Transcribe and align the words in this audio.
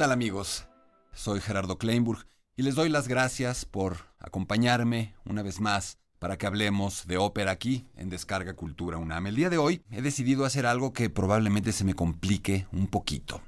Tal 0.00 0.12
amigos? 0.12 0.64
Soy 1.12 1.40
Gerardo 1.40 1.76
Kleinburg 1.76 2.26
y 2.56 2.62
les 2.62 2.74
doy 2.74 2.88
las 2.88 3.06
gracias 3.06 3.66
por 3.66 3.98
acompañarme 4.18 5.14
una 5.26 5.42
vez 5.42 5.60
más 5.60 5.98
para 6.18 6.38
que 6.38 6.46
hablemos 6.46 7.06
de 7.06 7.18
ópera 7.18 7.50
aquí 7.50 7.86
en 7.96 8.08
Descarga 8.08 8.54
Cultura 8.54 8.96
UNAM. 8.96 9.26
El 9.26 9.36
día 9.36 9.50
de 9.50 9.58
hoy 9.58 9.84
he 9.90 10.00
decidido 10.00 10.46
hacer 10.46 10.64
algo 10.64 10.94
que 10.94 11.10
probablemente 11.10 11.72
se 11.72 11.84
me 11.84 11.92
complique 11.92 12.66
un 12.72 12.86
poquito. 12.86 13.42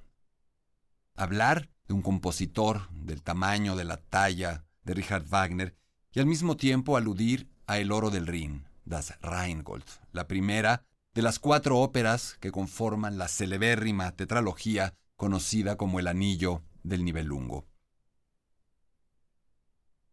Hablar 1.16 1.70
de 1.88 1.94
un 1.94 2.02
compositor 2.02 2.90
del 2.90 3.22
tamaño, 3.22 3.74
de 3.74 3.84
la 3.84 3.96
talla 3.96 4.66
de 4.82 4.92
Richard 4.92 5.24
Wagner 5.24 5.74
y 6.12 6.20
al 6.20 6.26
mismo 6.26 6.58
tiempo 6.58 6.98
aludir 6.98 7.48
a 7.66 7.78
El 7.78 7.90
Oro 7.90 8.10
del 8.10 8.26
Rin, 8.26 8.66
Das 8.84 9.14
Rheingold, 9.22 9.86
la 10.12 10.28
primera 10.28 10.84
de 11.14 11.22
las 11.22 11.38
cuatro 11.38 11.78
óperas 11.78 12.36
que 12.40 12.52
conforman 12.52 13.16
la 13.16 13.28
celebérrima 13.28 14.12
tetralogía 14.12 14.92
conocida 15.22 15.76
como 15.76 16.00
el 16.00 16.08
anillo 16.08 16.64
del 16.82 17.04
nivelungo. 17.04 17.64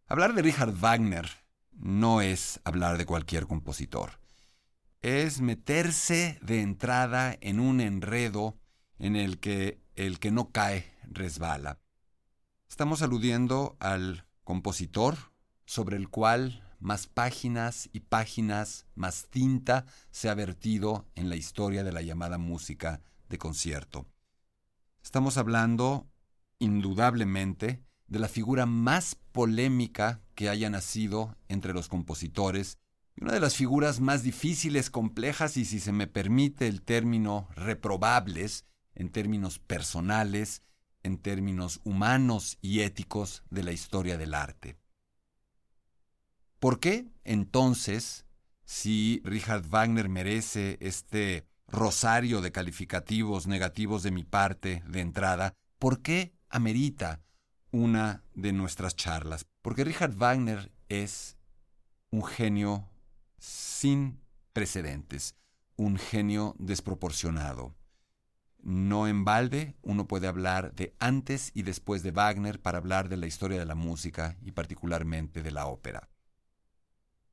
Hablar 0.06 0.36
de 0.36 0.44
Richard 0.44 0.72
Wagner 0.72 1.28
no 1.72 2.22
es 2.22 2.62
hablar 2.64 3.00
de 3.00 3.08
cualquier 3.08 3.48
compositor. 3.48 4.20
Es 5.02 5.42
meterse 5.42 6.38
de 6.44 6.62
entrada 6.62 7.36
en 7.42 7.60
un 7.60 7.82
enredo 7.82 8.60
en 9.00 9.16
el 9.16 9.40
que 9.40 9.82
el 9.96 10.20
que 10.20 10.30
no 10.30 10.52
cae 10.52 10.94
resbala. 11.08 11.80
Estamos 12.70 13.02
aludiendo 13.02 13.78
al 13.80 14.28
compositor 14.44 15.18
sobre 15.66 15.98
el 15.98 16.10
cual 16.10 16.64
más 16.80 17.08
páginas 17.08 17.90
y 17.94 18.02
páginas, 18.02 18.86
más 18.94 19.26
tinta 19.32 19.88
se 20.12 20.30
ha 20.30 20.36
vertido 20.36 21.08
en 21.16 21.30
la 21.30 21.36
historia 21.36 21.84
de 21.84 21.94
la 21.94 22.04
llamada 22.04 22.38
música 22.38 23.02
de 23.28 23.40
concierto. 23.40 24.06
Estamos 25.04 25.38
hablando, 25.38 26.08
indudablemente, 26.60 27.84
de 28.08 28.20
la 28.20 28.28
figura 28.28 28.66
más 28.66 29.16
polémica 29.32 30.22
que 30.36 30.50
haya 30.50 30.70
nacido 30.70 31.38
entre 31.48 31.74
los 31.74 31.88
compositores 31.88 32.78
y 33.16 33.24
una 33.24 33.34
de 33.34 33.40
las 33.40 33.56
figuras 33.56 34.00
más 34.00 34.24
difíciles, 34.24 34.90
complejas 34.90 35.58
y, 35.58 35.66
si 35.66 35.80
se 35.80 35.92
me 35.92 36.08
permite 36.08 36.68
el 36.68 36.82
término, 36.82 37.50
reprobables 37.56 38.66
en 38.96 39.10
términos 39.10 39.60
personales, 39.60 40.64
en 41.04 41.18
términos 41.18 41.82
humanos 41.84 42.58
y 42.62 42.82
éticos 42.82 43.44
de 43.50 43.64
la 43.64 43.72
historia 43.72 44.18
del 44.18 44.34
arte. 44.34 44.78
¿Por 46.60 46.80
qué, 46.80 47.08
entonces, 47.24 48.26
si 48.66 49.22
Richard 49.24 49.68
Wagner 49.68 50.10
merece 50.10 50.78
este 50.82 51.48
rosario 51.72 52.42
de 52.42 52.52
calificativos 52.52 53.48
negativos 53.48 54.04
de 54.04 54.12
mi 54.12 54.24
parte 54.24 54.84
de 54.88 55.02
entrada, 55.02 55.54
¿por 55.78 56.02
qué 56.02 56.34
amerita 56.50 57.22
una 57.72 58.24
de 58.34 58.54
nuestras 58.54 58.96
charlas? 58.96 59.46
Porque 59.62 59.84
Richard 59.84 60.16
Wagner 60.16 60.72
es 60.90 61.38
un 62.12 62.24
genio 62.26 62.90
sin 63.38 64.20
precedentes, 64.54 65.36
un 65.76 65.98
genio 65.98 66.56
desproporcionado. 66.60 67.76
No 68.62 69.08
en 69.08 69.24
balde 69.24 69.78
uno 69.82 70.08
puede 70.08 70.28
hablar 70.28 70.74
de 70.74 70.94
antes 71.00 71.52
y 71.54 71.62
después 71.62 72.04
de 72.04 72.12
Wagner 72.12 72.60
para 72.60 72.80
hablar 72.80 73.08
de 73.08 73.16
la 73.16 73.28
historia 73.28 73.60
de 73.60 73.66
la 73.66 73.76
música 73.76 74.38
y 74.42 74.52
particularmente 74.52 75.42
de 75.44 75.52
la 75.52 75.68
ópera. 75.68 76.09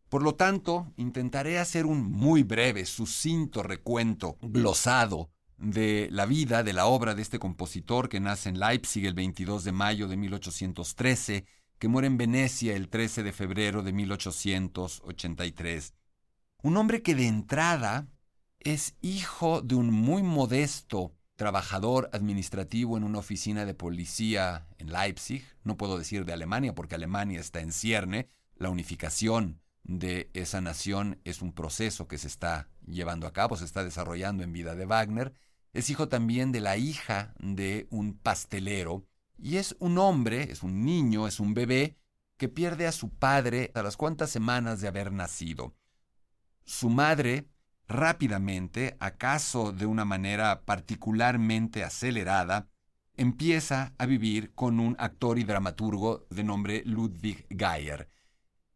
Por 0.08 0.22
lo 0.22 0.34
tanto, 0.34 0.92
intentaré 0.96 1.58
hacer 1.58 1.86
un 1.86 2.10
muy 2.10 2.42
breve, 2.42 2.86
sucinto 2.86 3.62
recuento, 3.62 4.38
glosado, 4.40 5.30
de 5.58 6.08
la 6.10 6.26
vida, 6.26 6.62
de 6.62 6.72
la 6.72 6.86
obra 6.86 7.14
de 7.14 7.22
este 7.22 7.38
compositor 7.38 8.08
que 8.08 8.20
nace 8.20 8.48
en 8.48 8.60
Leipzig 8.60 9.06
el 9.06 9.14
22 9.14 9.64
de 9.64 9.72
mayo 9.72 10.08
de 10.08 10.16
1813, 10.16 11.44
que 11.78 11.88
muere 11.88 12.06
en 12.06 12.16
Venecia 12.16 12.74
el 12.74 12.88
13 12.88 13.22
de 13.22 13.32
febrero 13.32 13.82
de 13.82 13.92
1883. 13.92 15.94
Un 16.62 16.76
hombre 16.76 17.02
que 17.02 17.14
de 17.14 17.26
entrada 17.26 18.08
es 18.60 18.94
hijo 19.00 19.62
de 19.62 19.74
un 19.74 19.92
muy 19.92 20.22
modesto 20.22 21.14
trabajador 21.36 22.08
administrativo 22.12 22.96
en 22.96 23.04
una 23.04 23.18
oficina 23.18 23.66
de 23.66 23.74
policía 23.74 24.66
en 24.78 24.90
Leipzig, 24.90 25.44
no 25.64 25.76
puedo 25.76 25.98
decir 25.98 26.24
de 26.24 26.32
Alemania 26.32 26.74
porque 26.74 26.94
Alemania 26.94 27.40
está 27.40 27.60
en 27.60 27.72
cierne, 27.72 28.30
la 28.56 28.70
unificación 28.70 29.60
de 29.86 30.30
esa 30.34 30.60
nación 30.60 31.20
es 31.24 31.42
un 31.42 31.52
proceso 31.52 32.08
que 32.08 32.18
se 32.18 32.26
está 32.26 32.68
llevando 32.86 33.26
a 33.26 33.32
cabo, 33.32 33.56
se 33.56 33.64
está 33.64 33.84
desarrollando 33.84 34.42
en 34.42 34.52
vida 34.52 34.74
de 34.74 34.84
Wagner. 34.84 35.32
Es 35.72 35.90
hijo 35.90 36.08
también 36.08 36.52
de 36.52 36.60
la 36.60 36.76
hija 36.76 37.34
de 37.38 37.86
un 37.90 38.18
pastelero 38.18 39.06
y 39.38 39.56
es 39.56 39.76
un 39.78 39.98
hombre, 39.98 40.50
es 40.50 40.62
un 40.62 40.84
niño, 40.84 41.26
es 41.26 41.40
un 41.40 41.54
bebé 41.54 41.96
que 42.36 42.48
pierde 42.48 42.86
a 42.86 42.92
su 42.92 43.10
padre 43.10 43.70
a 43.74 43.82
las 43.82 43.96
cuantas 43.96 44.30
semanas 44.30 44.80
de 44.80 44.88
haber 44.88 45.12
nacido. 45.12 45.74
Su 46.64 46.90
madre, 46.90 47.48
rápidamente, 47.86 48.96
acaso 48.98 49.72
de 49.72 49.86
una 49.86 50.04
manera 50.04 50.64
particularmente 50.64 51.84
acelerada, 51.84 52.68
empieza 53.14 53.94
a 53.98 54.06
vivir 54.06 54.52
con 54.52 54.80
un 54.80 54.96
actor 54.98 55.38
y 55.38 55.44
dramaturgo 55.44 56.26
de 56.30 56.44
nombre 56.44 56.82
Ludwig 56.84 57.46
Geyer, 57.48 58.08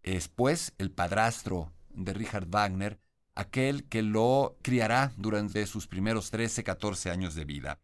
es 0.02 0.28
pues 0.28 0.74
el 0.78 0.90
padrastro 0.90 1.72
de 1.90 2.12
Richard 2.12 2.46
Wagner, 2.48 3.00
aquel 3.34 3.84
que 3.84 4.02
lo 4.02 4.56
criará 4.62 5.12
durante 5.16 5.66
sus 5.66 5.86
primeros 5.86 6.30
13, 6.30 6.64
14 6.64 7.10
años 7.10 7.34
de 7.34 7.44
vida. 7.44 7.80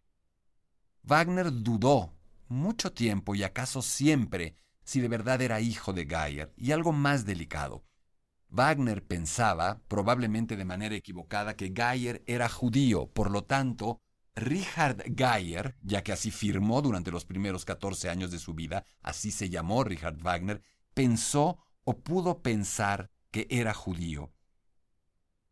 Wagner 1.03 1.53
dudó 1.53 2.13
mucho 2.49 2.93
tiempo 2.93 3.35
y 3.35 3.43
acaso 3.43 3.83
siempre 3.83 4.57
si 4.85 5.01
de 5.01 5.09
verdad 5.09 5.43
era 5.43 5.61
hijo 5.61 5.93
de 5.93 6.07
Geyer, 6.07 6.53
y 6.57 6.71
algo 6.71 6.93
más 6.93 7.25
delicado. 7.27 7.85
Wagner 8.49 9.05
pensaba, 9.05 9.81
probablemente 9.89 10.57
de 10.57 10.65
manera 10.65 10.95
equivocada, 10.95 11.57
que 11.57 11.73
Geyer 11.75 12.23
era 12.27 12.49
judío, 12.49 13.09
por 13.09 13.33
lo 13.33 13.43
tanto, 13.43 14.01
Richard 14.37 15.03
Geyer, 15.17 15.77
ya 15.83 16.03
que 16.03 16.13
así 16.13 16.31
firmó 16.31 16.83
durante 16.83 17.11
los 17.11 17.25
primeros 17.25 17.65
14 17.65 18.09
años 18.09 18.31
de 18.31 18.39
su 18.39 18.55
vida, 18.55 18.85
así 19.03 19.33
se 19.33 19.51
llamó 19.51 19.83
Richard 19.83 20.19
Wagner, 20.19 20.63
pensó 20.95 21.59
o 21.87 22.01
pudo 22.01 22.43
pensar 22.43 23.11
que 23.31 23.47
era 23.49 23.73
judío. 23.73 24.33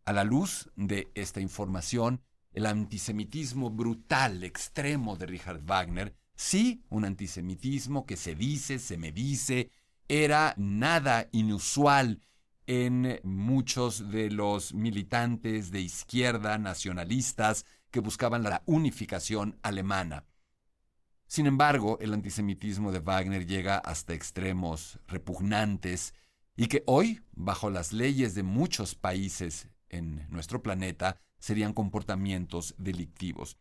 A 0.04 0.12
la 0.12 0.24
luz 0.24 0.68
de 0.74 1.08
esta 1.14 1.40
información, 1.40 2.20
el 2.52 2.66
antisemitismo 2.66 3.70
brutal, 3.70 4.42
extremo 4.42 5.16
de 5.16 5.26
Richard 5.26 5.62
Wagner, 5.64 6.14
sí, 6.34 6.84
un 6.90 7.04
antisemitismo 7.04 8.04
que 8.04 8.16
se 8.16 8.34
dice, 8.34 8.80
se 8.80 8.98
me 8.98 9.12
dice, 9.12 9.70
era 10.08 10.54
nada 10.56 11.28
inusual 11.30 12.20
en 12.66 13.20
muchos 13.22 14.10
de 14.10 14.30
los 14.30 14.74
militantes 14.74 15.70
de 15.70 15.82
izquierda 15.82 16.58
nacionalistas 16.58 17.64
que 17.92 18.00
buscaban 18.00 18.42
la 18.42 18.62
unificación 18.66 19.56
alemana. 19.62 20.24
Sin 21.28 21.46
embargo, 21.46 21.96
el 22.00 22.12
antisemitismo 22.12 22.90
de 22.90 22.98
Wagner 22.98 23.46
llega 23.46 23.78
hasta 23.78 24.14
extremos 24.14 24.98
repugnantes 25.06 26.12
y 26.56 26.66
que 26.66 26.82
hoy, 26.86 27.22
bajo 27.32 27.70
las 27.70 27.92
leyes 27.92 28.34
de 28.34 28.42
muchos 28.42 28.94
países 28.94 29.68
en 29.88 30.26
nuestro 30.30 30.62
planeta, 30.62 31.20
serían 31.38 31.72
comportamientos 31.72 32.74
delictivos. 32.78 33.58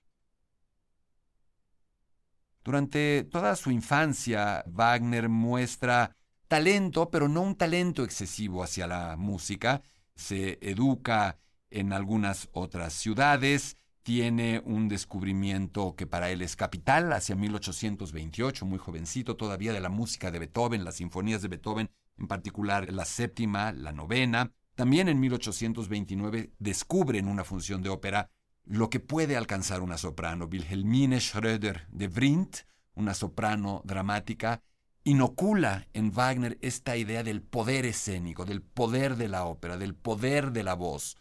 Durante 2.63 3.25
toda 3.25 3.55
su 3.55 3.71
infancia, 3.71 4.63
Wagner 4.67 5.27
muestra 5.27 6.15
talento, 6.47 7.09
pero 7.09 7.27
no 7.27 7.41
un 7.41 7.55
talento 7.55 8.03
excesivo 8.03 8.63
hacia 8.63 8.87
la 8.87 9.17
música. 9.17 9.81
Se 10.15 10.59
educa 10.61 11.39
en 11.71 11.91
algunas 11.91 12.49
otras 12.53 12.93
ciudades, 12.93 13.75
tiene 14.03 14.61
un 14.65 14.87
descubrimiento 14.87 15.95
que 15.95 16.05
para 16.05 16.29
él 16.29 16.41
es 16.41 16.55
capital, 16.55 17.11
hacia 17.11 17.35
1828, 17.35 18.65
muy 18.65 18.77
jovencito 18.77 19.35
todavía, 19.35 19.73
de 19.73 19.79
la 19.79 19.89
música 19.89 20.29
de 20.29 20.39
Beethoven, 20.39 20.85
las 20.85 20.95
sinfonías 20.95 21.41
de 21.41 21.47
Beethoven, 21.47 21.89
en 22.17 22.27
particular 22.27 22.91
la 22.91 23.05
séptima, 23.05 23.71
la 23.71 23.91
novena. 23.91 24.51
También 24.75 25.07
en 25.09 25.19
1829 25.19 26.53
descubre 26.59 27.19
en 27.19 27.27
una 27.27 27.43
función 27.43 27.81
de 27.81 27.89
ópera 27.89 28.29
lo 28.65 28.89
que 28.89 28.99
puede 28.99 29.35
alcanzar 29.35 29.81
una 29.81 29.97
soprano. 29.97 30.47
Wilhelmine 30.51 31.17
Schröder 31.17 31.87
de 31.89 32.07
Vrindt, 32.07 32.65
una 32.95 33.13
soprano 33.13 33.81
dramática, 33.85 34.61
inocula 35.03 35.87
en 35.93 36.11
Wagner 36.11 36.57
esta 36.61 36.95
idea 36.95 37.23
del 37.23 37.41
poder 37.41 37.85
escénico, 37.85 38.45
del 38.45 38.61
poder 38.61 39.17
de 39.17 39.27
la 39.27 39.45
ópera, 39.45 39.77
del 39.77 39.95
poder 39.95 40.51
de 40.51 40.63
la 40.63 40.75
voz. 40.75 41.17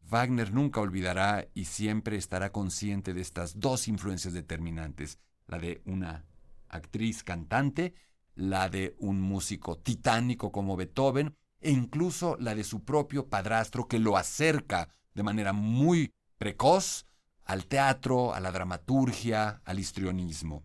Wagner 0.00 0.52
nunca 0.52 0.80
olvidará 0.80 1.46
y 1.54 1.66
siempre 1.66 2.16
estará 2.16 2.50
consciente 2.50 3.14
de 3.14 3.20
estas 3.20 3.60
dos 3.60 3.86
influencias 3.86 4.34
determinantes, 4.34 5.18
la 5.46 5.58
de 5.58 5.82
una 5.84 6.24
actriz 6.68 7.22
cantante, 7.22 7.94
la 8.40 8.70
de 8.70 8.96
un 8.98 9.20
músico 9.20 9.76
titánico 9.76 10.50
como 10.50 10.76
Beethoven, 10.76 11.36
e 11.60 11.70
incluso 11.70 12.36
la 12.40 12.54
de 12.54 12.64
su 12.64 12.84
propio 12.84 13.28
padrastro 13.28 13.86
que 13.86 13.98
lo 13.98 14.16
acerca 14.16 14.88
de 15.14 15.22
manera 15.22 15.52
muy 15.52 16.14
precoz 16.38 17.06
al 17.44 17.66
teatro, 17.66 18.32
a 18.32 18.40
la 18.40 18.50
dramaturgia, 18.50 19.60
al 19.64 19.78
histrionismo. 19.78 20.64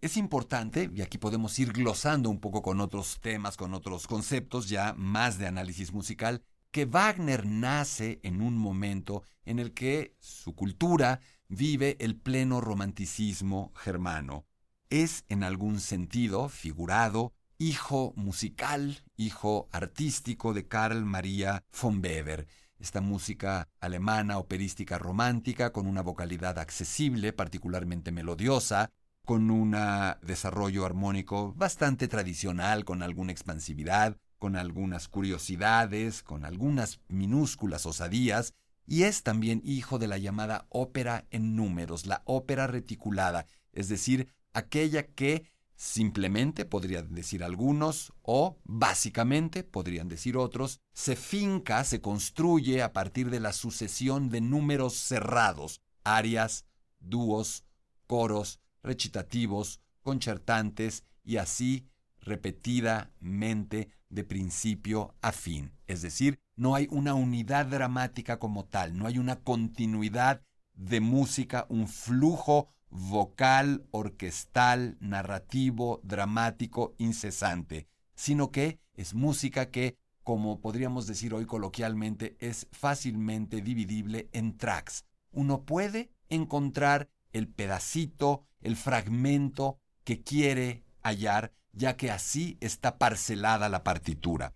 Es 0.00 0.16
importante, 0.16 0.90
y 0.92 1.00
aquí 1.00 1.16
podemos 1.16 1.56
ir 1.60 1.72
glosando 1.72 2.28
un 2.28 2.40
poco 2.40 2.60
con 2.60 2.80
otros 2.80 3.20
temas, 3.20 3.56
con 3.56 3.72
otros 3.72 4.08
conceptos 4.08 4.68
ya 4.68 4.94
más 4.94 5.38
de 5.38 5.46
análisis 5.46 5.92
musical, 5.92 6.42
que 6.72 6.86
Wagner 6.86 7.46
nace 7.46 8.18
en 8.24 8.42
un 8.42 8.56
momento 8.56 9.22
en 9.44 9.60
el 9.60 9.74
que 9.74 10.16
su 10.18 10.56
cultura 10.56 11.20
vive 11.46 11.96
el 12.00 12.16
pleno 12.16 12.60
romanticismo 12.60 13.72
germano. 13.76 14.46
Es 14.92 15.24
en 15.30 15.42
algún 15.42 15.80
sentido 15.80 16.50
figurado 16.50 17.32
hijo 17.56 18.12
musical, 18.14 19.02
hijo 19.16 19.70
artístico 19.72 20.52
de 20.52 20.68
Karl 20.68 21.06
Maria 21.06 21.64
von 21.80 22.02
Weber. 22.04 22.46
Esta 22.78 23.00
música 23.00 23.70
alemana 23.80 24.36
operística 24.36 24.98
romántica 24.98 25.72
con 25.72 25.86
una 25.86 26.02
vocalidad 26.02 26.58
accesible, 26.58 27.32
particularmente 27.32 28.12
melodiosa, 28.12 28.90
con 29.24 29.50
un 29.50 29.74
desarrollo 30.20 30.84
armónico 30.84 31.54
bastante 31.54 32.06
tradicional, 32.06 32.84
con 32.84 33.02
alguna 33.02 33.32
expansividad, 33.32 34.18
con 34.38 34.56
algunas 34.56 35.08
curiosidades, 35.08 36.22
con 36.22 36.44
algunas 36.44 37.00
minúsculas 37.08 37.86
osadías, 37.86 38.52
y 38.86 39.04
es 39.04 39.22
también 39.22 39.62
hijo 39.64 39.98
de 39.98 40.08
la 40.08 40.18
llamada 40.18 40.66
ópera 40.68 41.24
en 41.30 41.56
números, 41.56 42.04
la 42.04 42.20
ópera 42.26 42.66
reticulada, 42.66 43.46
es 43.72 43.88
decir, 43.88 44.28
aquella 44.52 45.06
que 45.06 45.52
simplemente, 45.76 46.64
podrían 46.64 47.12
decir 47.12 47.42
algunos, 47.42 48.12
o 48.22 48.56
básicamente, 48.62 49.64
podrían 49.64 50.08
decir 50.08 50.36
otros, 50.36 50.80
se 50.92 51.16
finca, 51.16 51.82
se 51.82 52.00
construye 52.00 52.82
a 52.82 52.92
partir 52.92 53.30
de 53.30 53.40
la 53.40 53.52
sucesión 53.52 54.28
de 54.28 54.40
números 54.40 54.94
cerrados, 54.94 55.80
arias, 56.04 56.66
dúos, 57.00 57.64
coros, 58.06 58.60
recitativos, 58.82 59.80
concertantes 60.02 61.04
y 61.24 61.38
así 61.38 61.88
repetidamente 62.20 63.88
de 64.08 64.24
principio 64.24 65.16
a 65.20 65.32
fin. 65.32 65.72
Es 65.86 66.02
decir, 66.02 66.38
no 66.54 66.74
hay 66.74 66.86
una 66.90 67.14
unidad 67.14 67.66
dramática 67.66 68.38
como 68.38 68.66
tal, 68.66 68.96
no 68.96 69.06
hay 69.06 69.18
una 69.18 69.40
continuidad 69.40 70.42
de 70.74 71.00
música, 71.00 71.66
un 71.68 71.88
flujo 71.88 72.68
vocal, 72.92 73.86
orquestal, 73.90 74.96
narrativo, 75.00 76.00
dramático, 76.04 76.94
incesante, 76.98 77.88
sino 78.14 78.50
que 78.50 78.78
es 78.94 79.14
música 79.14 79.70
que, 79.70 79.96
como 80.22 80.60
podríamos 80.60 81.06
decir 81.06 81.32
hoy 81.34 81.46
coloquialmente, 81.46 82.36
es 82.38 82.68
fácilmente 82.70 83.62
dividible 83.62 84.28
en 84.32 84.56
tracks. 84.58 85.04
Uno 85.32 85.62
puede 85.62 86.12
encontrar 86.28 87.08
el 87.32 87.48
pedacito, 87.48 88.46
el 88.60 88.76
fragmento 88.76 89.78
que 90.04 90.22
quiere 90.22 90.84
hallar 91.02 91.52
ya 91.72 91.96
que 91.96 92.10
así 92.10 92.58
está 92.60 92.98
parcelada 92.98 93.70
la 93.70 93.82
partitura. 93.82 94.54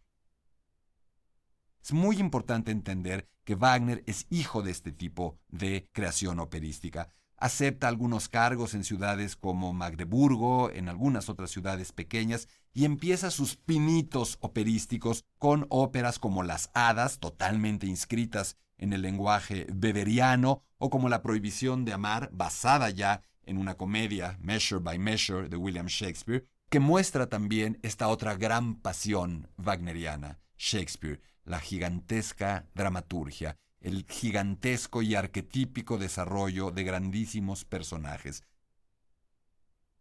Es 1.82 1.92
muy 1.92 2.18
importante 2.18 2.70
entender 2.70 3.28
que 3.44 3.54
Wagner 3.54 4.02
es 4.06 4.26
hijo 4.28 4.62
de 4.62 4.72
este 4.72 4.92
tipo 4.92 5.38
de 5.48 5.88
creación 5.92 6.40
operística. 6.40 7.12
Acepta 7.38 7.88
algunos 7.88 8.28
cargos 8.28 8.74
en 8.74 8.84
ciudades 8.84 9.36
como 9.36 9.72
Magdeburgo, 9.72 10.70
en 10.70 10.88
algunas 10.88 11.28
otras 11.28 11.50
ciudades 11.50 11.92
pequeñas, 11.92 12.48
y 12.72 12.84
empieza 12.84 13.30
sus 13.30 13.56
pinitos 13.56 14.38
operísticos 14.40 15.24
con 15.38 15.66
óperas 15.68 16.18
como 16.18 16.42
Las 16.42 16.70
Hadas, 16.74 17.18
totalmente 17.18 17.86
inscritas 17.86 18.56
en 18.78 18.92
el 18.92 19.02
lenguaje 19.02 19.66
beberiano, 19.72 20.62
o 20.78 20.90
como 20.90 21.08
La 21.08 21.22
Prohibición 21.22 21.84
de 21.84 21.92
Amar, 21.92 22.30
basada 22.32 22.90
ya 22.90 23.22
en 23.44 23.58
una 23.58 23.76
comedia, 23.76 24.38
Measure 24.40 24.82
by 24.82 24.98
Measure, 24.98 25.48
de 25.48 25.56
William 25.56 25.86
Shakespeare, 25.86 26.46
que 26.68 26.80
muestra 26.80 27.28
también 27.28 27.78
esta 27.82 28.08
otra 28.08 28.34
gran 28.34 28.76
pasión 28.76 29.48
wagneriana, 29.56 30.38
Shakespeare, 30.58 31.20
la 31.44 31.60
gigantesca 31.60 32.66
dramaturgia, 32.74 33.56
el 33.86 34.04
gigantesco 34.08 35.00
y 35.00 35.14
arquetípico 35.14 35.96
desarrollo 35.96 36.72
de 36.72 36.82
grandísimos 36.82 37.64
personajes. 37.64 38.42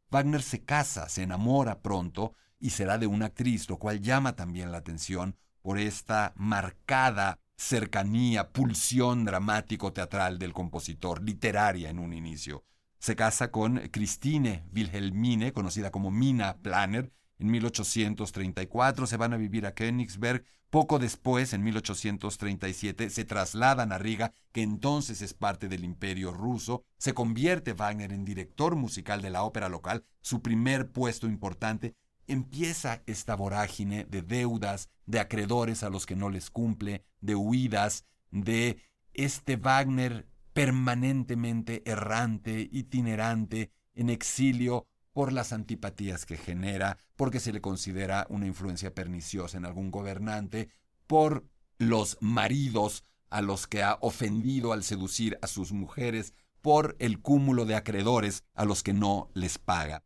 Wagner 0.10 0.42
se 0.42 0.64
casa, 0.64 1.08
se 1.08 1.22
enamora 1.22 1.84
pronto 1.84 2.34
y 2.60 2.72
será 2.72 2.98
de 2.98 3.06
una 3.06 3.28
actriz, 3.28 3.70
lo 3.70 3.78
cual 3.78 4.02
llama 4.02 4.36
también 4.36 4.72
la 4.72 4.80
atención 4.80 5.38
por 5.62 5.78
esta 5.78 6.34
marcada 6.36 7.40
cercanía, 7.58 8.52
pulsión 8.52 9.24
dramático-teatral 9.24 10.40
del 10.40 10.54
compositor, 10.54 11.22
literaria 11.22 11.92
en 11.92 12.00
un 12.00 12.14
inicio. 12.14 12.64
Se 12.98 13.16
casa 13.16 13.52
con 13.52 13.78
Christine 13.90 14.64
Wilhelmine, 14.74 15.54
conocida 15.54 15.92
como 15.92 16.10
Mina 16.10 16.58
Planner, 16.58 17.12
en 17.38 17.52
1834. 17.52 19.06
Se 19.06 19.18
van 19.18 19.34
a 19.34 19.38
vivir 19.38 19.68
a 19.68 19.76
Königsberg. 19.76 20.44
Poco 20.75 21.00
después, 21.00 21.54
en 21.54 21.63
1837, 21.63 23.10
se 23.10 23.24
trasladan 23.24 23.94
a 23.94 23.98
Riga, 23.98 24.33
que 24.51 24.62
entonces 24.62 25.22
es 25.22 25.33
parte 25.33 25.69
del 25.69 25.86
imperio 25.86 26.33
ruso. 26.33 26.83
Se 26.98 27.13
convierte 27.13 27.72
Wagner 27.72 28.12
en 28.12 28.25
director 28.25 28.75
musical 28.75 29.22
de 29.22 29.30
la 29.30 29.44
ópera 29.44 29.69
local, 29.69 30.04
su 30.19 30.42
primer 30.42 30.92
puesto 30.92 31.27
importante. 31.27 31.96
Empieza 32.27 33.03
esta 33.05 33.38
vorágine 33.38 34.03
de 34.03 34.22
deudas, 34.22 34.89
de 35.05 35.22
acreedores 35.22 35.82
a 35.82 35.89
los 35.89 36.05
que 36.05 36.17
no 36.17 36.29
les 36.29 36.50
cumple, 36.50 37.05
de 37.22 37.36
huidas, 37.36 38.03
de 38.32 38.75
este 39.13 39.55
Wagner 39.55 40.27
permanentemente 40.51 41.89
errante, 41.89 42.67
itinerante, 42.70 43.72
en 43.94 44.10
exilio 44.10 44.88
por 45.15 45.31
las 45.31 45.53
antipatías 45.53 46.25
que 46.25 46.36
genera, 46.36 46.98
porque 47.15 47.39
se 47.39 47.53
le 47.53 47.62
considera 47.62 48.27
una 48.29 48.48
influencia 48.48 48.93
perniciosa 48.93 49.57
en 49.57 49.63
algún 49.63 49.89
gobernante, 49.89 50.67
por 51.07 51.48
los 51.77 52.17
maridos 52.19 53.05
a 53.29 53.41
los 53.41 53.65
que 53.65 53.81
ha 53.81 53.98
ofendido 54.01 54.74
al 54.74 54.84
seducir 54.84 55.39
a 55.41 55.48
sus 55.48 55.72
mujeres, 55.72 56.34
por 56.60 56.98
el 57.00 57.22
cúmulo 57.22 57.63
de 57.63 57.75
acreedores 57.75 58.43
a 58.55 58.65
los 58.65 58.84
que 58.84 58.91
no 58.91 59.29
les 59.34 59.57
paga. 59.57 60.03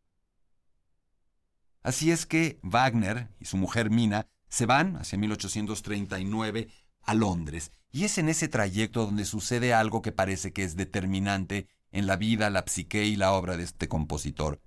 Así 1.82 2.12
es 2.12 2.24
que 2.24 2.60
Wagner 2.62 3.34
y 3.40 3.46
su 3.46 3.56
mujer 3.56 3.90
Mina 3.90 4.28
se 4.48 4.64
van 4.64 4.94
hacia 4.94 5.18
1839 5.18 6.68
a 7.02 7.14
Londres 7.14 7.72
y 7.90 8.04
es 8.04 8.16
en 8.18 8.28
ese 8.28 8.46
trayecto 8.46 9.06
donde 9.06 9.24
sucede 9.24 9.74
algo 9.74 10.02
que 10.02 10.12
parece 10.12 10.52
que 10.52 10.62
es 10.62 10.76
determinante 10.76 11.66
en 11.90 12.06
la 12.06 12.14
vida, 12.14 12.48
la 12.48 12.62
psique 12.64 13.06
y 13.06 13.16
la 13.16 13.32
obra 13.32 13.56
de 13.56 13.64
este 13.64 13.88
compositor. 13.88 14.60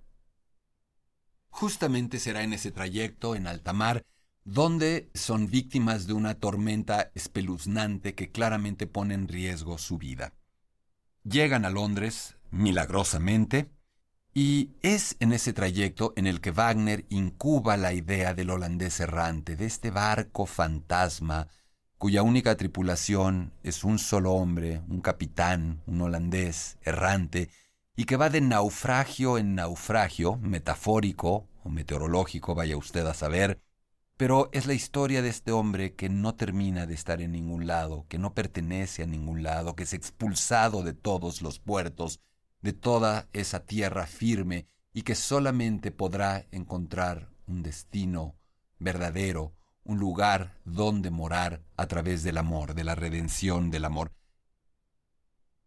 Justamente 1.54 2.18
será 2.18 2.42
en 2.42 2.52
ese 2.52 2.72
trayecto, 2.72 3.36
en 3.36 3.46
alta 3.46 3.74
mar, 3.74 4.04
donde 4.44 5.12
son 5.14 5.52
víctimas 5.52 6.08
de 6.08 6.14
una 6.14 6.34
tormenta 6.34 7.12
espeluznante 7.14 8.16
que 8.16 8.32
claramente 8.32 8.88
pone 8.88 9.14
en 9.14 9.28
riesgo 9.28 9.78
su 9.78 10.00
vida. 10.00 10.34
Llegan 11.24 11.64
a 11.64 11.70
Londres, 11.70 12.38
milagrosamente, 12.50 13.70
y 14.34 14.72
es 14.82 15.16
en 15.20 15.32
ese 15.32 15.54
trayecto 15.54 16.14
en 16.16 16.26
el 16.26 16.42
que 16.42 16.50
Wagner 16.50 17.06
incuba 17.10 17.78
la 17.78 17.94
idea 17.94 18.34
del 18.34 18.50
holandés 18.50 19.00
errante, 19.00 19.56
de 19.56 19.68
este 19.68 19.92
barco 19.92 20.48
fantasma 20.48 21.48
cuya 22.00 22.24
única 22.24 22.58
tripulación 22.58 23.54
es 23.64 23.84
un 23.84 24.00
solo 24.00 24.34
hombre, 24.34 24.82
un 24.90 25.02
capitán, 25.02 25.84
un 25.86 26.02
holandés, 26.02 26.78
errante, 26.82 27.50
y 27.96 28.06
que 28.06 28.18
va 28.18 28.30
de 28.30 28.42
naufragio 28.42 29.38
en 29.38 29.56
naufragio, 29.56 30.38
metafórico 30.38 31.48
o 31.64 31.70
meteorológico, 31.70 32.56
vaya 32.56 32.78
usted 32.78 33.06
a 33.06 33.14
saber, 33.14 33.62
pero 34.18 34.50
es 34.52 34.68
la 34.68 34.74
historia 34.74 35.22
de 35.22 35.30
este 35.30 35.52
hombre 35.52 35.96
que 35.96 36.10
no 36.10 36.36
termina 36.36 36.86
de 36.86 36.94
estar 36.94 37.22
en 37.22 37.32
ningún 37.32 37.68
lado, 37.68 38.06
que 38.08 38.18
no 38.18 38.34
pertenece 38.34 39.04
a 39.04 39.08
ningún 39.08 39.44
lado, 39.44 39.76
que 39.76 39.84
es 39.84 39.94
expulsado 39.94 40.84
de 40.84 40.94
todos 40.94 41.42
los 41.42 41.60
puertos, 41.60 42.20
de 42.62 42.74
toda 42.74 43.28
esa 43.34 43.66
tierra 43.66 44.08
firme 44.08 44.68
y 44.94 45.02
que 45.02 45.16
solamente 45.16 45.92
podrá 45.92 46.46
encontrar 46.52 47.30
un 47.48 47.64
destino 47.64 48.36
verdadero, 48.80 49.54
un 49.84 50.00
lugar 50.00 50.60
donde 50.64 51.10
morar 51.10 51.64
a 51.76 51.88
través 51.88 52.24
del 52.24 52.38
amor, 52.38 52.76
de 52.76 52.84
la 52.84 52.96
redención 52.96 53.72
del 53.72 53.86
amor. 53.86 54.12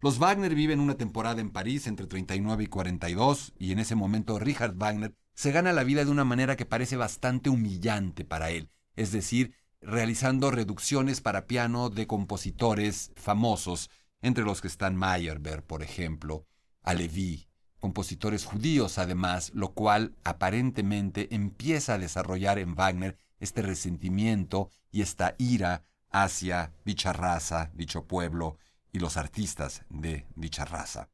Los 0.07 0.21
Wagner 0.21 0.55
viven 0.55 0.79
una 0.79 0.95
temporada 0.95 1.41
en 1.41 1.51
París 1.51 1.89
entre 1.89 2.07
39 2.07 2.63
y 2.63 2.67
42 2.69 3.55
y 3.59 3.73
en 3.73 3.81
ese 3.81 3.97
momento 3.97 4.39
Richard 4.39 4.77
Wagner 4.77 5.17
se 5.35 5.51
gana 5.51 5.73
la 5.73 5.83
vida 5.83 6.05
de 6.05 6.13
una 6.13 6.23
manera 6.23 6.55
que 6.55 6.65
parece 6.65 6.97
bastante 6.97 7.51
humillante 7.51 8.25
para 8.25 8.51
él, 8.51 8.71
es 8.95 9.11
decir, 9.11 9.57
realizando 9.81 10.53
reducciones 10.53 11.21
para 11.21 11.49
piano 11.49 11.91
de 11.91 12.07
compositores 12.07 13.11
famosos, 13.17 13.91
entre 14.23 14.45
los 14.45 14.61
que 14.61 14.69
están 14.69 14.95
Meyerbeer, 14.95 15.65
por 15.65 15.83
ejemplo, 15.83 16.47
Alevi, 16.85 17.49
compositores 17.81 18.45
judíos 18.45 18.99
además, 18.99 19.51
lo 19.55 19.73
cual 19.75 20.15
aparentemente 20.23 21.35
empieza 21.35 21.95
a 21.95 21.99
desarrollar 21.99 22.61
en 22.61 22.77
Wagner 22.77 23.17
este 23.41 23.61
resentimiento 23.61 24.71
y 24.93 25.03
esta 25.03 25.35
ira 25.39 25.83
hacia 26.11 26.73
dicha 26.85 27.13
raza, 27.13 27.73
dicho 27.75 28.07
pueblo 28.07 28.57
y 28.97 28.99
los 28.99 29.19
artistas 29.19 29.85
de 29.91 30.27
dicha 30.37 30.65
raza. 30.65 31.11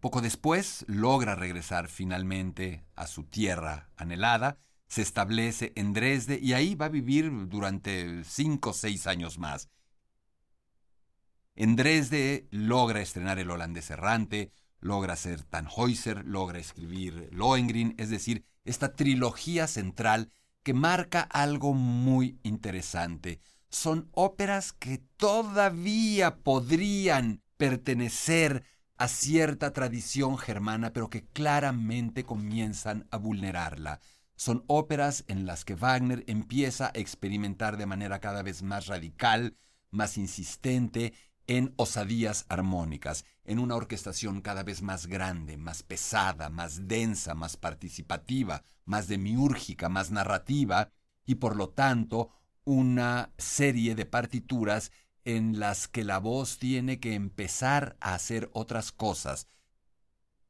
Poco 0.00 0.22
después 0.22 0.82
logra 0.88 1.34
regresar 1.34 1.88
finalmente 1.88 2.86
a 2.96 3.06
su 3.06 3.24
tierra 3.24 3.90
anhelada, 3.98 4.56
se 4.88 5.02
establece 5.02 5.74
en 5.76 5.92
Dresde 5.92 6.38
y 6.40 6.54
ahí 6.54 6.74
va 6.74 6.86
a 6.86 6.88
vivir 6.88 7.30
durante 7.48 8.24
cinco 8.24 8.70
o 8.70 8.72
seis 8.72 9.06
años 9.06 9.36
más. 9.36 9.68
En 11.54 11.76
Dresde 11.76 12.48
logra 12.50 13.02
estrenar 13.02 13.38
El 13.38 13.50
holandés 13.50 13.90
errante, 13.90 14.50
logra 14.80 15.16
ser 15.16 15.42
Tannhäuser, 15.42 16.24
logra 16.24 16.58
escribir 16.58 17.28
Lohengrin, 17.30 17.94
es 17.98 18.08
decir, 18.08 18.46
esta 18.64 18.94
trilogía 18.94 19.66
central 19.66 20.32
que 20.62 20.72
marca 20.72 21.20
algo 21.20 21.74
muy 21.74 22.38
interesante. 22.42 23.42
Son 23.70 24.08
óperas 24.12 24.72
que 24.72 24.98
todavía 25.16 26.36
podrían 26.36 27.42
pertenecer 27.56 28.64
a 28.96 29.08
cierta 29.08 29.72
tradición 29.72 30.38
germana, 30.38 30.92
pero 30.92 31.10
que 31.10 31.24
claramente 31.26 32.24
comienzan 32.24 33.06
a 33.10 33.16
vulnerarla. 33.16 34.00
Son 34.36 34.64
óperas 34.66 35.24
en 35.28 35.46
las 35.46 35.64
que 35.64 35.74
Wagner 35.74 36.24
empieza 36.26 36.86
a 36.86 36.92
experimentar 36.94 37.76
de 37.76 37.86
manera 37.86 38.20
cada 38.20 38.42
vez 38.42 38.62
más 38.62 38.86
radical, 38.86 39.56
más 39.90 40.16
insistente 40.16 41.12
en 41.46 41.72
osadías 41.76 42.44
armónicas, 42.48 43.24
en 43.44 43.58
una 43.58 43.74
orquestación 43.74 44.42
cada 44.42 44.62
vez 44.62 44.82
más 44.82 45.06
grande, 45.06 45.56
más 45.56 45.82
pesada, 45.82 46.50
más 46.50 46.86
densa, 46.86 47.34
más 47.34 47.56
participativa, 47.56 48.62
más 48.84 49.08
demiúrgica, 49.08 49.88
más 49.88 50.10
narrativa, 50.10 50.90
y 51.24 51.36
por 51.36 51.56
lo 51.56 51.70
tanto 51.70 52.30
una 52.68 53.32
serie 53.38 53.94
de 53.94 54.04
partituras 54.04 54.92
en 55.24 55.58
las 55.58 55.88
que 55.88 56.04
la 56.04 56.18
voz 56.18 56.58
tiene 56.58 57.00
que 57.00 57.14
empezar 57.14 57.96
a 57.98 58.12
hacer 58.12 58.50
otras 58.52 58.92
cosas. 58.92 59.48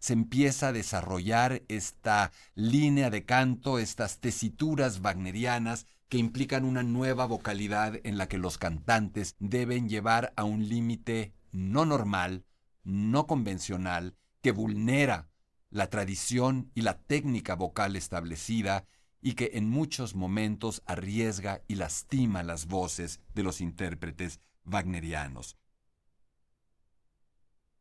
Se 0.01 0.15
empieza 0.15 0.69
a 0.69 0.73
desarrollar 0.73 1.63
esta 1.69 2.33
línea 2.57 3.11
de 3.11 3.25
canto, 3.25 3.79
estas 3.79 4.19
tesituras 4.19 4.99
wagnerianas 5.01 5.87
que 6.09 6.19
implican 6.19 6.65
una 6.65 6.83
nueva 6.83 7.25
vocalidad 7.25 8.01
en 8.03 8.19
la 8.19 8.27
que 8.27 8.39
los 8.39 8.59
cantantes 8.59 9.37
deben 9.39 9.89
llevar 9.89 10.33
a 10.35 10.43
un 10.43 10.69
límite 10.69 11.35
no 11.53 11.85
normal, 11.85 12.45
no 12.83 13.29
convencional, 13.29 14.17
que 14.43 14.51
vulnera 14.51 15.29
la 15.71 15.89
tradición 15.89 16.73
y 16.75 16.81
la 16.81 16.99
técnica 16.99 17.55
vocal 17.55 17.95
establecida 17.95 18.87
y 19.21 19.35
que 19.35 19.51
en 19.55 19.69
muchos 19.69 20.15
momentos 20.15 20.83
arriesga 20.87 21.63
y 21.69 21.75
lastima 21.75 22.43
las 22.43 22.67
voces 22.67 23.21
de 23.35 23.43
los 23.43 23.61
intérpretes 23.61 24.41
wagnerianos. 24.65 25.57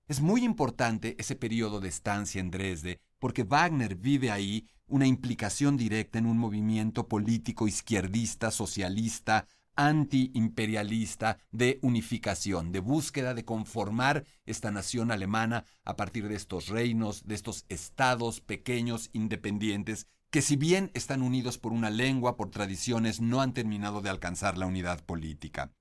Es 0.08 0.22
muy 0.22 0.44
importante 0.44 1.16
ese 1.20 1.36
periodo 1.36 1.82
de 1.82 1.90
estancia 1.90 2.40
en 2.40 2.50
Dresde 2.50 3.02
porque 3.20 3.44
Wagner 3.44 3.96
vive 3.96 4.32
ahí 4.32 4.68
una 4.88 5.06
implicación 5.06 5.76
directa 5.76 6.18
en 6.18 6.26
un 6.26 6.38
movimiento 6.38 7.08
político 7.08 7.68
izquierdista, 7.68 8.52
socialista, 8.52 9.46
antiimperialista, 9.76 11.38
de 11.52 11.78
unificación, 11.82 12.72
de 12.72 12.80
búsqueda 12.80 13.34
de 13.34 13.46
conformar 13.46 14.26
esta 14.46 14.72
nación 14.72 15.12
alemana 15.12 15.66
a 15.84 15.96
partir 15.96 16.28
de 16.28 16.36
estos 16.36 16.68
reinos, 16.68 17.26
de 17.26 17.36
estos 17.36 17.66
estados 17.70 18.42
pequeños, 18.42 19.10
independientes, 19.14 20.08
que 20.30 20.42
si 20.42 20.56
bien 20.56 20.92
están 20.94 21.22
unidos 21.22 21.58
por 21.58 21.72
una 21.72 21.90
lengua, 21.90 22.36
por 22.36 22.50
tradiciones, 22.50 23.22
no 23.22 23.42
han 23.42 23.54
terminado 23.54 24.02
de 24.02 24.10
alcanzar 24.10 24.58
la 24.58 24.66
unidad 24.66 25.04
política. 25.06 25.72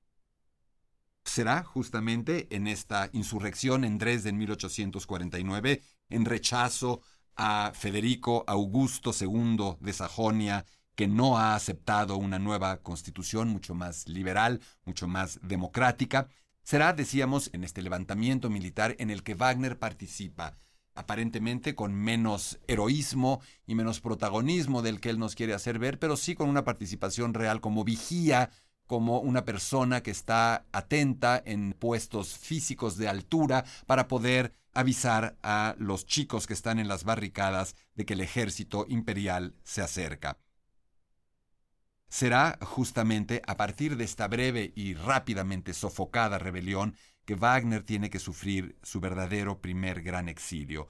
Será 1.24 1.64
justamente 1.64 2.46
en 2.54 2.68
esta 2.68 3.10
insurrección 3.12 3.84
en 3.84 3.98
Dresde 3.98 4.30
en 4.30 4.38
1849, 4.38 5.82
en 6.08 6.24
rechazo 6.24 7.02
a 7.34 7.72
Federico 7.74 8.44
Augusto 8.46 9.10
II 9.18 9.76
de 9.80 9.92
Sajonia, 9.92 10.64
que 10.94 11.08
no 11.08 11.36
ha 11.36 11.54
aceptado 11.54 12.16
una 12.16 12.38
nueva 12.38 12.78
constitución 12.78 13.48
mucho 13.48 13.74
más 13.74 14.08
liberal, 14.08 14.60
mucho 14.84 15.08
más 15.08 15.40
democrática. 15.42 16.28
Será, 16.62 16.92
decíamos, 16.92 17.50
en 17.52 17.64
este 17.64 17.82
levantamiento 17.82 18.48
militar 18.48 18.96
en 18.98 19.10
el 19.10 19.22
que 19.22 19.34
Wagner 19.34 19.78
participa, 19.78 20.56
aparentemente 20.96 21.74
con 21.74 21.94
menos 21.94 22.58
heroísmo 22.66 23.40
y 23.66 23.74
menos 23.74 24.00
protagonismo 24.00 24.82
del 24.82 25.00
que 25.00 25.10
él 25.10 25.18
nos 25.18 25.34
quiere 25.34 25.54
hacer 25.54 25.78
ver, 25.78 25.98
pero 25.98 26.16
sí 26.16 26.34
con 26.34 26.48
una 26.48 26.64
participación 26.64 27.34
real 27.34 27.60
como 27.60 27.84
vigía, 27.84 28.50
como 28.86 29.20
una 29.20 29.44
persona 29.44 30.02
que 30.02 30.10
está 30.10 30.66
atenta 30.72 31.42
en 31.44 31.72
puestos 31.72 32.38
físicos 32.38 32.96
de 32.96 33.08
altura 33.08 33.64
para 33.86 34.08
poder 34.08 34.52
avisar 34.72 35.36
a 35.42 35.74
los 35.78 36.06
chicos 36.06 36.46
que 36.46 36.54
están 36.54 36.78
en 36.78 36.88
las 36.88 37.04
barricadas 37.04 37.74
de 37.94 38.04
que 38.04 38.14
el 38.14 38.20
ejército 38.20 38.86
imperial 38.88 39.54
se 39.64 39.82
acerca. 39.82 40.38
Será 42.08 42.58
justamente 42.62 43.42
a 43.46 43.56
partir 43.56 43.96
de 43.96 44.04
esta 44.04 44.28
breve 44.28 44.72
y 44.76 44.94
rápidamente 44.94 45.74
sofocada 45.74 46.38
rebelión 46.38 46.94
que 47.26 47.34
Wagner 47.34 47.82
tiene 47.82 48.08
que 48.08 48.18
sufrir 48.18 48.78
su 48.82 49.00
verdadero 49.00 49.60
primer 49.60 50.00
gran 50.00 50.28
exilio. 50.30 50.88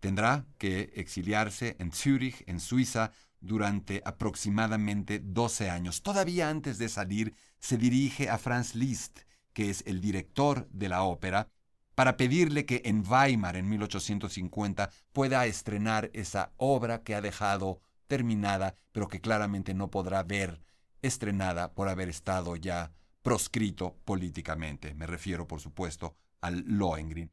Tendrá 0.00 0.44
que 0.58 0.92
exiliarse 0.94 1.76
en 1.78 1.92
Zúrich, 1.92 2.44
en 2.46 2.60
Suiza, 2.60 3.12
durante 3.40 4.02
aproximadamente 4.04 5.20
12 5.20 5.70
años. 5.70 6.02
Todavía 6.02 6.50
antes 6.50 6.78
de 6.78 6.88
salir, 6.88 7.34
se 7.58 7.78
dirige 7.78 8.28
a 8.28 8.36
Franz 8.38 8.74
Liszt, 8.74 9.20
que 9.52 9.70
es 9.70 9.84
el 9.86 10.00
director 10.00 10.68
de 10.70 10.88
la 10.88 11.04
ópera, 11.04 11.48
para 11.94 12.16
pedirle 12.16 12.66
que 12.66 12.82
en 12.84 13.02
Weimar 13.08 13.56
en 13.56 13.68
1850 13.68 14.90
pueda 15.12 15.46
estrenar 15.46 16.10
esa 16.12 16.52
obra 16.56 17.02
que 17.02 17.14
ha 17.14 17.22
dejado 17.22 17.80
terminada, 18.06 18.74
pero 18.92 19.08
que 19.08 19.20
claramente 19.20 19.72
no 19.72 19.90
podrá 19.90 20.22
ver 20.22 20.60
estrenada 21.00 21.72
por 21.74 21.88
haber 21.88 22.08
estado 22.08 22.56
ya 22.56 22.92
proscrito 23.26 23.98
políticamente. 24.04 24.94
Me 24.94 25.04
refiero, 25.04 25.48
por 25.48 25.60
supuesto, 25.60 26.14
al 26.40 26.62
Lohengrin. 26.64 27.32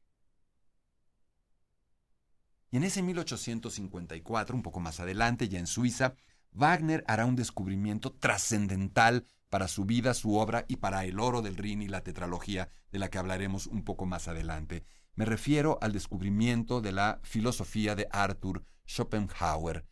Y 2.71 2.77
en 2.77 2.83
ese 2.83 3.03
1854, 3.03 4.55
un 4.55 4.63
poco 4.63 4.79
más 4.79 4.99
adelante, 4.99 5.49
ya 5.49 5.59
en 5.59 5.67
Suiza, 5.67 6.15
Wagner 6.51 7.03
hará 7.07 7.27
un 7.27 7.35
descubrimiento 7.35 8.11
trascendental 8.11 9.27
para 9.51 9.67
su 9.67 9.85
vida, 9.85 10.15
su 10.15 10.35
obra 10.35 10.65
y 10.67 10.77
para 10.77 11.05
el 11.05 11.19
oro 11.19 11.43
del 11.43 11.57
Rin 11.57 11.83
y 11.83 11.87
la 11.87 12.01
tetralogía 12.01 12.69
de 12.91 12.97
la 12.97 13.11
que 13.11 13.19
hablaremos 13.19 13.67
un 13.67 13.83
poco 13.83 14.07
más 14.07 14.27
adelante. 14.27 14.85
Me 15.13 15.25
refiero 15.25 15.77
al 15.79 15.93
descubrimiento 15.93 16.81
de 16.81 16.91
la 16.91 17.19
filosofía 17.21 17.93
de 17.93 18.07
Arthur 18.09 18.65
Schopenhauer. 18.87 19.85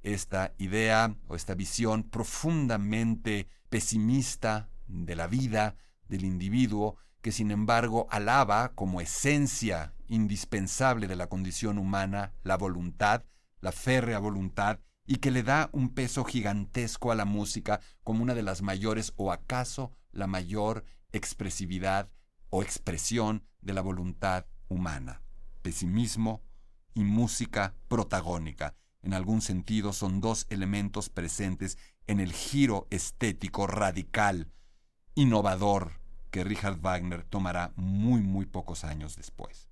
Esta 0.00 0.54
idea 0.56 1.14
o 1.26 1.36
esta 1.36 1.52
visión 1.52 2.04
profundamente 2.04 3.46
pesimista 3.68 4.70
de 4.88 5.14
la 5.14 5.26
vida, 5.26 5.76
del 6.08 6.24
individuo, 6.24 6.96
que 7.20 7.32
sin 7.32 7.50
embargo 7.50 8.06
alaba 8.10 8.74
como 8.74 9.00
esencia 9.00 9.94
indispensable 10.08 11.06
de 11.06 11.16
la 11.16 11.28
condición 11.28 11.78
humana 11.78 12.32
la 12.42 12.56
voluntad, 12.56 13.24
la 13.60 13.72
férrea 13.72 14.18
voluntad 14.18 14.80
y 15.06 15.16
que 15.16 15.30
le 15.30 15.42
da 15.42 15.70
un 15.72 15.94
peso 15.94 16.24
gigantesco 16.24 17.12
a 17.12 17.14
la 17.14 17.24
música 17.24 17.80
como 18.04 18.22
una 18.22 18.34
de 18.34 18.42
las 18.42 18.62
mayores 18.62 19.12
o 19.16 19.32
acaso 19.32 19.92
la 20.12 20.26
mayor 20.26 20.84
expresividad 21.12 22.10
o 22.50 22.62
expresión 22.62 23.44
de 23.60 23.74
la 23.74 23.80
voluntad 23.80 24.46
humana. 24.68 25.22
Pesimismo 25.62 26.42
y 26.94 27.04
música 27.04 27.74
protagónica. 27.88 28.74
En 29.02 29.14
algún 29.14 29.40
sentido 29.40 29.92
son 29.92 30.20
dos 30.20 30.46
elementos 30.50 31.08
presentes 31.08 31.78
en 32.06 32.20
el 32.20 32.32
giro 32.32 32.86
estético 32.90 33.66
radical, 33.66 34.50
innovador, 35.18 35.94
que 36.30 36.44
Richard 36.44 36.80
Wagner 36.80 37.24
tomará 37.24 37.72
muy, 37.74 38.20
muy 38.20 38.46
pocos 38.46 38.84
años 38.84 39.16
después. 39.16 39.68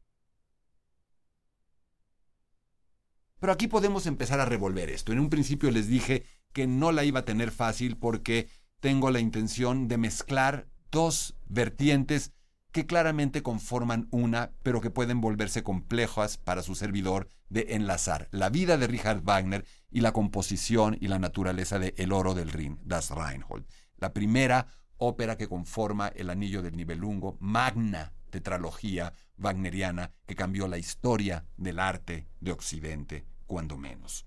Pero 3.38 3.52
aquí 3.52 3.68
podemos 3.68 4.06
empezar 4.06 4.40
a 4.40 4.44
revolver 4.44 4.90
esto. 4.90 5.12
En 5.12 5.20
un 5.20 5.30
principio 5.30 5.70
les 5.70 5.86
dije 5.86 6.24
que 6.52 6.66
no 6.66 6.90
la 6.90 7.04
iba 7.04 7.20
a 7.20 7.24
tener 7.24 7.52
fácil 7.52 7.96
porque 7.96 8.48
tengo 8.80 9.12
la 9.12 9.20
intención 9.20 9.86
de 9.86 9.98
mezclar 9.98 10.66
dos 10.90 11.36
vertientes 11.46 12.32
que 12.72 12.86
claramente 12.86 13.44
conforman 13.44 14.08
una, 14.10 14.50
pero 14.64 14.80
que 14.80 14.90
pueden 14.90 15.20
volverse 15.20 15.62
complejas 15.62 16.38
para 16.38 16.62
su 16.62 16.74
servidor 16.74 17.28
de 17.48 17.66
enlazar 17.70 18.28
la 18.32 18.50
vida 18.50 18.78
de 18.78 18.88
Richard 18.88 19.22
Wagner 19.22 19.64
y 19.92 20.00
la 20.00 20.12
composición 20.12 20.98
y 21.00 21.06
la 21.06 21.20
naturaleza 21.20 21.78
de 21.78 21.94
El 21.98 22.10
oro 22.10 22.34
del 22.34 22.50
Rin, 22.50 22.80
Das 22.82 23.10
Reinhold. 23.10 23.64
La 23.96 24.12
primera 24.12 24.66
ópera 24.98 25.36
que 25.36 25.48
conforma 25.48 26.08
el 26.08 26.30
Anillo 26.30 26.62
del 26.62 26.76
Nibelungo, 26.76 27.36
magna 27.40 28.12
tetralogía 28.30 29.12
wagneriana 29.38 30.12
que 30.26 30.34
cambió 30.34 30.66
la 30.68 30.78
historia 30.78 31.46
del 31.56 31.78
arte 31.78 32.26
de 32.40 32.52
Occidente, 32.52 33.26
cuando 33.46 33.76
menos. 33.76 34.26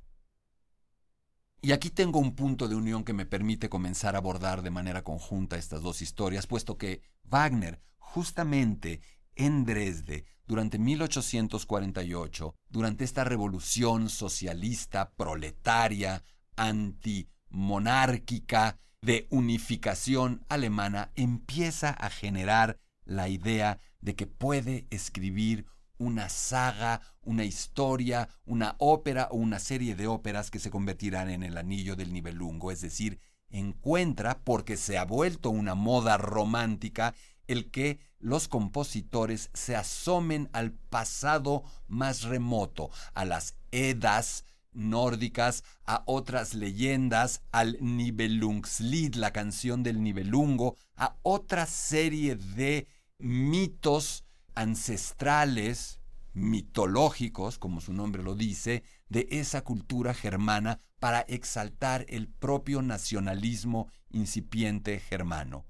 Y 1.61 1.73
aquí 1.73 1.89
tengo 1.89 2.19
un 2.19 2.35
punto 2.35 2.69
de 2.69 2.75
unión 2.75 3.03
que 3.03 3.13
me 3.13 3.25
permite 3.25 3.69
comenzar 3.69 4.15
a 4.15 4.19
abordar 4.19 4.61
de 4.61 4.71
manera 4.71 5.03
conjunta 5.03 5.57
estas 5.57 5.81
dos 5.81 6.01
historias, 6.01 6.47
puesto 6.47 6.77
que 6.77 7.01
Wagner, 7.23 7.81
justamente 7.97 9.01
en 9.35 9.65
Dresde, 9.65 10.23
durante 10.47 10.79
1848, 10.79 12.55
durante 12.69 13.03
esta 13.03 13.23
revolución 13.23 14.09
socialista, 14.09 15.11
proletaria, 15.11 16.23
antimonárquica, 16.55 18.79
de 19.01 19.27
unificación 19.29 20.45
alemana, 20.49 21.11
empieza 21.15 21.89
a 21.89 22.09
generar 22.09 22.79
la 23.05 23.29
idea 23.29 23.79
de 24.01 24.15
que 24.15 24.27
puede 24.27 24.87
escribir 24.89 25.65
una 25.97 26.29
saga, 26.29 27.01
una 27.21 27.43
historia, 27.43 28.29
una 28.45 28.75
ópera 28.77 29.27
o 29.31 29.37
una 29.37 29.59
serie 29.59 29.95
de 29.95 30.07
óperas 30.07 30.49
que 30.49 30.59
se 30.59 30.71
convertirán 30.71 31.29
en 31.29 31.43
el 31.43 31.57
anillo 31.57 31.95
del 31.95 32.13
nivelungo, 32.13 32.71
es 32.71 32.81
decir, 32.81 33.19
encuentra, 33.49 34.39
porque 34.43 34.77
se 34.77 34.97
ha 34.97 35.05
vuelto 35.05 35.49
una 35.49 35.75
moda 35.75 36.17
romántica, 36.17 37.15
el 37.47 37.71
que 37.71 37.99
los 38.19 38.47
compositores 38.47 39.49
se 39.53 39.75
asomen 39.75 40.49
al 40.53 40.71
pasado 40.71 41.63
más 41.87 42.23
remoto, 42.23 42.91
a 43.13 43.25
las 43.25 43.55
Edas 43.71 44.45
nórdicas, 44.71 45.63
a 45.85 46.03
otras 46.05 46.53
leyendas, 46.53 47.41
al 47.51 47.77
Nibelungslied, 47.81 49.15
la 49.15 49.31
canción 49.31 49.83
del 49.83 50.01
Nibelungo, 50.01 50.75
a 50.95 51.15
otra 51.23 51.65
serie 51.65 52.35
de 52.35 52.87
mitos 53.17 54.23
ancestrales, 54.55 55.99
mitológicos, 56.33 57.57
como 57.57 57.81
su 57.81 57.93
nombre 57.93 58.23
lo 58.23 58.35
dice, 58.35 58.83
de 59.09 59.27
esa 59.31 59.63
cultura 59.63 60.13
germana 60.13 60.79
para 60.99 61.21
exaltar 61.21 62.05
el 62.09 62.27
propio 62.27 62.81
nacionalismo 62.81 63.89
incipiente 64.09 64.99
germano. 64.99 65.65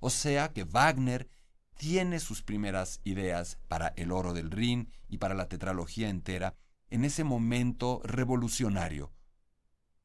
O 0.00 0.10
sea 0.10 0.52
que 0.52 0.64
Wagner 0.64 1.28
tiene 1.76 2.20
sus 2.20 2.42
primeras 2.42 3.00
ideas 3.04 3.58
para 3.68 3.88
el 3.96 4.12
oro 4.12 4.32
del 4.32 4.50
Rin 4.50 4.90
y 5.08 5.18
para 5.18 5.34
la 5.34 5.48
tetralogía 5.48 6.08
entera 6.08 6.54
en 6.90 7.04
ese 7.04 7.24
momento 7.24 8.00
revolucionario. 8.04 9.12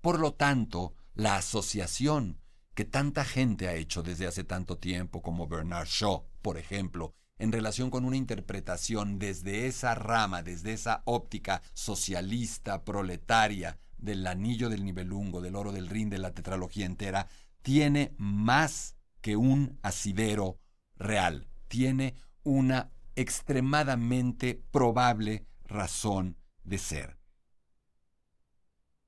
Por 0.02 0.20
lo 0.20 0.34
tanto, 0.34 0.96
la 1.14 1.36
asociación 1.36 2.40
que 2.74 2.86
tanta 2.86 3.26
gente 3.26 3.68
ha 3.68 3.74
hecho 3.74 4.04
desde 4.04 4.26
hace 4.26 4.44
tanto 4.44 4.78
tiempo, 4.78 5.22
como 5.22 5.48
Bernard 5.48 5.88
Shaw, 5.88 6.26
por 6.42 6.58
ejemplo, 6.58 7.14
en 7.38 7.52
relación 7.52 7.90
con 7.90 8.06
una 8.06 8.18
interpretación 8.18 9.20
desde 9.20 9.68
esa 9.68 9.96
rama, 9.96 10.44
desde 10.44 10.74
esa 10.74 11.02
óptica 11.06 11.62
socialista, 11.74 12.84
proletaria, 12.86 13.78
del 13.98 14.26
anillo 14.28 14.70
del 14.70 14.86
nivelungo, 14.86 15.42
del 15.42 15.56
oro 15.56 15.72
del 15.72 15.90
rin, 15.90 16.10
de 16.10 16.20
la 16.20 16.34
tetralogía 16.34 16.86
entera, 16.86 17.28
tiene 17.62 18.14
más 18.18 18.96
que 19.22 19.36
un 19.36 19.78
asidero 19.82 20.60
real, 20.96 21.50
tiene 21.68 22.16
una 22.44 22.92
extremadamente 23.16 24.64
probable 24.72 25.46
razón 25.66 26.39
de 26.64 26.78
ser. 26.78 27.20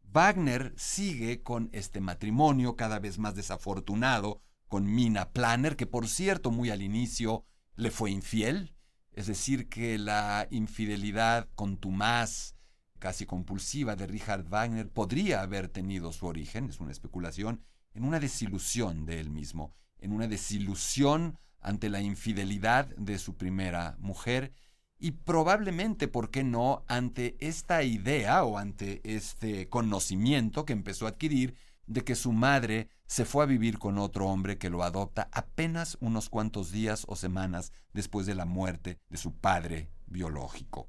Wagner 0.04 0.74
sigue 0.76 1.42
con 1.42 1.70
este 1.72 2.02
matrimonio 2.02 2.76
cada 2.76 3.00
vez 3.00 3.18
más 3.18 3.34
desafortunado 3.36 4.42
con 4.68 4.86
Mina 4.94 5.32
Planner, 5.32 5.76
que 5.76 5.86
por 5.86 6.08
cierto 6.08 6.52
muy 6.52 6.70
al 6.70 6.82
inicio 6.82 7.46
le 7.76 7.92
fue 7.92 8.12
infiel, 8.12 8.76
es 9.14 9.28
decir, 9.28 9.70
que 9.70 9.98
la 9.98 10.48
infidelidad 10.52 11.50
contumaz, 11.56 12.56
casi 13.00 13.26
compulsiva 13.26 13.96
de 13.96 14.08
Richard 14.08 14.44
Wagner 14.48 14.90
podría 14.90 15.42
haber 15.42 15.68
tenido 15.68 16.14
su 16.14 16.28
origen, 16.28 16.70
es 16.70 16.80
una 16.80 16.92
especulación, 16.92 17.64
en 17.94 18.04
una 18.04 18.20
desilusión 18.20 19.06
de 19.06 19.20
él 19.20 19.30
mismo, 19.30 19.76
en 19.98 20.14
una 20.14 20.28
desilusión 20.28 21.38
ante 21.60 21.90
la 21.90 22.02
infidelidad 22.02 22.88
de 22.96 23.20
su 23.20 23.38
primera 23.38 23.96
mujer 24.00 24.54
y 25.02 25.12
probablemente, 25.12 26.08
¿por 26.08 26.30
qué 26.30 26.44
no?, 26.44 26.86
ante 26.88 27.36
esta 27.40 27.82
idea 27.82 28.44
o 28.44 28.60
ante 28.60 29.02
este 29.04 29.68
conocimiento 29.68 30.64
que 30.64 30.74
empezó 30.74 31.08
a 31.08 31.10
adquirir 31.10 31.56
de 31.88 32.04
que 32.04 32.14
su 32.14 32.32
madre 32.32 32.88
se 33.08 33.26
fue 33.26 33.44
a 33.44 33.48
vivir 33.48 33.80
con 33.80 33.98
otro 33.98 34.28
hombre 34.28 34.60
que 34.60 34.70
lo 34.70 34.84
adopta 34.84 35.28
apenas 35.34 35.98
unos 36.02 36.30
cuantos 36.30 36.72
días 36.72 37.06
o 37.08 37.16
semanas 37.16 37.74
después 37.94 38.28
de 38.28 38.36
la 38.36 38.46
muerte 38.46 39.00
de 39.10 39.18
su 39.18 39.34
padre 39.34 39.90
biológico. 40.06 40.88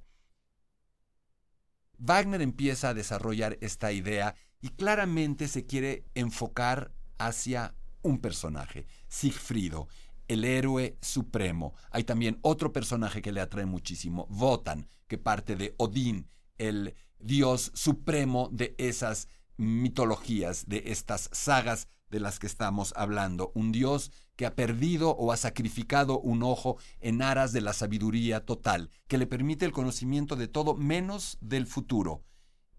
Wagner 1.96 2.42
empieza 2.42 2.90
a 2.90 2.94
desarrollar 2.94 3.57
esta 3.62 3.92
idea 3.92 4.35
y 4.61 4.68
claramente 4.68 5.48
se 5.48 5.64
quiere 5.64 6.05
enfocar 6.14 6.92
hacia 7.18 7.75
un 8.03 8.18
personaje, 8.18 8.87
Sigfrido, 9.09 9.88
el 10.33 10.45
héroe 10.45 10.97
supremo. 11.03 11.75
Hay 11.90 12.05
también 12.05 12.38
otro 12.42 12.73
personaje 12.73 13.21
que 13.21 13.33
le 13.33 13.40
atrae 13.40 13.66
muchísimo, 13.66 14.27
Votan, 14.31 14.87
que 15.07 15.18
parte 15.18 15.57
de 15.57 15.75
Odín, 15.77 16.29
el 16.59 16.95
dios 17.18 17.71
supremo 17.75 18.49
de 18.53 18.75
esas 18.79 19.29
mitologías, 19.57 20.66
de 20.66 20.85
estas 20.87 21.29
sagas 21.33 21.88
de 22.09 22.21
las 22.21 22.38
que 22.38 22.47
estamos 22.47 22.92
hablando. 22.97 23.53
Un 23.55 23.73
dios 23.73 24.11
que 24.37 24.47
ha 24.47 24.55
perdido 24.55 25.11
o 25.11 25.33
ha 25.33 25.37
sacrificado 25.37 26.18
un 26.21 26.42
ojo 26.42 26.79
en 27.01 27.23
aras 27.23 27.53
de 27.53 27.61
la 27.61 27.73
sabiduría 27.73 28.45
total, 28.45 28.90
que 29.09 29.18
le 29.18 29.27
permite 29.27 29.64
el 29.64 29.73
conocimiento 29.73 30.37
de 30.37 30.49
todo 30.49 30.75
menos 30.75 31.38
del 31.40 31.66
futuro. 31.66 32.25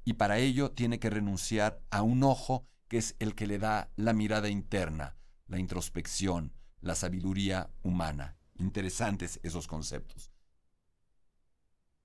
Y 0.05 0.13
para 0.13 0.39
ello 0.39 0.71
tiene 0.71 0.99
que 0.99 1.09
renunciar 1.09 1.81
a 1.89 2.01
un 2.01 2.23
ojo 2.23 2.65
que 2.87 2.97
es 2.97 3.15
el 3.19 3.35
que 3.35 3.47
le 3.47 3.59
da 3.59 3.91
la 3.95 4.13
mirada 4.13 4.49
interna, 4.49 5.15
la 5.47 5.59
introspección, 5.59 6.53
la 6.83 6.95
sabiduría 6.95 7.69
humana. 7.81 8.37
Interesantes 8.59 9.39
esos 9.41 9.67
conceptos. 9.67 10.31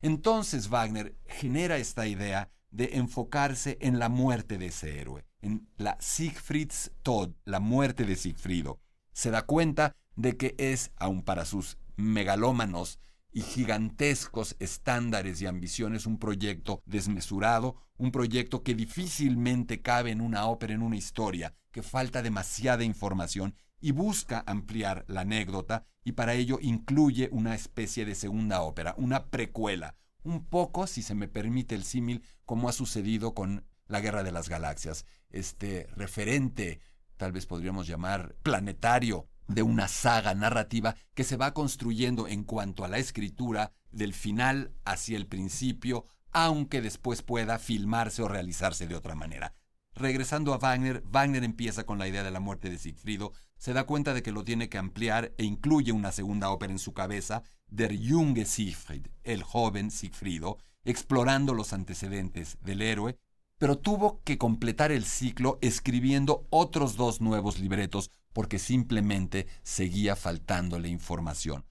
Entonces 0.00 0.68
Wagner 0.68 1.16
genera 1.26 1.76
esta 1.76 2.06
idea 2.06 2.50
de 2.70 2.90
enfocarse 2.94 3.78
en 3.80 3.98
la 3.98 4.08
muerte 4.08 4.58
de 4.58 4.66
ese 4.66 5.00
héroe, 5.00 5.26
en 5.42 5.68
la 5.76 5.96
Siegfried's 6.00 6.92
Tod, 7.02 7.32
la 7.44 7.60
muerte 7.60 8.04
de 8.04 8.16
Siegfriedo. 8.16 8.80
Se 9.12 9.30
da 9.30 9.42
cuenta 9.42 9.96
de 10.16 10.36
que 10.36 10.54
es, 10.58 10.92
aun 10.96 11.22
para 11.22 11.44
sus 11.44 11.78
megalómanos 11.96 13.00
y 13.32 13.42
gigantescos 13.42 14.56
estándares 14.58 15.42
y 15.42 15.46
ambiciones, 15.46 16.06
un 16.06 16.18
proyecto 16.18 16.82
desmesurado, 16.86 17.76
un 17.96 18.12
proyecto 18.12 18.62
que 18.62 18.74
difícilmente 18.74 19.82
cabe 19.82 20.12
en 20.12 20.20
una 20.20 20.46
ópera, 20.46 20.74
en 20.74 20.82
una 20.82 20.96
historia, 20.96 21.54
que 21.72 21.82
falta 21.82 22.22
demasiada 22.22 22.84
información 22.84 23.54
y 23.80 23.92
busca 23.92 24.44
ampliar 24.46 25.04
la 25.08 25.22
anécdota 25.22 25.84
y 26.04 26.12
para 26.12 26.34
ello 26.34 26.58
incluye 26.60 27.28
una 27.32 27.54
especie 27.54 28.04
de 28.04 28.14
segunda 28.14 28.62
ópera, 28.62 28.94
una 28.96 29.26
precuela, 29.26 29.94
un 30.22 30.44
poco, 30.44 30.86
si 30.86 31.02
se 31.02 31.14
me 31.14 31.28
permite 31.28 31.74
el 31.74 31.84
símil, 31.84 32.22
como 32.44 32.68
ha 32.68 32.72
sucedido 32.72 33.34
con 33.34 33.64
la 33.86 34.00
Guerra 34.00 34.22
de 34.22 34.32
las 34.32 34.48
Galaxias, 34.48 35.06
este 35.30 35.86
referente, 35.96 36.80
tal 37.16 37.32
vez 37.32 37.46
podríamos 37.46 37.86
llamar 37.86 38.34
planetario, 38.42 39.28
de 39.48 39.62
una 39.62 39.88
saga 39.88 40.34
narrativa 40.34 40.94
que 41.14 41.24
se 41.24 41.36
va 41.36 41.54
construyendo 41.54 42.28
en 42.28 42.44
cuanto 42.44 42.84
a 42.84 42.88
la 42.88 42.98
escritura 42.98 43.72
del 43.90 44.12
final 44.12 44.72
hacia 44.84 45.16
el 45.16 45.26
principio, 45.26 46.04
aunque 46.30 46.82
después 46.82 47.22
pueda 47.22 47.58
filmarse 47.58 48.22
o 48.22 48.28
realizarse 48.28 48.86
de 48.86 48.94
otra 48.94 49.14
manera. 49.14 49.54
Regresando 49.98 50.54
a 50.54 50.58
Wagner, 50.58 51.02
Wagner 51.11 51.42
empieza 51.42 51.84
con 51.84 51.98
la 51.98 52.06
idea 52.06 52.22
de 52.22 52.30
la 52.30 52.38
muerte 52.38 52.70
de 52.70 52.78
Siegfriedo, 52.78 53.32
se 53.56 53.72
da 53.72 53.82
cuenta 53.82 54.14
de 54.14 54.22
que 54.22 54.30
lo 54.30 54.44
tiene 54.44 54.68
que 54.68 54.78
ampliar 54.78 55.34
e 55.38 55.44
incluye 55.44 55.90
una 55.90 56.12
segunda 56.12 56.50
ópera 56.50 56.72
en 56.72 56.78
su 56.78 56.92
cabeza, 56.92 57.42
Der 57.66 57.98
junge 57.98 58.44
Siegfried, 58.44 59.08
el 59.24 59.42
joven 59.42 59.90
Siegfriedo, 59.90 60.58
explorando 60.84 61.52
los 61.52 61.72
antecedentes 61.72 62.58
del 62.61 62.82
héroe, 62.82 63.18
pero 63.58 63.76
tuvo 63.76 64.22
que 64.22 64.38
completar 64.38 64.92
el 64.92 65.04
ciclo 65.04 65.58
escribiendo 65.62 66.46
otros 66.50 66.94
dos 66.94 67.20
nuevos 67.20 67.58
libretos 67.58 68.12
porque 68.32 68.61
simplemente 68.61 69.48
seguía 69.64 70.14
faltándole 70.14 70.88
información. 70.90 71.64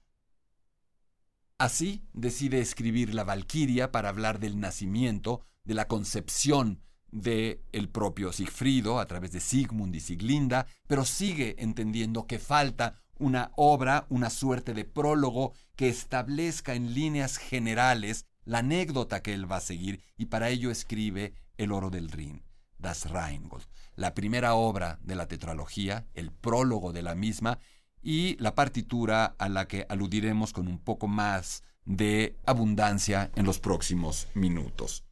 Así 1.56 2.04
decide 2.12 2.60
escribir 2.60 3.14
La 3.14 3.24
Valquiria 3.24 3.90
para 3.90 4.10
hablar 4.10 4.38
del 4.38 4.60
nacimiento, 4.60 5.40
de 5.64 5.72
la 5.72 5.88
concepción 5.88 6.82
de 7.10 7.60
el 7.72 7.88
propio 7.88 8.32
Sigfrido 8.32 9.00
a 9.00 9.06
través 9.06 9.32
de 9.32 9.40
Sigmund 9.40 9.94
y 9.94 10.00
Siglinda, 10.00 10.66
pero 10.86 11.04
sigue 11.04 11.56
entendiendo 11.58 12.26
que 12.26 12.38
falta 12.38 13.00
una 13.18 13.50
obra, 13.56 14.06
una 14.08 14.30
suerte 14.30 14.74
de 14.74 14.84
prólogo 14.84 15.52
que 15.76 15.88
establezca 15.88 16.74
en 16.74 16.94
líneas 16.94 17.36
generales 17.36 18.26
la 18.44 18.58
anécdota 18.58 19.22
que 19.22 19.34
él 19.34 19.50
va 19.50 19.56
a 19.56 19.60
seguir 19.60 20.02
y 20.16 20.26
para 20.26 20.48
ello 20.48 20.70
escribe 20.70 21.34
El 21.58 21.72
oro 21.72 21.90
del 21.90 22.10
Rin, 22.10 22.42
Das 22.78 23.10
Rheingold, 23.10 23.64
la 23.94 24.14
primera 24.14 24.54
obra 24.54 24.98
de 25.02 25.16
la 25.16 25.26
tetralogía, 25.26 26.06
el 26.14 26.32
prólogo 26.32 26.92
de 26.92 27.02
la 27.02 27.14
misma 27.14 27.58
y 28.00 28.36
la 28.36 28.54
partitura 28.54 29.34
a 29.38 29.48
la 29.48 29.66
que 29.66 29.84
aludiremos 29.88 30.52
con 30.52 30.68
un 30.68 30.78
poco 30.78 31.08
más 31.08 31.62
de 31.84 32.36
abundancia 32.46 33.30
en 33.34 33.44
los 33.44 33.58
próximos 33.58 34.28
minutos. 34.34 35.07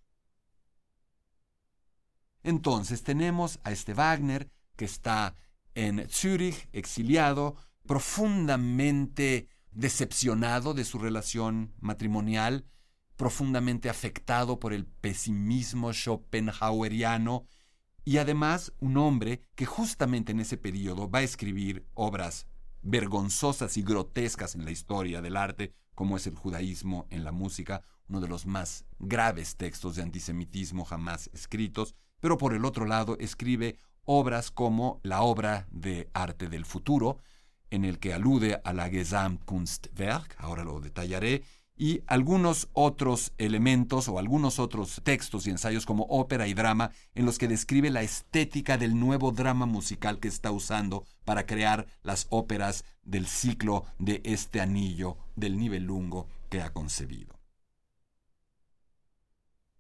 Entonces 2.47 3.03
tenemos 3.03 3.59
a 3.65 3.73
este 3.73 3.93
Wagner 3.93 4.49
que 4.77 4.85
está 4.85 5.35
en 5.75 6.09
Zúrich, 6.09 6.69
exiliado, 6.73 7.57
profundamente 7.89 9.49
decepcionado 9.73 10.73
de 10.73 10.85
su 10.85 11.01
relación 11.01 11.75
matrimonial, 11.81 12.65
profundamente 13.17 13.91
afectado 13.91 14.61
por 14.61 14.73
el 14.73 14.87
pesimismo 14.87 15.93
schopenhaueriano 15.93 17.49
y 18.05 18.19
además 18.19 18.73
un 18.79 18.97
hombre 18.97 19.41
que 19.57 19.67
justamente 19.67 20.31
en 20.31 20.39
ese 20.39 20.57
periodo 20.57 21.11
va 21.11 21.19
a 21.19 21.23
escribir 21.23 21.85
obras 21.95 22.47
vergonzosas 22.81 23.77
y 23.77 23.83
grotescas 23.83 24.55
en 24.55 24.65
la 24.65 24.71
historia 24.71 25.21
del 25.21 25.37
arte, 25.37 25.73
como 25.97 26.17
es 26.17 26.29
el 26.29 26.37
judaísmo 26.37 27.09
en 27.11 27.25
la 27.25 27.33
música, 27.33 27.83
uno 28.07 28.21
de 28.21 28.29
los 28.29 28.47
más 28.47 28.85
graves 29.01 29.57
textos 29.57 29.97
de 29.97 30.03
antisemitismo 30.03 30.85
jamás 30.85 31.29
escritos, 31.33 31.97
pero 32.21 32.39
por 32.39 32.55
el 32.55 32.65
otro 32.65 32.87
lado 32.87 33.17
escribe 33.19 33.79
obras 34.05 34.51
como 34.51 35.01
la 35.03 35.23
obra 35.23 35.67
de 35.71 36.09
arte 36.15 36.49
del 36.49 36.65
futuro, 36.65 37.19
en 37.71 37.85
el 37.85 37.99
que 37.99 38.15
alude 38.15 38.61
a 38.65 38.73
la 38.73 38.89
Gesamtkunstwerk, 38.89 40.37
ahora 40.39 40.65
lo 40.65 40.81
detallaré, 40.81 41.43
y 41.77 42.03
algunos 42.07 42.69
otros 42.73 43.33
elementos 43.37 44.09
o 44.09 44.19
algunos 44.19 44.59
otros 44.59 45.01
textos 45.05 45.47
y 45.47 45.51
ensayos 45.51 45.85
como 45.85 46.05
ópera 46.05 46.47
y 46.47 46.55
drama 46.55 46.91
en 47.15 47.27
los 47.27 47.39
que 47.39 47.49
describe 47.49 47.91
la 47.91 48.03
estética 48.03 48.79
del 48.79 48.99
nuevo 48.99 49.31
drama 49.31 49.67
musical 49.67 50.19
que 50.19 50.29
está 50.29 50.51
usando 50.53 51.05
para 51.25 51.45
crear 51.45 51.87
las 52.03 52.29
óperas 52.31 52.85
del 53.03 53.27
ciclo 53.27 53.85
de 53.99 54.23
este 54.25 54.61
anillo 54.61 55.19
del 55.35 55.59
lungo 55.85 56.29
que 56.49 56.63
ha 56.63 56.73
concebido. 56.73 57.36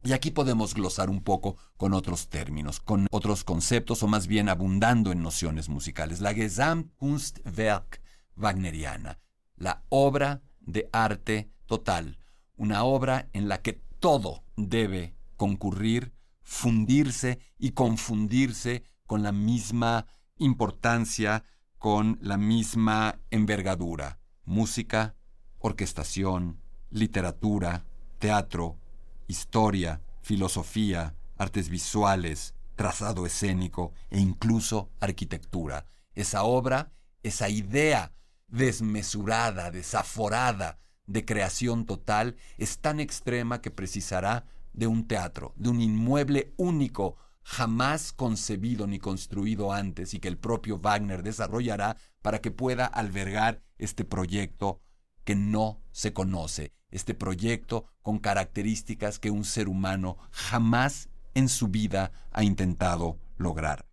Y 0.07 0.13
aquí 0.13 0.31
podemos 0.31 0.73
glosar 0.73 1.11
un 1.11 1.21
poco 1.21 1.57
con 1.77 1.93
otros 1.93 2.29
términos, 2.29 2.79
con 2.79 3.09
otros 3.11 3.43
conceptos 3.43 4.05
o 4.05 4.07
más 4.07 4.29
bien 4.29 4.49
abundando 4.49 5.11
en 5.11 5.21
nociones 5.21 5.69
musicales. 5.69 6.21
La 6.21 6.33
Gesamtkunstwerk 6.33 8.01
wagneriana, 8.37 9.19
la 9.57 9.83
obra 9.89 10.43
de 10.61 10.89
arte 10.93 11.51
total, 11.67 12.21
una 12.57 12.85
obra 12.85 13.29
en 13.33 13.49
la 13.49 13.63
que 13.63 13.83
todo 13.99 14.45
debe 14.57 15.17
concurrir, 15.37 16.13
fundirse 16.41 17.41
y 17.59 17.73
confundirse 17.73 18.85
con 19.09 19.25
la 19.25 19.33
misma 19.33 20.07
importancia, 20.39 21.43
con 21.79 22.17
la 22.23 22.37
misma 22.37 23.19
envergadura. 23.33 24.21
Música, 24.45 25.17
orquestación, 25.59 26.61
literatura, 26.91 27.85
teatro, 28.21 28.79
historia, 29.27 30.03
filosofía, 30.23 31.15
artes 31.37 31.69
visuales, 31.69 32.55
trazado 32.75 33.27
escénico 33.27 33.93
e 34.11 34.21
incluso 34.21 34.91
arquitectura. 35.01 35.87
Esa 36.15 36.45
obra, 36.45 36.93
esa 37.23 37.49
idea 37.49 38.13
desmesurada, 38.49 39.71
desaforada 39.71 40.79
de 41.07 41.25
creación 41.25 41.87
total 41.87 42.37
es 42.59 42.79
tan 42.79 43.01
extrema 43.01 43.61
que 43.61 43.71
precisará 43.71 44.47
de 44.73 44.87
un 44.87 45.07
teatro, 45.07 45.55
de 45.57 45.71
un 45.71 45.81
inmueble 45.81 46.53
único, 46.57 47.17
jamás 47.43 48.13
concebido 48.13 48.87
ni 48.87 48.99
construido 48.99 49.73
antes 49.73 50.15
y 50.15 50.21
que 50.21 50.29
el 50.29 50.37
propio 50.37 50.79
Wagner 50.79 51.23
desarrollará 51.23 51.97
para 52.21 52.41
que 52.41 52.51
pueda 52.51 52.87
albergar 52.87 53.63
este 53.79 54.05
proyecto 54.05 54.81
que 55.25 55.35
no 55.35 55.81
se 55.93 56.13
conoce, 56.13 56.73
este 56.91 57.15
proyecto 57.15 57.87
con 58.03 58.19
características 58.19 59.19
que 59.19 59.31
un 59.31 59.45
ser 59.45 59.69
humano 59.69 60.19
jamás 60.31 61.09
en 61.35 61.49
su 61.49 61.69
vida 61.69 62.13
ha 62.33 62.45
intentado 62.45 63.19
lograr. 63.37 63.87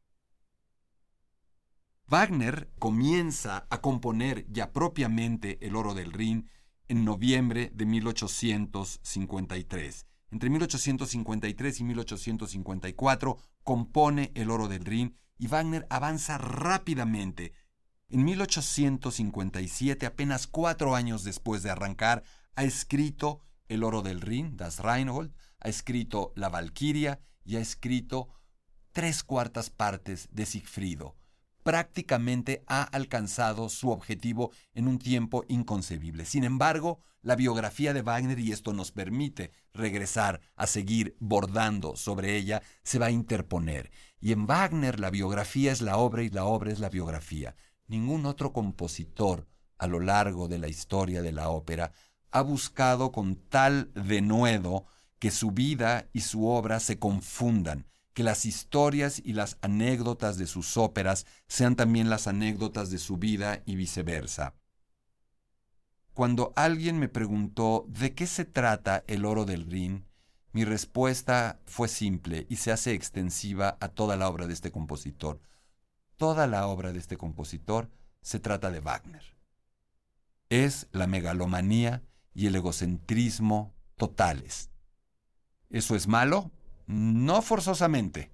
Wagner 2.08 2.70
comienza 2.80 3.66
a 3.70 3.82
componer 3.82 4.46
ya 4.50 4.72
propiamente 4.72 5.58
el 5.66 5.76
oro 5.76 5.94
del 5.94 6.12
Rin 6.12 6.50
en 6.88 7.06
noviembre 7.06 7.72
de 7.74 7.86
1853. 7.86 10.08
Entre 10.32 10.50
1853 10.50 11.80
y 11.80 11.84
1854 11.84 13.38
compone 13.64 14.32
el 14.36 14.52
oro 14.52 14.68
del 14.68 14.86
Rin 14.86 15.16
y 15.38 15.48
Wagner 15.48 15.88
avanza 15.90 16.38
rápidamente. 16.38 17.54
En 18.10 18.26
1857, 18.26 20.06
apenas 20.06 20.48
cuatro 20.48 20.96
años 20.96 21.24
después 21.24 21.64
de 21.64 21.72
arrancar, 21.72 22.24
ha 22.56 22.64
escrito 22.64 23.42
El 23.68 23.84
oro 23.84 24.02
del 24.02 24.22
Rin, 24.22 24.58
Das 24.58 24.80
Reinhold, 24.80 25.34
ha 25.60 25.70
escrito 25.70 26.34
La 26.36 26.50
Valquiria 26.50 27.20
y 27.44 27.56
ha 27.56 27.60
escrito 27.60 28.30
tres 28.92 29.24
cuartas 29.24 29.70
partes 29.70 30.30
de 30.32 30.46
Sigfrido. 30.46 31.16
Prácticamente 31.64 32.64
ha 32.68 32.84
alcanzado 32.84 33.70
su 33.70 33.90
objetivo 33.90 34.52
en 34.74 34.88
un 34.88 35.00
tiempo 35.00 35.46
inconcebible. 35.48 36.26
Sin 36.26 36.44
embargo, 36.44 37.00
la 37.22 37.38
biografía 37.38 37.94
de 37.94 38.02
Wagner, 38.02 38.38
y 38.38 38.52
esto 38.52 38.74
nos 38.74 38.92
permite 38.92 39.52
regresar 39.74 40.42
a 40.58 40.68
seguir 40.68 41.16
bordando 41.20 41.96
sobre 41.96 42.36
ella, 42.36 42.62
se 42.84 43.00
va 43.00 43.06
a 43.06 43.12
interponer. 43.12 43.92
Y 44.20 44.34
en 44.34 44.46
Wagner 44.46 45.00
la 45.00 45.10
biografía 45.10 45.72
es 45.72 45.82
la 45.82 45.98
obra 45.98 46.24
y 46.24 46.30
la 46.30 46.44
obra 46.44 46.72
es 46.72 46.80
la 46.80 46.90
biografía. 46.90 47.56
Ningún 47.88 48.26
otro 48.26 48.52
compositor 48.52 49.48
a 49.78 49.88
lo 49.88 50.02
largo 50.02 50.50
de 50.50 50.60
la 50.60 50.68
historia 50.68 51.22
de 51.22 51.32
la 51.32 51.50
ópera 51.50 51.94
ha 52.34 52.42
buscado 52.42 53.12
con 53.12 53.36
tal 53.36 53.92
denuedo 53.94 54.86
que 55.20 55.30
su 55.30 55.52
vida 55.52 56.10
y 56.14 56.22
su 56.22 56.48
obra 56.48 56.80
se 56.80 56.98
confundan, 56.98 57.86
que 58.14 58.24
las 58.24 58.46
historias 58.46 59.22
y 59.24 59.34
las 59.34 59.58
anécdotas 59.62 60.38
de 60.38 60.48
sus 60.48 60.76
óperas 60.76 61.28
sean 61.48 61.76
también 61.76 62.10
las 62.10 62.28
anécdotas 62.28 62.90
de 62.90 62.98
su 62.98 63.18
vida 63.18 63.62
y 63.68 63.76
viceversa. 63.76 64.56
Cuando 66.14 66.54
alguien 66.56 66.98
me 66.98 67.08
preguntó 67.08 67.86
de 67.88 68.16
qué 68.16 68.26
se 68.26 68.46
trata 68.46 69.04
el 69.08 69.26
oro 69.26 69.46
del 69.46 69.70
Rin, 69.70 70.06
mi 70.54 70.66
respuesta 70.66 71.60
fue 71.66 71.88
simple 71.88 72.48
y 72.50 72.58
se 72.58 72.72
hace 72.72 72.94
extensiva 72.94 73.78
a 73.80 73.90
toda 73.90 74.18
la 74.18 74.28
obra 74.28 74.48
de 74.48 74.54
este 74.54 74.72
compositor. 74.72 75.40
Toda 76.18 76.48
la 76.48 76.66
obra 76.68 76.94
de 76.94 77.00
este 77.00 77.18
compositor 77.18 77.92
se 78.22 78.40
trata 78.40 78.72
de 78.72 78.80
Wagner. 78.80 79.24
Es 80.50 80.88
la 80.92 81.06
megalomanía 81.08 82.04
y 82.34 82.48
el 82.48 82.56
egocentrismo 82.56 83.74
totales. 83.96 84.70
¿Eso 85.70 85.96
es 85.96 86.08
malo? 86.08 86.52
No 86.86 87.42
forzosamente. 87.42 88.32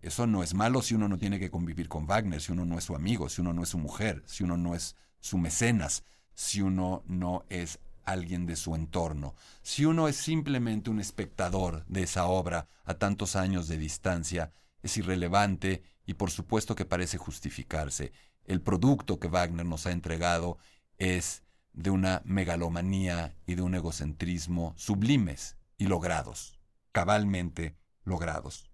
Eso 0.00 0.26
no 0.26 0.42
es 0.42 0.54
malo 0.54 0.82
si 0.82 0.94
uno 0.94 1.08
no 1.08 1.16
tiene 1.16 1.38
que 1.38 1.50
convivir 1.50 1.88
con 1.88 2.06
Wagner, 2.06 2.42
si 2.42 2.50
uno 2.50 2.64
no 2.64 2.76
es 2.76 2.84
su 2.84 2.96
amigo, 2.96 3.28
si 3.28 3.40
uno 3.40 3.52
no 3.52 3.62
es 3.62 3.68
su 3.68 3.78
mujer, 3.78 4.22
si 4.26 4.42
uno 4.42 4.56
no 4.56 4.74
es 4.74 4.96
su 5.20 5.38
mecenas, 5.38 6.04
si 6.34 6.60
uno 6.60 7.04
no 7.06 7.44
es 7.48 7.78
alguien 8.04 8.46
de 8.46 8.56
su 8.56 8.74
entorno, 8.74 9.36
si 9.62 9.84
uno 9.84 10.08
es 10.08 10.16
simplemente 10.16 10.90
un 10.90 10.98
espectador 10.98 11.84
de 11.86 12.02
esa 12.02 12.26
obra 12.26 12.66
a 12.84 12.94
tantos 12.94 13.36
años 13.36 13.68
de 13.68 13.78
distancia, 13.78 14.52
es 14.82 14.96
irrelevante 14.96 15.84
y 16.04 16.14
por 16.14 16.32
supuesto 16.32 16.74
que 16.74 16.84
parece 16.84 17.16
justificarse. 17.16 18.12
El 18.44 18.60
producto 18.60 19.20
que 19.20 19.28
Wagner 19.28 19.64
nos 19.64 19.86
ha 19.86 19.92
entregado 19.92 20.58
es 20.98 21.44
de 21.72 21.90
una 21.90 22.22
megalomanía 22.24 23.36
y 23.46 23.54
de 23.54 23.62
un 23.62 23.74
egocentrismo 23.74 24.74
sublimes 24.76 25.56
y 25.78 25.86
logrados, 25.86 26.58
cabalmente 26.92 27.76
logrados. 28.04 28.70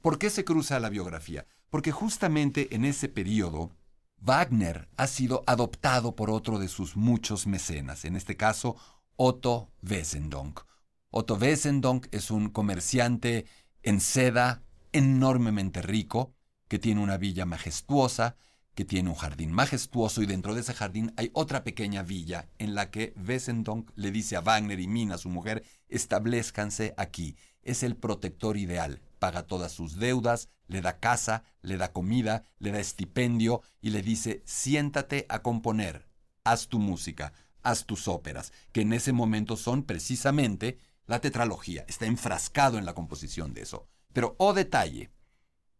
¿Por 0.00 0.18
qué 0.18 0.28
se 0.28 0.44
cruza 0.44 0.80
la 0.80 0.90
biografía? 0.90 1.46
Porque 1.70 1.92
justamente 1.92 2.74
en 2.74 2.84
ese 2.84 3.08
periodo, 3.08 3.70
Wagner 4.18 4.88
ha 4.96 5.06
sido 5.06 5.44
adoptado 5.46 6.14
por 6.14 6.30
otro 6.30 6.58
de 6.58 6.68
sus 6.68 6.96
muchos 6.96 7.46
mecenas, 7.46 8.04
en 8.04 8.16
este 8.16 8.36
caso 8.36 8.76
Otto 9.16 9.70
Wesendonck. 9.82 10.66
Otto 11.10 11.36
Wessendonck 11.36 12.06
es 12.10 12.30
un 12.30 12.48
comerciante 12.50 13.46
en 13.82 14.00
seda 14.00 14.62
enormemente 14.92 15.82
rico, 15.82 16.34
que 16.68 16.78
tiene 16.78 17.00
una 17.00 17.18
villa 17.18 17.46
majestuosa, 17.46 18.36
que 18.74 18.84
tiene 18.84 19.08
un 19.08 19.14
jardín 19.14 19.52
majestuoso 19.52 20.22
y 20.22 20.26
dentro 20.26 20.54
de 20.54 20.60
ese 20.60 20.74
jardín 20.74 21.12
hay 21.16 21.30
otra 21.32 21.64
pequeña 21.64 22.02
villa 22.02 22.48
en 22.58 22.74
la 22.74 22.90
que 22.90 23.14
Wessendonck 23.16 23.90
le 23.94 24.10
dice 24.10 24.36
a 24.36 24.40
Wagner 24.40 24.80
y 24.80 24.88
Mina, 24.88 25.16
su 25.16 25.28
mujer, 25.28 25.64
establezcanse 25.88 26.94
aquí. 26.96 27.36
Es 27.62 27.82
el 27.82 27.96
protector 27.96 28.56
ideal. 28.56 29.00
Paga 29.18 29.44
todas 29.44 29.72
sus 29.72 29.96
deudas, 29.96 30.48
le 30.66 30.80
da 30.80 30.98
casa, 30.98 31.44
le 31.62 31.76
da 31.76 31.92
comida, 31.92 32.44
le 32.58 32.72
da 32.72 32.80
estipendio 32.80 33.62
y 33.80 33.90
le 33.90 34.02
dice, 34.02 34.42
siéntate 34.44 35.24
a 35.28 35.40
componer, 35.40 36.08
haz 36.42 36.68
tu 36.68 36.78
música, 36.78 37.32
haz 37.62 37.86
tus 37.86 38.08
óperas, 38.08 38.52
que 38.72 38.82
en 38.82 38.92
ese 38.92 39.12
momento 39.12 39.56
son 39.56 39.84
precisamente 39.84 40.78
la 41.06 41.20
tetralogía. 41.20 41.84
Está 41.88 42.06
enfrascado 42.06 42.76
en 42.76 42.84
la 42.84 42.94
composición 42.94 43.54
de 43.54 43.62
eso. 43.62 43.86
Pero, 44.12 44.34
oh 44.38 44.52
detalle, 44.52 45.10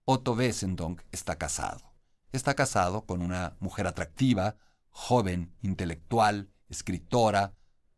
Otto 0.05 0.33
Wessendonck 0.33 1.03
está 1.13 1.37
casado 1.37 1.94
está 2.37 2.55
casado 2.55 3.07
con 3.07 3.23
una 3.23 3.57
mujer 3.61 3.87
atractiva, 3.87 4.57
joven, 4.91 5.55
intelectual, 5.63 6.51
escritora, 6.69 7.55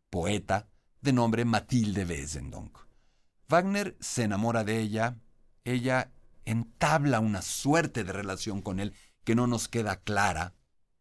poeta, 0.09 0.67
de 1.01 1.13
nombre 1.13 1.45
Matilde 1.45 2.05
Wesendonck. 2.05 2.87
Wagner 3.49 3.97
se 3.99 4.23
enamora 4.23 4.63
de 4.63 4.79
ella, 4.79 5.17
ella 5.63 6.11
entabla 6.45 7.19
una 7.19 7.41
suerte 7.41 8.03
de 8.03 8.13
relación 8.13 8.61
con 8.61 8.79
él 8.79 8.93
que 9.23 9.35
no 9.35 9.47
nos 9.47 9.67
queda 9.67 9.97
clara, 9.97 10.53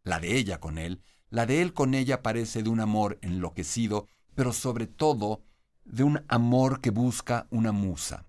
la 0.03 0.21
de 0.21 0.37
ella 0.37 0.61
con 0.61 0.79
él, 0.79 1.03
la 1.29 1.47
de 1.47 1.63
él 1.63 1.73
con 1.73 1.95
ella 1.95 2.23
parece 2.23 2.63
de 2.63 2.69
un 2.69 2.81
amor 2.81 3.19
enloquecido, 3.21 4.07
pero 4.35 4.53
sobre 4.53 4.87
todo 4.87 5.43
de 5.85 6.05
un 6.05 6.25
amor 6.29 6.81
que 6.81 6.91
busca 6.91 7.47
una 7.51 7.73
musa. 7.73 8.26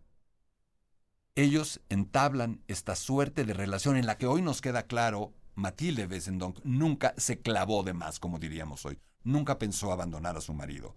Ellos 1.38 1.82
entablan 1.90 2.64
esta 2.68 2.96
suerte 2.96 3.46
de 3.46 3.54
relación 3.54 3.96
en 3.96 4.08
la 4.08 4.18
que 4.18 4.26
hoy 4.26 4.42
nos 4.42 4.60
queda 4.60 4.88
claro, 4.88 5.36
Matilde 5.54 6.08
Wesendonck 6.08 6.60
nunca 6.64 7.14
se 7.16 7.42
clavó 7.42 7.84
de 7.84 7.94
más, 7.94 8.20
como 8.20 8.40
diríamos 8.40 8.88
hoy, 8.88 8.98
nunca 9.24 9.60
pensó 9.60 9.92
abandonar 9.92 10.36
a 10.36 10.42
su 10.42 10.56
marido. 10.56 10.96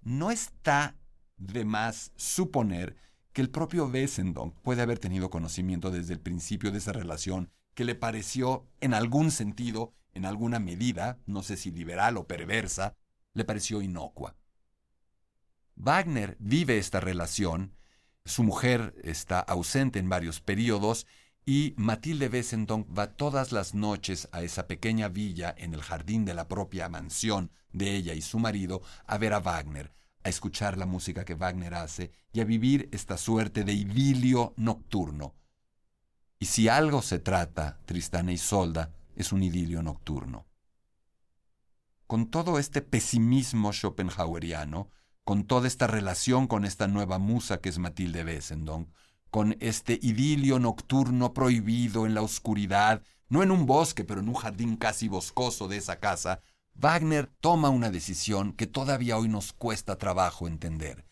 No 0.00 0.32
está 0.32 0.96
de 1.36 1.64
más 1.64 2.10
suponer 2.16 2.96
que 3.32 3.42
el 3.42 3.50
propio 3.50 3.86
Wesendonck 3.86 4.58
puede 4.60 4.82
haber 4.82 4.98
tenido 4.98 5.30
conocimiento 5.30 5.92
desde 5.92 6.14
el 6.14 6.20
principio 6.20 6.72
de 6.72 6.78
esa 6.78 6.92
relación 6.92 7.48
que 7.74 7.84
le 7.84 7.94
pareció 7.94 8.66
en 8.80 8.92
algún 8.92 9.30
sentido, 9.30 9.94
en 10.14 10.26
alguna 10.26 10.58
medida, 10.58 11.20
no 11.26 11.44
sé 11.44 11.56
si 11.56 11.70
liberal 11.70 12.16
o 12.16 12.26
perversa, 12.26 12.96
le 13.34 13.44
pareció 13.44 13.82
inocua. 13.82 14.34
Wagner 15.76 16.36
vive 16.40 16.78
esta 16.78 16.98
relación 16.98 17.76
su 18.24 18.44
mujer 18.44 18.94
está 19.02 19.40
ausente 19.40 19.98
en 19.98 20.08
varios 20.08 20.40
periodos 20.40 21.06
y 21.44 21.74
Matilde 21.76 22.28
Wesendonck 22.28 22.86
va 22.96 23.16
todas 23.16 23.50
las 23.50 23.74
noches 23.74 24.28
a 24.32 24.42
esa 24.42 24.68
pequeña 24.68 25.08
villa 25.08 25.52
en 25.58 25.74
el 25.74 25.82
jardín 25.82 26.24
de 26.24 26.34
la 26.34 26.46
propia 26.46 26.88
mansión 26.88 27.50
de 27.72 27.96
ella 27.96 28.14
y 28.14 28.22
su 28.22 28.38
marido 28.38 28.82
a 29.06 29.18
ver 29.18 29.32
a 29.32 29.40
Wagner, 29.40 29.92
a 30.22 30.28
escuchar 30.28 30.78
la 30.78 30.86
música 30.86 31.24
que 31.24 31.34
Wagner 31.34 31.74
hace 31.74 32.12
y 32.32 32.40
a 32.40 32.44
vivir 32.44 32.88
esta 32.92 33.16
suerte 33.16 33.64
de 33.64 33.72
idilio 33.72 34.54
nocturno. 34.56 35.34
Y 36.38 36.46
si 36.46 36.68
algo 36.68 37.02
se 37.02 37.18
trata, 37.18 37.80
Tristana 37.86 38.32
y 38.32 38.38
Solda, 38.38 38.92
es 39.16 39.32
un 39.32 39.42
idilio 39.42 39.82
nocturno. 39.82 40.46
Con 42.06 42.30
todo 42.30 42.58
este 42.58 42.82
pesimismo 42.82 43.72
schopenhaueriano, 43.72 44.90
con 45.24 45.44
toda 45.44 45.68
esta 45.68 45.86
relación 45.86 46.46
con 46.46 46.64
esta 46.64 46.88
nueva 46.88 47.18
musa 47.18 47.58
que 47.58 47.68
es 47.68 47.78
Matilde 47.78 48.24
Wesendonck, 48.24 48.88
con 49.30 49.56
este 49.60 49.98
idilio 50.02 50.58
nocturno 50.58 51.32
prohibido 51.32 52.06
en 52.06 52.14
la 52.14 52.22
oscuridad, 52.22 53.02
no 53.28 53.42
en 53.42 53.50
un 53.50 53.64
bosque, 53.64 54.04
pero 54.04 54.20
en 54.20 54.28
un 54.28 54.34
jardín 54.34 54.76
casi 54.76 55.08
boscoso 55.08 55.68
de 55.68 55.78
esa 55.78 56.00
casa, 56.00 56.40
Wagner 56.74 57.30
toma 57.40 57.70
una 57.70 57.90
decisión 57.90 58.52
que 58.52 58.66
todavía 58.66 59.16
hoy 59.16 59.28
nos 59.28 59.52
cuesta 59.52 59.96
trabajo 59.96 60.46
entender. 60.48 61.06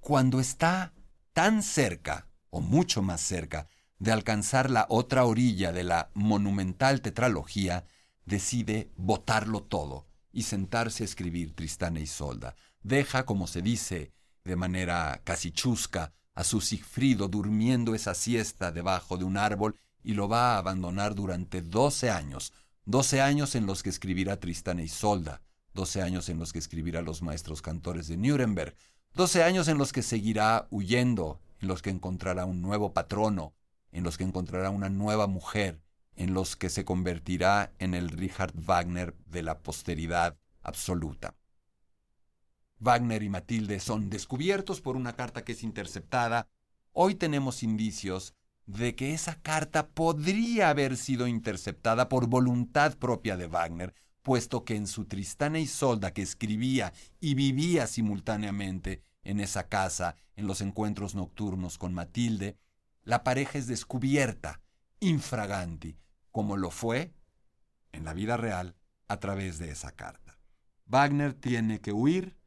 Cuando 0.00 0.40
está 0.40 0.92
tan 1.32 1.62
cerca, 1.62 2.28
o 2.50 2.60
mucho 2.60 3.02
más 3.02 3.20
cerca, 3.20 3.68
de 3.98 4.10
alcanzar 4.10 4.70
la 4.70 4.86
otra 4.88 5.24
orilla 5.24 5.70
de 5.70 5.84
la 5.84 6.10
monumental 6.14 7.00
tetralogía, 7.00 7.84
decide 8.24 8.90
botarlo 8.96 9.62
todo 9.62 10.08
y 10.32 10.42
sentarse 10.44 11.04
a 11.04 11.06
escribir 11.06 11.54
Tristán 11.54 11.96
e 11.96 12.00
Isolda, 12.00 12.56
deja, 12.82 13.24
como 13.24 13.46
se 13.46 13.62
dice 13.62 14.12
de 14.44 14.56
manera 14.56 15.20
casi 15.24 15.52
chusca, 15.52 16.12
a 16.34 16.44
su 16.44 16.60
Sigfrido 16.60 17.28
durmiendo 17.28 17.94
esa 17.94 18.14
siesta 18.14 18.72
debajo 18.72 19.18
de 19.18 19.24
un 19.24 19.36
árbol 19.36 19.76
y 20.02 20.14
lo 20.14 20.28
va 20.28 20.54
a 20.54 20.58
abandonar 20.58 21.14
durante 21.14 21.62
doce 21.62 22.10
años, 22.10 22.52
doce 22.84 23.20
años 23.20 23.54
en 23.54 23.66
los 23.66 23.82
que 23.82 23.90
escribirá 23.90 24.40
Tristán 24.40 24.80
e 24.80 24.84
Isolda, 24.84 25.42
doce 25.74 26.02
años 26.02 26.28
en 26.28 26.38
los 26.38 26.52
que 26.52 26.58
escribirá 26.58 27.02
los 27.02 27.22
maestros 27.22 27.62
cantores 27.62 28.08
de 28.08 28.16
Nuremberg, 28.16 28.74
doce 29.14 29.44
años 29.44 29.68
en 29.68 29.78
los 29.78 29.92
que 29.92 30.02
seguirá 30.02 30.66
huyendo, 30.70 31.40
en 31.60 31.68
los 31.68 31.82
que 31.82 31.90
encontrará 31.90 32.44
un 32.46 32.62
nuevo 32.62 32.92
patrono, 32.92 33.54
en 33.92 34.04
los 34.04 34.16
que 34.16 34.24
encontrará 34.24 34.70
una 34.70 34.88
nueva 34.88 35.26
mujer, 35.26 35.82
en 36.16 36.34
los 36.34 36.56
que 36.56 36.70
se 36.70 36.84
convertirá 36.84 37.72
en 37.78 37.94
el 37.94 38.08
Richard 38.08 38.52
Wagner 38.54 39.14
de 39.26 39.42
la 39.42 39.58
posteridad 39.60 40.36
absoluta. 40.62 41.34
Wagner 42.82 43.22
y 43.22 43.28
Matilde 43.28 43.78
son 43.78 44.10
descubiertos 44.10 44.80
por 44.80 44.96
una 44.96 45.12
carta 45.12 45.44
que 45.44 45.52
es 45.52 45.62
interceptada. 45.62 46.48
Hoy 46.90 47.14
tenemos 47.14 47.62
indicios 47.62 48.34
de 48.66 48.96
que 48.96 49.14
esa 49.14 49.40
carta 49.40 49.90
podría 49.90 50.68
haber 50.68 50.96
sido 50.96 51.28
interceptada 51.28 52.08
por 52.08 52.26
voluntad 52.26 52.98
propia 52.98 53.36
de 53.36 53.46
Wagner, 53.46 53.94
puesto 54.22 54.64
que 54.64 54.74
en 54.74 54.88
su 54.88 55.04
Tristana 55.04 55.60
y 55.60 55.68
Solda 55.68 56.12
que 56.12 56.22
escribía 56.22 56.92
y 57.20 57.34
vivía 57.34 57.86
simultáneamente 57.86 59.00
en 59.22 59.38
esa 59.38 59.68
casa, 59.68 60.16
en 60.34 60.48
los 60.48 60.60
encuentros 60.60 61.14
nocturnos 61.14 61.78
con 61.78 61.94
Matilde, 61.94 62.56
la 63.04 63.22
pareja 63.22 63.58
es 63.58 63.68
descubierta, 63.68 64.60
infraganti, 64.98 65.96
como 66.32 66.56
lo 66.56 66.72
fue 66.72 67.14
en 67.92 68.04
la 68.04 68.12
vida 68.12 68.36
real 68.36 68.74
a 69.06 69.20
través 69.20 69.60
de 69.60 69.70
esa 69.70 69.92
carta. 69.92 70.36
Wagner 70.86 71.32
tiene 71.32 71.80
que 71.80 71.92
huir 71.92 72.41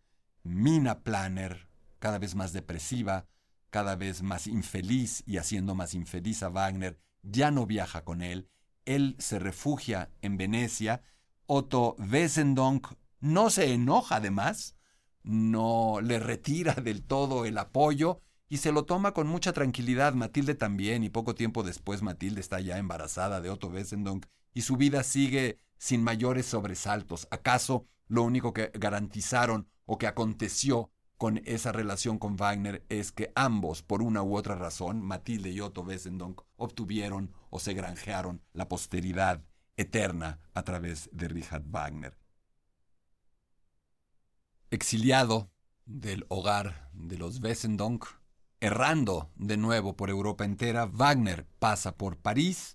Mina 0.46 1.02
Planner, 1.02 1.68
cada 1.98 2.20
vez 2.20 2.36
más 2.36 2.54
depresiva, 2.54 3.26
cada 3.72 3.96
vez 3.96 4.22
más 4.22 4.46
infeliz 4.46 5.24
y 5.26 5.38
haciendo 5.38 5.74
más 5.74 5.96
infeliz 5.96 6.44
a 6.44 6.50
Wagner, 6.50 7.00
ya 7.24 7.50
no 7.50 7.66
viaja 7.66 8.04
con 8.04 8.22
él. 8.22 8.48
Él 8.86 9.16
se 9.18 9.40
refugia 9.40 10.12
en 10.22 10.38
Venecia. 10.38 11.02
Otto 11.48 11.96
Wesendonck 11.98 12.94
no 13.20 13.50
se 13.50 13.74
enoja 13.74 14.18
además, 14.18 14.76
no 15.24 16.00
le 16.02 16.20
retira 16.20 16.76
del 16.76 17.04
todo 17.04 17.46
el 17.46 17.58
apoyo 17.58 18.22
y 18.48 18.58
se 18.58 18.72
lo 18.72 18.86
toma 18.86 19.14
con 19.14 19.26
mucha 19.26 19.52
tranquilidad. 19.52 20.14
Matilde 20.14 20.54
también, 20.54 21.04
y 21.04 21.10
poco 21.10 21.34
tiempo 21.34 21.64
después 21.64 22.04
Matilde 22.04 22.40
está 22.40 22.60
ya 22.60 22.78
embarazada 22.78 23.42
de 23.42 23.50
Otto 23.50 23.70
Wesendonck 23.70 24.28
y 24.54 24.62
su 24.62 24.78
vida 24.78 25.02
sigue 25.02 25.60
sin 25.78 26.04
mayores 26.04 26.46
sobresaltos. 26.46 27.28
¿Acaso 27.32 27.88
lo 28.08 28.24
único 28.24 28.54
que 28.54 28.72
garantizaron 28.74 29.68
o 29.86 29.98
que 29.98 30.08
aconteció 30.08 30.92
con 31.18 31.42
esa 31.46 31.72
relación 31.72 32.18
con 32.18 32.36
Wagner 32.36 32.86
es 32.90 33.12
que 33.12 33.32
ambos, 33.36 33.82
por 33.82 34.02
una 34.02 34.22
u 34.22 34.36
otra 34.36 34.56
razón, 34.56 35.02
Matilde 35.02 35.50
y 35.50 35.62
Otto 35.62 35.82
Wesendonck, 35.82 36.42
obtuvieron 36.58 37.32
o 37.50 37.60
se 37.60 37.74
granjearon 37.74 38.42
la 38.52 38.68
posteridad 38.68 39.44
eterna 39.78 40.40
a 40.54 40.64
través 40.64 41.10
de 41.14 41.28
Richard 41.28 41.64
Wagner. 41.68 42.18
Exiliado 44.72 45.52
del 45.86 46.26
hogar 46.30 46.90
de 46.94 47.18
los 47.18 47.42
Wesendonck, 47.42 48.06
errando 48.60 49.32
de 49.36 49.58
nuevo 49.58 49.96
por 49.96 50.10
Europa 50.10 50.44
entera, 50.44 50.86
Wagner 50.86 51.48
pasa 51.60 51.96
por 51.96 52.18
París 52.18 52.75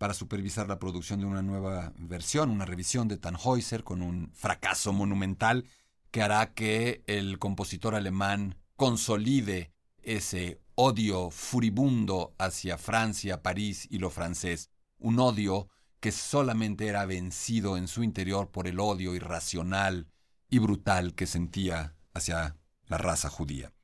para 0.00 0.14
supervisar 0.14 0.66
la 0.66 0.78
producción 0.78 1.20
de 1.20 1.26
una 1.26 1.42
nueva 1.42 1.92
versión, 1.98 2.48
una 2.48 2.64
revisión 2.64 3.06
de 3.06 3.18
Tannhäuser 3.18 3.84
con 3.84 4.00
un 4.00 4.32
fracaso 4.32 4.94
monumental 4.94 5.66
que 6.10 6.22
hará 6.22 6.54
que 6.54 7.04
el 7.06 7.38
compositor 7.38 7.94
alemán 7.94 8.56
consolide 8.76 9.74
ese 10.02 10.58
odio 10.74 11.30
furibundo 11.30 12.34
hacia 12.38 12.78
Francia, 12.78 13.42
París 13.42 13.86
y 13.90 13.98
lo 13.98 14.08
francés, 14.08 14.70
un 14.96 15.18
odio 15.18 15.68
que 16.00 16.12
solamente 16.12 16.86
era 16.86 17.04
vencido 17.04 17.76
en 17.76 17.86
su 17.86 18.02
interior 18.02 18.50
por 18.50 18.68
el 18.68 18.80
odio 18.80 19.14
irracional 19.14 20.08
y 20.48 20.60
brutal 20.60 21.14
que 21.14 21.26
sentía 21.26 21.94
hacia 22.14 22.56
la 22.86 22.96
raza 22.96 23.28
judía. 23.28 23.74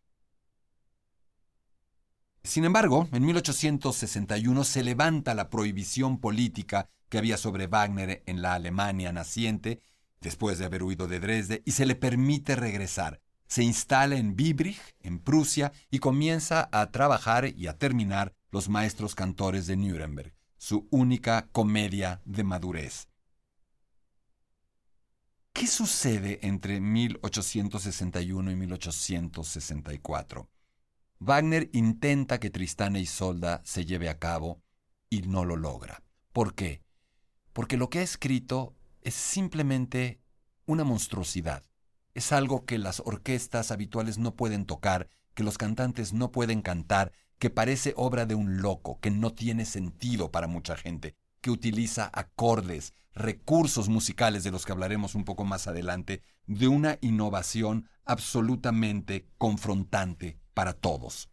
Sin 2.47 2.65
embargo, 2.65 3.09
en 3.13 3.27
1861 3.27 4.63
se 4.63 4.85
levanta 4.85 5.35
la 5.35 5.51
prohibición 5.51 6.21
política 6.21 6.89
que 7.09 7.19
había 7.19 7.37
sobre 7.39 7.67
Wagner 7.67 8.23
en 8.27 8.41
la 8.41 8.55
Alemania 8.55 9.13
naciente 9.13 9.81
después 10.21 10.59
de 10.59 10.65
haber 10.65 10.85
huido 10.85 11.09
de 11.09 11.19
Dresde, 11.19 11.63
y 11.67 11.73
se 11.73 11.87
le 11.87 11.97
permite 11.97 12.57
regresar. 12.57 13.21
se 13.49 13.63
instala 13.63 14.17
en 14.17 14.35
Biebrich, 14.35 14.81
en 15.01 15.21
Prusia, 15.21 15.73
y 15.89 16.01
comienza 16.01 16.69
a 16.73 16.91
trabajar 16.91 17.47
y 17.47 17.69
a 17.69 17.79
terminar 17.79 18.35
Los 18.51 18.69
Maestros 18.69 19.15
Cantores 19.15 19.69
de 19.69 19.77
Nuremberg, 19.77 20.35
su 20.57 20.89
única 20.91 21.49
comedia 21.53 22.23
de 22.25 22.43
madurez. 22.43 23.07
¿Qué 25.53 25.69
sucede 25.69 26.41
entre 26.43 26.81
1861 26.81 28.51
y 28.51 28.57
1864? 28.57 30.49
Wagner 31.19 31.71
intenta 31.73 32.39
que 32.39 32.51
Tristana 32.51 32.99
e 32.99 33.03
Isolda 33.03 33.63
se 33.65 33.87
lleve 33.87 34.11
a 34.11 34.19
cabo 34.19 34.61
y 35.09 35.23
no 35.23 35.47
lo 35.47 35.57
logra. 35.57 36.03
¿Por 36.33 36.55
qué? 36.55 36.83
Porque 37.55 37.79
lo 37.79 37.89
que 37.89 38.01
ha 38.01 38.03
escrito 38.03 38.75
es 39.01 39.15
simplemente 39.15 40.21
una 40.67 40.85
monstruosidad. 40.85 41.65
Es 42.13 42.33
algo 42.33 42.67
que 42.67 42.77
las 42.79 43.01
orquestas 43.01 43.71
habituales 43.71 44.19
no 44.19 44.37
pueden 44.37 44.67
tocar, 44.67 45.09
que 45.35 45.43
los 45.43 45.57
cantantes 45.57 46.13
no 46.13 46.33
pueden 46.33 46.61
cantar, 46.61 47.13
que 47.39 47.49
parece 47.49 47.95
obra 47.97 48.27
de 48.27 48.35
un 48.35 48.61
loco, 48.61 49.01
que 49.01 49.11
no 49.11 49.33
tiene 49.33 49.65
sentido 49.65 50.31
para 50.31 50.49
mucha 50.49 50.77
gente, 50.77 51.15
que 51.41 51.51
utiliza 51.51 52.11
acordes, 52.13 52.93
recursos 53.15 53.89
musicales 53.89 54.45
de 54.45 54.51
los 54.51 54.67
que 54.67 54.73
hablaremos 54.73 55.15
un 55.15 55.25
poco 55.25 55.45
más 55.45 55.67
adelante, 55.67 56.23
de 56.47 56.69
una 56.69 56.99
innovación 57.01 57.89
absolutamente 58.05 59.27
confrontante 59.39 60.39
para 60.57 60.73
todos. 60.73 61.29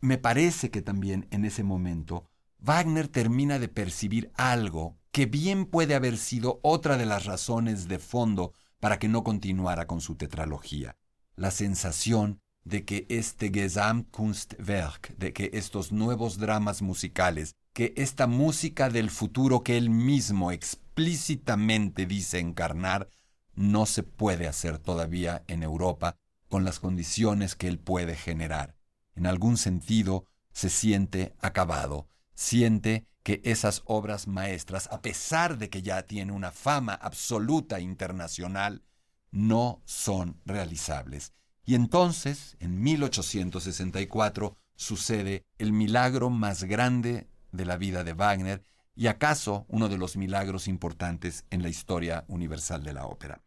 Me 0.00 0.18
parece 0.18 0.70
que 0.70 0.82
también 0.82 1.26
en 1.30 1.46
ese 1.46 1.64
momento 1.64 2.28
Wagner 2.58 3.08
termina 3.08 3.58
de 3.58 3.68
percibir 3.68 4.30
algo 4.34 4.98
que 5.10 5.24
bien 5.24 5.64
puede 5.64 5.94
haber 5.94 6.18
sido 6.18 6.60
otra 6.62 6.98
de 6.98 7.06
las 7.06 7.24
razones 7.24 7.88
de 7.88 7.98
fondo 7.98 8.52
para 8.78 8.98
que 8.98 9.08
no 9.08 9.24
continuara 9.24 9.86
con 9.86 10.02
su 10.02 10.16
tetralogía, 10.16 10.98
la 11.34 11.50
sensación 11.50 12.42
de 12.62 12.84
que 12.84 13.06
este 13.08 13.50
Gesamtkunstwerk, 13.50 15.16
de 15.16 15.32
que 15.32 15.48
estos 15.54 15.90
nuevos 15.90 16.36
dramas 16.36 16.82
musicales, 16.82 17.54
que 17.72 17.94
esta 17.96 18.26
música 18.26 18.90
del 18.90 19.08
futuro 19.08 19.64
que 19.64 19.78
él 19.78 19.88
mismo 19.88 20.52
explícitamente 20.52 22.04
dice 22.04 22.38
encarnar, 22.38 23.08
no 23.54 23.86
se 23.86 24.02
puede 24.02 24.46
hacer 24.46 24.78
todavía 24.78 25.42
en 25.46 25.62
Europa 25.62 26.18
con 26.50 26.64
las 26.64 26.80
condiciones 26.80 27.54
que 27.54 27.68
él 27.68 27.78
puede 27.78 28.16
generar. 28.16 28.76
En 29.14 29.26
algún 29.26 29.56
sentido, 29.56 30.26
se 30.52 30.68
siente 30.68 31.34
acabado, 31.38 32.08
siente 32.34 33.06
que 33.22 33.40
esas 33.44 33.82
obras 33.86 34.26
maestras, 34.26 34.88
a 34.92 35.00
pesar 35.00 35.58
de 35.58 35.70
que 35.70 35.80
ya 35.80 36.02
tiene 36.02 36.32
una 36.32 36.50
fama 36.50 36.94
absoluta 36.94 37.80
internacional, 37.80 38.82
no 39.30 39.80
son 39.84 40.40
realizables. 40.44 41.32
Y 41.64 41.76
entonces, 41.76 42.56
en 42.58 42.82
1864, 42.82 44.56
sucede 44.74 45.46
el 45.58 45.72
milagro 45.72 46.30
más 46.30 46.64
grande 46.64 47.28
de 47.52 47.64
la 47.64 47.76
vida 47.76 48.02
de 48.02 48.14
Wagner 48.14 48.64
y 48.96 49.06
acaso 49.06 49.66
uno 49.68 49.88
de 49.88 49.98
los 49.98 50.16
milagros 50.16 50.66
importantes 50.66 51.44
en 51.50 51.62
la 51.62 51.68
historia 51.68 52.24
universal 52.26 52.82
de 52.82 52.92
la 52.92 53.06
ópera. 53.06 53.40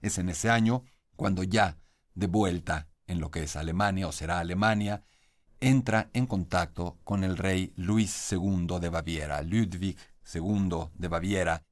Es 0.00 0.18
en 0.18 0.28
ese 0.28 0.48
año 0.48 0.84
cuando 1.16 1.42
ya, 1.42 1.78
de 2.14 2.26
vuelta 2.26 2.88
en 3.06 3.20
lo 3.20 3.30
que 3.30 3.42
es 3.42 3.56
Alemania 3.56 4.08
o 4.08 4.12
será 4.12 4.40
Alemania, 4.40 5.04
entra 5.60 6.10
en 6.12 6.26
contacto 6.26 6.98
con 7.04 7.24
el 7.24 7.36
rey 7.36 7.72
Luis 7.76 8.32
II 8.32 8.78
de 8.80 8.88
Baviera, 8.88 9.42
Ludwig 9.42 9.96
II 10.32 10.88
de 10.94 11.08
Baviera, 11.08 11.62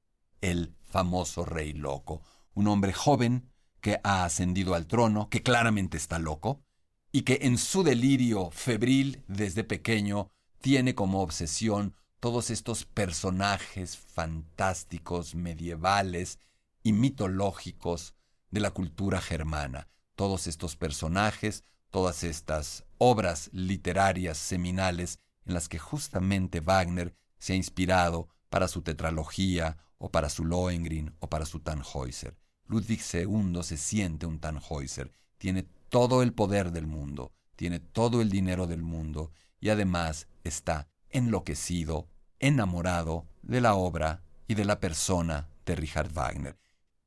el 0.41 0.75
famoso 0.83 1.45
rey 1.45 1.73
loco, 1.73 2.23
un 2.55 2.69
hombre 2.69 2.93
joven 2.93 3.51
que 3.81 4.01
ha 4.05 4.25
ascendido 4.25 4.75
al 4.75 4.87
trono, 4.87 5.29
que 5.29 5.43
claramente 5.43 5.97
está 5.97 6.19
loco, 6.19 6.63
y 7.11 7.23
que 7.23 7.41
en 7.43 7.59
su 7.59 7.83
delirio 7.83 8.51
febril 8.51 9.23
desde 9.29 9.65
pequeño 9.65 10.31
tiene 10.61 10.95
como 10.95 11.21
obsesión 11.21 11.95
todos 12.21 12.51
estos 12.51 12.85
personajes 12.85 13.97
fantásticos, 13.99 15.35
medievales 15.35 16.39
y 16.83 16.93
mitológicos 16.93 18.15
de 18.53 18.61
la 18.61 18.71
cultura 18.71 19.21
germana, 19.21 19.89
todos 20.15 20.47
estos 20.47 20.77
personajes 20.77 21.65
todas 21.93 22.25
estas 22.25 22.85
obras 22.97 23.51
literarias 23.53 24.39
seminales 24.39 25.21
en 25.45 25.53
las 25.53 25.69
que 25.69 25.79
justamente 25.79 26.61
Wagner 26.61 27.15
se 27.39 27.53
ha 27.53 27.57
inspirado 27.57 28.29
para 28.49 28.67
su 28.67 28.81
tetralogía 28.81 29.77
o 29.99 30.11
para 30.11 30.31
su 30.31 30.47
Lohengrin 30.47 31.15
o 31.21 31.29
para 31.29 31.45
su 31.45 31.61
Tannhäuser. 31.61 32.35
Ludwig 32.67 33.03
II 33.13 33.63
se 33.63 33.77
siente 33.77 34.25
un 34.25 34.41
Tannhäuser, 34.41 35.13
tiene 35.37 35.65
todo 35.91 36.23
el 36.23 36.33
poder 36.33 36.73
del 36.73 36.87
mundo, 36.87 37.33
tiene 37.57 37.79
todo 37.79 38.23
el 38.23 38.31
dinero 38.31 38.67
del 38.67 38.83
mundo 38.83 39.31
y 39.61 39.69
además 39.69 40.29
está 40.45 40.89
enloquecido, 41.11 42.09
enamorado 42.39 43.27
de 43.43 43.61
la 43.61 43.75
obra 43.75 44.23
y 44.49 44.55
de 44.55 44.65
la 44.65 44.81
persona 44.81 45.51
de 45.67 45.77
Richard 45.77 46.11
Wagner. 46.11 46.59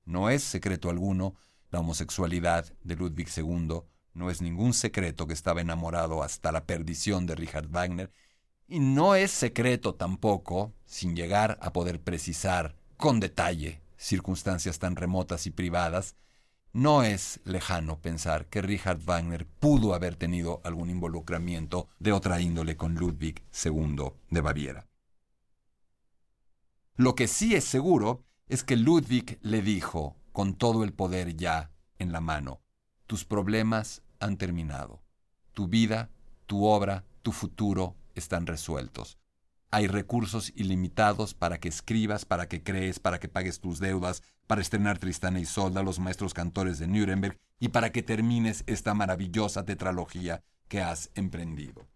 No 0.06 0.30
es 0.30 0.44
secreto 0.44 0.90
alguno 0.90 1.36
la 1.72 1.80
homosexualidad 1.80 2.72
de 2.84 2.96
Ludwig 2.96 3.28
II, 3.36 3.82
no 4.14 4.30
es 4.30 4.42
ningún 4.42 4.74
secreto 4.74 5.28
que 5.28 5.34
estaba 5.34 5.62
enamorado 5.62 6.24
hasta 6.24 6.52
la 6.52 6.66
perdición 6.66 7.26
de 7.26 7.36
Richard 7.36 7.68
Wagner, 7.68 8.12
y 8.68 8.80
no 8.80 9.16
es 9.16 9.32
secreto 9.32 9.96
tampoco, 9.96 10.74
sin 10.86 11.16
llegar 11.16 11.58
a 11.62 11.74
poder 11.74 12.02
precisar 12.02 12.76
con 12.98 13.20
detalle 13.20 13.82
circunstancias 13.98 14.80
tan 14.80 14.96
remotas 14.96 15.48
y 15.48 15.52
privadas, 15.52 16.16
no 16.72 17.04
es 17.04 17.40
lejano 17.46 18.02
pensar 18.02 18.48
que 18.48 18.62
Richard 18.62 19.00
Wagner 19.00 19.48
pudo 19.48 19.94
haber 19.94 20.16
tenido 20.16 20.62
algún 20.64 20.90
involucramiento 20.90 21.88
de 22.00 22.12
otra 22.12 22.42
índole 22.42 22.76
con 22.76 22.96
Ludwig 22.96 23.42
II 23.64 24.12
de 24.30 24.42
Baviera. 24.42 24.88
Lo 26.96 27.16
que 27.16 27.28
sí 27.28 27.56
es 27.56 27.64
seguro 27.64 28.26
es 28.48 28.64
que 28.64 28.76
Ludwig 28.76 29.40
le 29.42 29.62
dijo, 29.62 30.16
con 30.32 30.54
todo 30.54 30.84
el 30.84 30.94
poder 30.94 31.36
ya 31.36 31.72
en 31.98 32.12
la 32.12 32.22
mano, 32.22 32.62
tus 33.08 33.26
problemas 33.26 34.04
han 34.20 34.38
terminado. 34.38 35.02
Tu 35.54 35.68
vida, 35.68 36.10
tu 36.46 36.66
obra, 36.66 37.06
tu 37.22 37.32
futuro 37.32 37.96
están 38.14 38.46
resueltos. 38.46 39.18
Hay 39.72 39.88
recursos 39.88 40.54
ilimitados 40.56 41.34
para 41.34 41.60
que 41.60 41.70
escribas, 41.70 42.26
para 42.26 42.48
que 42.48 42.64
crees, 42.64 43.00
para 43.00 43.20
que 43.20 43.28
pagues 43.28 43.60
tus 43.60 43.80
deudas, 43.80 44.22
para 44.48 44.62
estrenar 44.62 45.00
Tristana 45.00 45.40
y 45.40 45.46
Solda, 45.46 45.84
los 45.84 46.00
maestros 46.00 46.34
cantores 46.34 46.80
de 46.80 46.88
Nuremberg, 46.88 47.40
y 47.60 47.70
para 47.70 47.92
que 47.92 48.04
termines 48.04 48.64
esta 48.68 48.94
maravillosa 48.94 49.66
tetralogía 49.66 50.44
que 50.68 50.82
has 50.82 51.10
emprendido. 51.16 51.88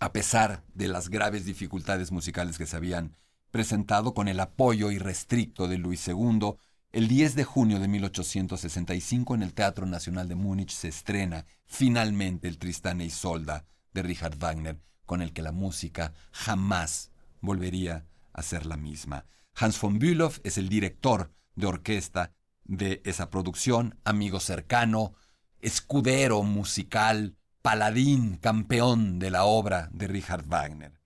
A 0.00 0.12
pesar 0.12 0.64
de 0.74 0.88
las 0.88 1.08
graves 1.08 1.44
dificultades 1.44 2.12
musicales 2.12 2.58
que 2.58 2.66
se 2.66 2.76
habían 2.76 3.16
presentado 3.54 4.14
con 4.14 4.26
el 4.26 4.40
apoyo 4.40 4.90
irrestricto 4.90 5.68
de 5.68 5.78
Luis 5.78 6.08
II, 6.08 6.56
el 6.90 7.06
10 7.06 7.36
de 7.36 7.44
junio 7.44 7.78
de 7.78 7.86
1865 7.86 9.32
en 9.36 9.44
el 9.44 9.54
Teatro 9.54 9.86
Nacional 9.86 10.28
de 10.28 10.34
Múnich 10.34 10.72
se 10.72 10.88
estrena 10.88 11.46
finalmente 11.64 12.48
el 12.48 12.58
Tristán 12.58 13.00
e 13.00 13.04
Isolda 13.04 13.64
de 13.92 14.02
Richard 14.02 14.38
Wagner, 14.38 14.80
con 15.06 15.22
el 15.22 15.32
que 15.32 15.40
la 15.42 15.52
música 15.52 16.12
jamás 16.32 17.12
volvería 17.40 18.08
a 18.32 18.42
ser 18.42 18.66
la 18.66 18.76
misma. 18.76 19.24
Hans 19.54 19.80
von 19.80 20.00
Bülow 20.00 20.32
es 20.42 20.58
el 20.58 20.68
director 20.68 21.32
de 21.54 21.68
orquesta 21.68 22.32
de 22.64 23.02
esa 23.04 23.30
producción, 23.30 24.00
amigo 24.02 24.40
cercano, 24.40 25.14
escudero 25.60 26.42
musical, 26.42 27.36
paladín, 27.62 28.36
campeón 28.36 29.20
de 29.20 29.30
la 29.30 29.44
obra 29.44 29.90
de 29.92 30.08
Richard 30.08 30.44
Wagner. 30.44 31.03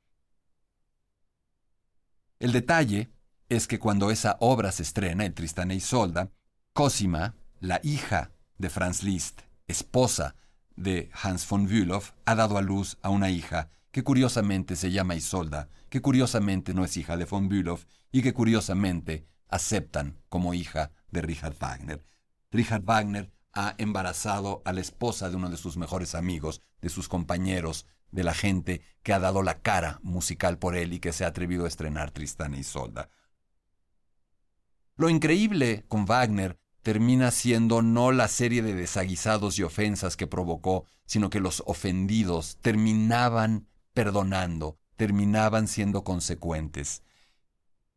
El 2.39 2.53
detalle 2.53 3.11
es 3.49 3.67
que 3.67 3.79
cuando 3.79 4.11
esa 4.11 4.37
obra 4.41 4.71
se 4.71 4.85
estrena, 4.85 5.25
el 5.25 5.35
Tristán 5.35 5.71
e 5.71 5.75
Isolda, 5.75 6.31
Cosima, 6.73 7.35
la 7.59 7.81
hija 7.83 8.31
de 8.59 8.71
Franz 8.71 9.03
Liszt, 9.03 9.41
esposa 9.67 10.37
de 10.77 11.11
Hans 11.21 11.49
von 11.49 11.67
Bülow, 11.67 12.03
ha 12.25 12.35
dado 12.37 12.57
a 12.57 12.63
luz 12.63 12.97
a 13.03 13.11
una 13.11 13.31
hija 13.31 13.71
que 13.91 14.05
curiosamente 14.05 14.77
se 14.77 14.93
llama 14.93 15.17
Isolda, 15.17 15.69
que 15.89 16.01
curiosamente 16.01 16.75
no 16.75 16.85
es 16.85 16.97
hija 16.97 17.17
de 17.17 17.25
von 17.25 17.49
Bülow 17.49 17.81
y 18.13 18.23
que 18.23 18.33
curiosamente 18.33 19.27
aceptan 19.49 20.19
como 20.29 20.55
hija 20.55 20.93
de 21.11 21.23
Richard 21.23 21.57
Wagner. 21.59 22.05
Richard 22.53 22.85
Wagner 22.85 23.33
ha 23.53 23.75
embarazado 23.79 24.63
a 24.65 24.73
la 24.73 24.81
esposa 24.81 25.29
de 25.29 25.37
uno 25.37 25.51
de 25.51 25.57
sus 25.57 25.77
mejores 25.77 26.15
amigos, 26.15 26.63
de 26.81 26.91
sus 26.91 27.09
compañeros, 27.09 27.87
de 28.11 28.25
la 28.25 28.35
gente 28.35 28.83
que 29.03 29.13
ha 29.13 29.19
dado 29.19 29.43
la 29.43 29.61
cara 29.61 30.01
musical 30.03 30.59
por 30.59 30.77
él 30.77 30.93
y 30.93 31.01
que 31.01 31.13
se 31.13 31.25
ha 31.25 31.29
atrevido 31.29 31.65
a 31.65 31.69
estrenar 31.69 32.11
Tristán 32.11 32.55
e 32.55 32.61
Isolda. 32.61 33.09
Lo 34.97 35.09
increíble 35.09 35.85
con 35.89 36.07
Wagner 36.07 36.59
termina 36.83 37.31
siendo 37.31 37.83
no 37.83 38.13
la 38.13 38.29
serie 38.29 38.63
de 38.63 38.75
desaguisados 38.75 39.59
y 39.59 39.63
ofensas 39.63 40.17
que 40.17 40.27
provocó, 40.27 40.87
sino 41.07 41.31
que 41.31 41.41
los 41.41 41.63
ofendidos 41.67 42.59
terminaban 42.63 43.67
perdonando, 43.95 44.79
terminaban 44.97 45.69
siendo 45.69 46.03
consecuentes. 46.05 47.03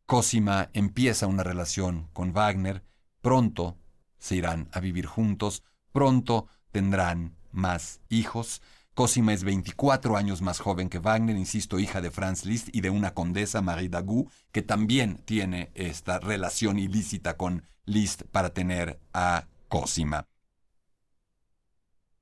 Cosima 0.06 0.70
empieza 0.72 1.26
una 1.26 1.42
relación 1.42 2.08
con 2.12 2.32
Wagner, 2.32 2.84
pronto 3.20 3.78
se 4.18 4.36
irán 4.36 4.68
a 4.72 4.80
vivir 4.80 5.06
juntos, 5.06 5.62
pronto 5.90 6.48
tendrán 6.70 7.36
más 7.50 8.00
hijos. 8.08 8.62
Cosima 8.94 9.32
es 9.32 9.42
24 9.42 10.18
años 10.18 10.42
más 10.42 10.60
joven 10.60 10.90
que 10.90 10.98
Wagner, 10.98 11.34
insisto, 11.34 11.80
hija 11.80 12.02
de 12.02 12.10
Franz 12.10 12.44
Liszt 12.44 12.68
y 12.72 12.82
de 12.82 12.90
una 12.90 13.14
condesa, 13.14 13.62
Marie 13.62 13.88
Dagout, 13.88 14.30
que 14.52 14.60
también 14.60 15.16
tiene 15.24 15.70
esta 15.74 16.18
relación 16.18 16.78
ilícita 16.78 17.38
con 17.38 17.64
Liszt 17.86 18.24
para 18.24 18.52
tener 18.52 19.00
a 19.14 19.48
Cosima. 19.68 20.28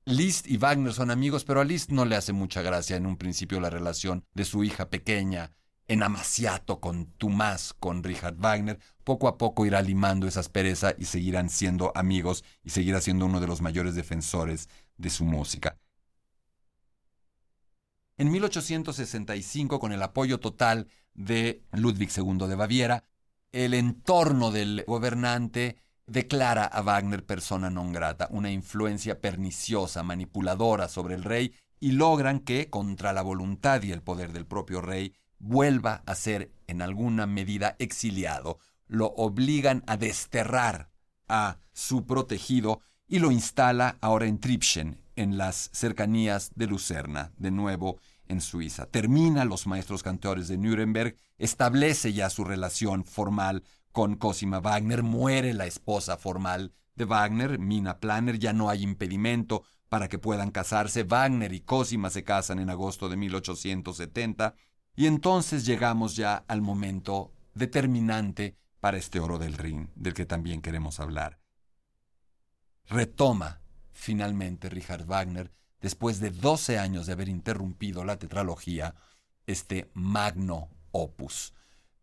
Liszt 0.05 0.47
y 0.47 0.55
Wagner 0.55 0.93
son 0.93 1.11
amigos, 1.11 1.43
pero 1.43 1.59
a 1.59 1.65
Liszt 1.65 1.91
no 1.91 2.05
le 2.05 2.15
hace 2.15 2.31
mucha 2.31 2.61
gracia 2.61 2.95
en 2.95 3.05
un 3.05 3.17
principio 3.17 3.59
la 3.59 3.69
relación 3.69 4.23
de 4.33 4.45
su 4.45 4.63
hija 4.63 4.89
pequeña, 4.89 5.51
en 5.89 6.03
Amaciato 6.03 6.79
con 6.79 7.07
Tomás, 7.17 7.73
con 7.77 8.01
Richard 8.01 8.37
Wagner. 8.37 8.79
Poco 9.03 9.27
a 9.27 9.37
poco 9.37 9.65
irá 9.65 9.81
limando 9.81 10.25
esa 10.25 10.39
aspereza 10.39 10.93
y 10.97 11.03
seguirán 11.03 11.49
siendo 11.49 11.91
amigos 11.95 12.45
y 12.63 12.69
seguirá 12.69 13.01
siendo 13.01 13.25
uno 13.25 13.41
de 13.41 13.47
los 13.47 13.59
mayores 13.59 13.93
defensores 13.93 14.69
de 14.95 15.09
su 15.09 15.25
música. 15.25 15.80
En 18.21 18.29
1865, 18.29 19.79
con 19.79 19.93
el 19.93 20.03
apoyo 20.03 20.39
total 20.39 20.87
de 21.15 21.63
Ludwig 21.71 22.11
II 22.15 22.47
de 22.47 22.53
Baviera, 22.53 23.03
el 23.51 23.73
entorno 23.73 24.51
del 24.51 24.83
gobernante 24.85 25.77
declara 26.05 26.65
a 26.65 26.83
Wagner 26.83 27.25
persona 27.25 27.71
non 27.71 27.91
grata, 27.91 28.27
una 28.29 28.51
influencia 28.51 29.19
perniciosa, 29.19 30.03
manipuladora 30.03 30.87
sobre 30.87 31.15
el 31.15 31.23
rey, 31.23 31.51
y 31.79 31.93
logran 31.93 32.41
que, 32.41 32.69
contra 32.69 33.11
la 33.11 33.23
voluntad 33.23 33.81
y 33.81 33.91
el 33.91 34.03
poder 34.03 34.33
del 34.33 34.45
propio 34.45 34.81
rey, 34.81 35.15
vuelva 35.39 36.03
a 36.05 36.13
ser 36.13 36.51
en 36.67 36.83
alguna 36.83 37.25
medida 37.25 37.75
exiliado. 37.79 38.59
Lo 38.85 39.07
obligan 39.07 39.83
a 39.87 39.97
desterrar 39.97 40.91
a 41.27 41.57
su 41.73 42.05
protegido 42.05 42.81
y 43.07 43.17
lo 43.17 43.31
instala 43.31 43.97
ahora 43.99 44.27
en 44.27 44.39
Tripschen, 44.39 45.01
en 45.21 45.37
las 45.37 45.69
cercanías 45.73 46.51
de 46.55 46.67
Lucerna, 46.67 47.31
de 47.37 47.51
nuevo 47.51 47.99
en 48.27 48.41
Suiza. 48.41 48.85
Termina 48.85 49.45
los 49.45 49.67
maestros 49.67 50.03
cantores 50.03 50.47
de 50.47 50.57
Nuremberg, 50.57 51.15
establece 51.37 52.13
ya 52.13 52.29
su 52.29 52.43
relación 52.43 53.05
formal 53.05 53.63
con 53.91 54.15
Cosima 54.15 54.59
Wagner, 54.59 55.03
muere 55.03 55.53
la 55.53 55.65
esposa 55.65 56.17
formal 56.17 56.73
de 56.95 57.05
Wagner, 57.05 57.59
Mina 57.59 57.99
Planner, 57.99 58.39
ya 58.39 58.53
no 58.53 58.69
hay 58.69 58.83
impedimento 58.83 59.63
para 59.89 60.07
que 60.07 60.19
puedan 60.19 60.51
casarse. 60.51 61.03
Wagner 61.03 61.53
y 61.53 61.61
Cosima 61.61 62.09
se 62.09 62.23
casan 62.23 62.59
en 62.59 62.69
agosto 62.69 63.09
de 63.09 63.17
1870 63.17 64.55
y 64.95 65.07
entonces 65.07 65.65
llegamos 65.65 66.15
ya 66.15 66.43
al 66.47 66.61
momento 66.61 67.33
determinante 67.53 68.55
para 68.79 68.97
este 68.97 69.19
oro 69.19 69.37
del 69.37 69.53
Rin, 69.53 69.89
del 69.95 70.13
que 70.13 70.25
también 70.25 70.61
queremos 70.61 70.99
hablar. 70.99 71.39
Retoma 72.87 73.60
finalmente 74.01 74.67
Richard 74.67 75.05
Wagner, 75.05 75.51
después 75.79 76.19
de 76.19 76.31
12 76.31 76.79
años 76.79 77.05
de 77.05 77.13
haber 77.13 77.29
interrumpido 77.29 78.03
la 78.03 78.17
tetralogía, 78.17 78.95
este 79.45 79.91
magno 79.93 80.69
opus. 80.89 81.53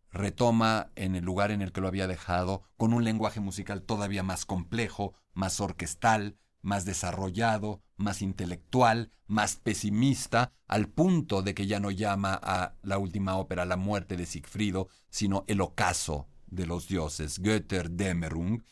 Retoma 0.09 0.91
en 0.95 1.17
el 1.17 1.25
lugar 1.25 1.51
en 1.51 1.61
el 1.61 1.73
que 1.73 1.81
lo 1.81 1.89
había 1.89 2.07
dejado, 2.07 2.63
con 2.77 2.93
un 2.93 3.03
lenguaje 3.03 3.41
musical 3.41 3.81
todavía 3.81 4.23
más 4.23 4.45
complejo, 4.45 5.13
más 5.33 5.59
orquestal, 5.59 6.37
más 6.61 6.85
desarrollado, 6.85 7.81
más 7.97 8.21
intelectual, 8.21 9.11
más 9.27 9.57
pesimista, 9.57 10.53
al 10.67 10.87
punto 10.87 11.41
de 11.41 11.53
que 11.53 11.67
ya 11.67 11.81
no 11.81 11.91
llama 11.91 12.39
a 12.41 12.75
la 12.81 12.97
última 12.97 13.35
ópera 13.35 13.65
la 13.65 13.75
muerte 13.75 14.15
de 14.15 14.25
Siegfriedo, 14.25 14.87
sino 15.09 15.43
el 15.47 15.59
ocaso 15.59 16.29
de 16.47 16.65
los 16.65 16.87
dioses, 16.87 17.39
Götterdämmerung, 17.41 18.63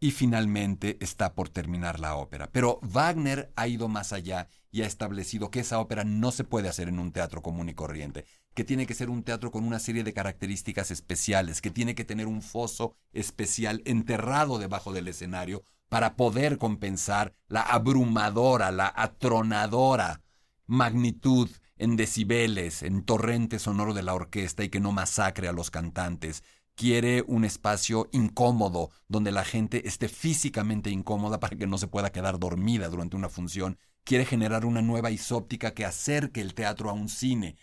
y 0.00 0.12
finalmente 0.12 0.96
está 1.00 1.34
por 1.34 1.50
terminar 1.50 2.00
la 2.00 2.16
ópera. 2.16 2.50
Pero 2.50 2.80
Wagner 2.82 3.52
ha 3.54 3.68
ido 3.68 3.86
más 3.86 4.14
allá 4.14 4.48
y 4.72 4.80
ha 4.82 4.86
establecido 4.86 5.50
que 5.50 5.60
esa 5.60 5.78
ópera 5.78 6.04
no 6.04 6.32
se 6.32 6.44
puede 6.44 6.68
hacer 6.68 6.88
en 6.88 6.98
un 6.98 7.12
teatro 7.12 7.42
común 7.42 7.68
y 7.68 7.74
corriente, 7.74 8.24
que 8.54 8.64
tiene 8.64 8.86
que 8.86 8.94
ser 8.94 9.10
un 9.10 9.22
teatro 9.22 9.50
con 9.50 9.64
una 9.64 9.78
serie 9.78 10.02
de 10.02 10.14
características 10.14 10.90
especiales, 10.90 11.60
que 11.60 11.70
tiene 11.70 11.94
que 11.94 12.06
tener 12.06 12.26
un 12.26 12.40
foso 12.40 12.94
especial 13.12 13.82
enterrado 13.84 14.58
debajo 14.58 14.92
del 14.92 15.08
escenario 15.08 15.62
para 15.90 16.16
poder 16.16 16.56
compensar 16.56 17.34
la 17.48 17.62
abrumadora, 17.62 18.70
la 18.70 18.92
atronadora 18.96 20.22
magnitud 20.66 21.50
en 21.76 21.96
decibeles, 21.96 22.82
en 22.82 23.02
torrente 23.02 23.58
sonoro 23.58 23.92
de 23.92 24.02
la 24.02 24.14
orquesta 24.14 24.62
y 24.62 24.68
que 24.68 24.80
no 24.80 24.92
masacre 24.92 25.48
a 25.48 25.52
los 25.52 25.70
cantantes. 25.70 26.44
Quiere 26.80 27.22
un 27.26 27.44
espacio 27.44 28.08
incómodo, 28.10 28.90
donde 29.06 29.32
la 29.32 29.44
gente 29.44 29.86
esté 29.86 30.08
físicamente 30.08 30.88
incómoda 30.88 31.38
para 31.38 31.54
que 31.54 31.66
no 31.66 31.76
se 31.76 31.88
pueda 31.88 32.10
quedar 32.10 32.38
dormida 32.38 32.88
durante 32.88 33.16
una 33.16 33.28
función. 33.28 33.78
Quiere 34.02 34.24
generar 34.24 34.64
una 34.64 34.80
nueva 34.80 35.10
isóptica 35.10 35.74
que 35.74 35.84
acerque 35.84 36.40
el 36.40 36.54
teatro 36.54 36.88
a 36.88 36.94
un 36.94 37.10
cine. 37.10 37.56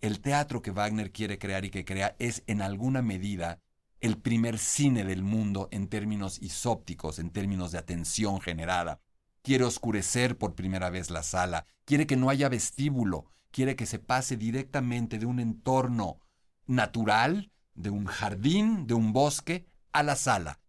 El 0.00 0.20
teatro 0.20 0.62
que 0.62 0.70
Wagner 0.70 1.10
quiere 1.10 1.40
crear 1.40 1.64
y 1.64 1.70
que 1.70 1.84
crea 1.84 2.14
es 2.20 2.44
en 2.46 2.62
alguna 2.62 3.02
medida 3.02 3.62
el 3.98 4.16
primer 4.16 4.60
cine 4.60 5.02
del 5.02 5.24
mundo 5.24 5.68
en 5.72 5.88
términos 5.88 6.40
isópticos, 6.40 7.18
en 7.18 7.30
términos 7.30 7.72
de 7.72 7.78
atención 7.78 8.40
generada. 8.40 9.00
Quiere 9.42 9.64
oscurecer 9.64 10.38
por 10.38 10.54
primera 10.54 10.88
vez 10.88 11.10
la 11.10 11.24
sala, 11.24 11.66
quiere 11.84 12.06
que 12.06 12.16
no 12.16 12.30
haya 12.30 12.48
vestíbulo, 12.48 13.26
quiere 13.50 13.74
que 13.74 13.86
se 13.86 13.98
pase 13.98 14.36
directamente 14.36 15.18
de 15.18 15.26
un 15.26 15.40
entorno 15.40 16.20
natural, 16.68 17.50
de 17.74 17.90
un 17.90 18.06
jardín, 18.06 18.86
de 18.86 18.94
un 18.94 19.12
bosque, 19.12 19.66
a 19.92 20.02
la 20.02 20.16
sala. 20.16 20.60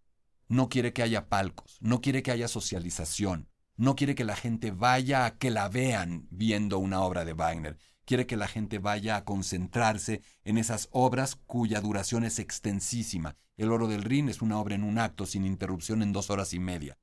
No 0.47 0.69
quiere 0.69 0.93
que 0.93 1.03
haya 1.03 1.29
palcos, 1.29 1.77
no 1.79 2.01
quiere 2.01 2.23
que 2.23 2.31
haya 2.31 2.47
socialización, 2.47 3.47
no 3.77 3.95
quiere 3.95 4.15
que 4.15 4.25
la 4.25 4.35
gente 4.35 4.71
vaya 4.71 5.25
a 5.25 5.37
que 5.37 5.49
la 5.49 5.69
vean 5.69 6.27
viendo 6.29 6.77
una 6.79 7.01
obra 7.01 7.25
de 7.25 7.33
Wagner 7.33 7.77
quiere 8.11 8.27
que 8.27 8.35
la 8.35 8.49
gente 8.49 8.79
vaya 8.79 9.15
a 9.15 9.23
concentrarse 9.23 10.21
en 10.43 10.57
esas 10.57 10.89
obras 10.91 11.37
cuya 11.45 11.79
duración 11.79 12.25
es 12.25 12.39
extensísima. 12.39 13.37
El 13.55 13.71
oro 13.71 13.87
del 13.87 14.03
Rin 14.03 14.27
es 14.27 14.41
una 14.41 14.59
obra 14.59 14.75
en 14.75 14.83
un 14.83 14.97
acto 14.97 15.25
sin 15.25 15.45
interrupción 15.45 16.01
en 16.01 16.11
dos 16.11 16.29
horas 16.29 16.53
y 16.53 16.59
media. 16.59 16.97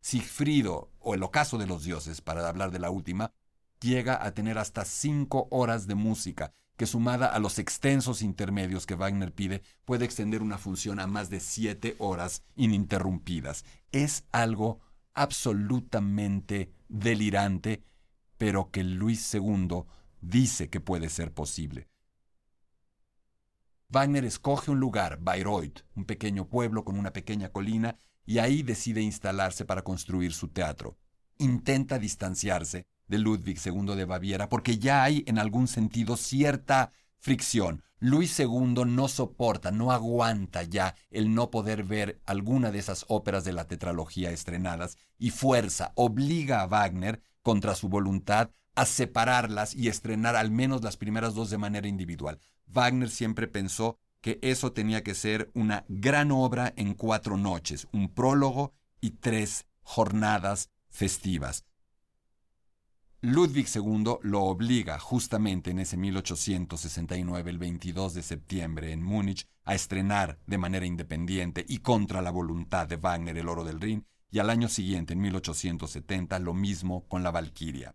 Sigfrido, 0.00 0.92
o 0.98 1.14
el 1.14 1.22
ocaso 1.22 1.58
de 1.58 1.66
los 1.66 1.84
dioses, 1.84 2.22
para 2.22 2.48
hablar 2.48 2.70
de 2.70 2.78
la 2.78 2.88
última, 2.88 3.34
llega 3.80 4.24
a 4.24 4.32
tener 4.32 4.56
hasta 4.56 4.86
cinco 4.86 5.46
horas 5.50 5.86
de 5.86 5.94
música, 5.94 6.54
que 6.80 6.86
sumada 6.86 7.26
a 7.26 7.38
los 7.40 7.58
extensos 7.58 8.22
intermedios 8.22 8.86
que 8.86 8.94
Wagner 8.94 9.34
pide, 9.34 9.60
puede 9.84 10.06
extender 10.06 10.40
una 10.40 10.56
función 10.56 10.98
a 10.98 11.06
más 11.06 11.28
de 11.28 11.38
siete 11.38 11.94
horas 11.98 12.42
ininterrumpidas. 12.56 13.66
Es 13.92 14.24
algo 14.32 14.80
absolutamente 15.12 16.72
delirante, 16.88 17.84
pero 18.38 18.70
que 18.70 18.82
Luis 18.82 19.34
II 19.34 19.82
dice 20.22 20.70
que 20.70 20.80
puede 20.80 21.10
ser 21.10 21.34
posible. 21.34 21.90
Wagner 23.90 24.24
escoge 24.24 24.70
un 24.70 24.80
lugar, 24.80 25.18
Bayreuth, 25.20 25.80
un 25.94 26.06
pequeño 26.06 26.48
pueblo 26.48 26.82
con 26.82 26.98
una 26.98 27.12
pequeña 27.12 27.50
colina, 27.50 27.98
y 28.24 28.38
ahí 28.38 28.62
decide 28.62 29.02
instalarse 29.02 29.66
para 29.66 29.82
construir 29.82 30.32
su 30.32 30.48
teatro. 30.48 30.96
Intenta 31.36 31.98
distanciarse 31.98 32.86
de 33.10 33.18
Ludwig 33.18 33.58
II 33.62 33.96
de 33.96 34.04
Baviera 34.04 34.48
porque 34.48 34.78
ya 34.78 35.02
hay 35.02 35.24
en 35.26 35.38
algún 35.38 35.66
sentido 35.66 36.16
cierta 36.16 36.92
fricción. 37.18 37.82
Luis 37.98 38.38
II 38.38 38.84
no 38.86 39.08
soporta, 39.08 39.72
no 39.72 39.92
aguanta 39.92 40.62
ya 40.62 40.94
el 41.10 41.34
no 41.34 41.50
poder 41.50 41.82
ver 41.82 42.20
alguna 42.24 42.70
de 42.70 42.78
esas 42.78 43.04
óperas 43.08 43.44
de 43.44 43.52
la 43.52 43.66
tetralogía 43.66 44.30
estrenadas 44.30 44.96
y 45.18 45.30
fuerza, 45.30 45.92
obliga 45.96 46.62
a 46.62 46.66
Wagner, 46.66 47.20
contra 47.42 47.74
su 47.74 47.88
voluntad, 47.88 48.50
a 48.74 48.86
separarlas 48.86 49.74
y 49.74 49.88
estrenar 49.88 50.36
al 50.36 50.50
menos 50.50 50.82
las 50.82 50.96
primeras 50.96 51.34
dos 51.34 51.50
de 51.50 51.58
manera 51.58 51.88
individual. 51.88 52.38
Wagner 52.66 53.10
siempre 53.10 53.48
pensó 53.48 53.98
que 54.20 54.38
eso 54.42 54.72
tenía 54.72 55.02
que 55.02 55.14
ser 55.14 55.50
una 55.54 55.84
gran 55.88 56.30
obra 56.30 56.72
en 56.76 56.94
cuatro 56.94 57.36
noches, 57.36 57.88
un 57.92 58.08
prólogo 58.08 58.72
y 59.00 59.10
tres 59.10 59.66
jornadas 59.82 60.70
festivas. 60.88 61.64
Ludwig 63.22 63.66
II 63.74 64.16
lo 64.22 64.44
obliga 64.44 64.98
justamente 64.98 65.70
en 65.70 65.78
ese 65.78 65.98
1869, 65.98 67.50
el 67.50 67.58
22 67.58 68.14
de 68.14 68.22
septiembre, 68.22 68.92
en 68.92 69.02
Múnich, 69.02 69.46
a 69.64 69.74
estrenar 69.74 70.38
de 70.46 70.56
manera 70.56 70.86
independiente 70.86 71.62
y 71.68 71.80
contra 71.80 72.22
la 72.22 72.30
voluntad 72.30 72.86
de 72.88 72.96
Wagner 72.96 73.36
el 73.36 73.50
Oro 73.50 73.62
del 73.62 73.78
Rin, 73.78 74.06
y 74.30 74.38
al 74.38 74.48
año 74.48 74.70
siguiente, 74.70 75.12
en 75.12 75.20
1870, 75.20 76.38
lo 76.38 76.54
mismo 76.54 77.06
con 77.08 77.22
la 77.22 77.30
Valquiria. 77.30 77.94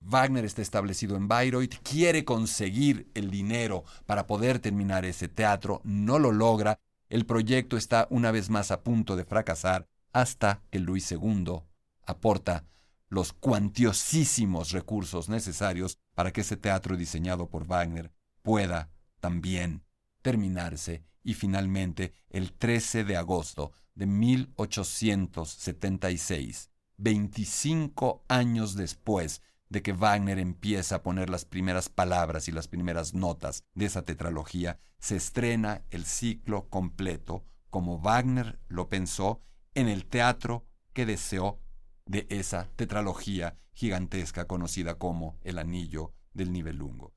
Wagner 0.00 0.44
está 0.44 0.60
establecido 0.60 1.16
en 1.16 1.26
Bayreuth, 1.26 1.76
quiere 1.82 2.26
conseguir 2.26 3.10
el 3.14 3.30
dinero 3.30 3.84
para 4.04 4.26
poder 4.26 4.58
terminar 4.58 5.06
ese 5.06 5.28
teatro, 5.28 5.80
no 5.82 6.18
lo 6.18 6.30
logra, 6.30 6.78
el 7.08 7.24
proyecto 7.24 7.78
está 7.78 8.06
una 8.10 8.32
vez 8.32 8.50
más 8.50 8.70
a 8.70 8.82
punto 8.82 9.16
de 9.16 9.24
fracasar 9.24 9.88
hasta 10.12 10.60
que 10.70 10.78
Luis 10.78 11.10
II 11.10 11.62
aporta 12.04 12.66
los 13.14 13.32
cuantiosísimos 13.32 14.72
recursos 14.72 15.28
necesarios 15.28 16.00
para 16.14 16.32
que 16.32 16.40
ese 16.40 16.56
teatro 16.56 16.96
diseñado 16.96 17.48
por 17.48 17.64
Wagner 17.64 18.10
pueda 18.42 18.90
también 19.20 19.84
terminarse 20.20 21.04
y 21.22 21.34
finalmente 21.34 22.12
el 22.28 22.52
13 22.52 23.04
de 23.04 23.16
agosto 23.16 23.70
de 23.94 24.06
1876, 24.06 26.70
25 26.96 28.24
años 28.28 28.74
después 28.74 29.42
de 29.68 29.82
que 29.82 29.92
Wagner 29.92 30.40
empieza 30.40 30.96
a 30.96 31.04
poner 31.04 31.30
las 31.30 31.44
primeras 31.44 31.88
palabras 31.88 32.48
y 32.48 32.52
las 32.52 32.66
primeras 32.66 33.14
notas 33.14 33.62
de 33.74 33.84
esa 33.86 34.02
tetralogía, 34.02 34.80
se 34.98 35.14
estrena 35.14 35.84
el 35.90 36.04
ciclo 36.04 36.68
completo 36.68 37.44
como 37.70 38.00
Wagner 38.00 38.58
lo 38.66 38.88
pensó 38.88 39.40
en 39.74 39.86
el 39.88 40.04
teatro 40.04 40.66
que 40.92 41.06
deseó 41.06 41.60
de 42.06 42.26
esa 42.30 42.68
tetralogía 42.76 43.56
gigantesca 43.72 44.46
conocida 44.46 44.96
como 44.98 45.38
El 45.42 45.58
Anillo 45.58 46.12
del 46.32 46.52
Nibelungo. 46.52 47.14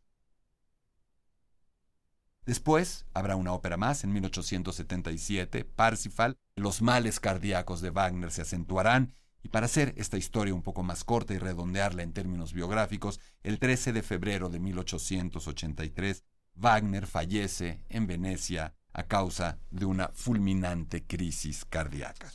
Después 2.46 3.06
habrá 3.14 3.36
una 3.36 3.52
ópera 3.52 3.76
más 3.76 4.06
en 4.06 4.14
1877, 4.14 5.66
Parsifal. 5.66 6.38
Los 6.56 6.82
males 6.82 7.20
cardíacos 7.20 7.82
de 7.82 7.90
Wagner 7.90 8.32
se 8.32 8.42
acentuarán 8.42 9.14
y 9.44 9.50
para 9.50 9.66
hacer 9.66 9.94
esta 9.98 10.18
historia 10.18 10.54
un 10.54 10.64
poco 10.64 10.84
más 10.84 11.04
corta 11.04 11.34
y 11.34 11.38
redondearla 11.38 12.04
en 12.04 12.14
términos 12.14 12.54
biográficos, 12.54 13.20
el 13.44 13.60
13 13.60 13.94
de 13.94 14.02
febrero 14.02 14.50
de 14.50 14.60
1883, 14.60 16.24
Wagner 16.56 17.06
fallece 17.06 17.82
en 17.90 18.08
Venecia 18.08 18.74
a 18.94 19.04
causa 19.04 19.60
de 19.70 19.86
una 19.86 20.10
fulminante 20.10 21.06
crisis 21.06 21.66
cardíaca. 21.66 22.32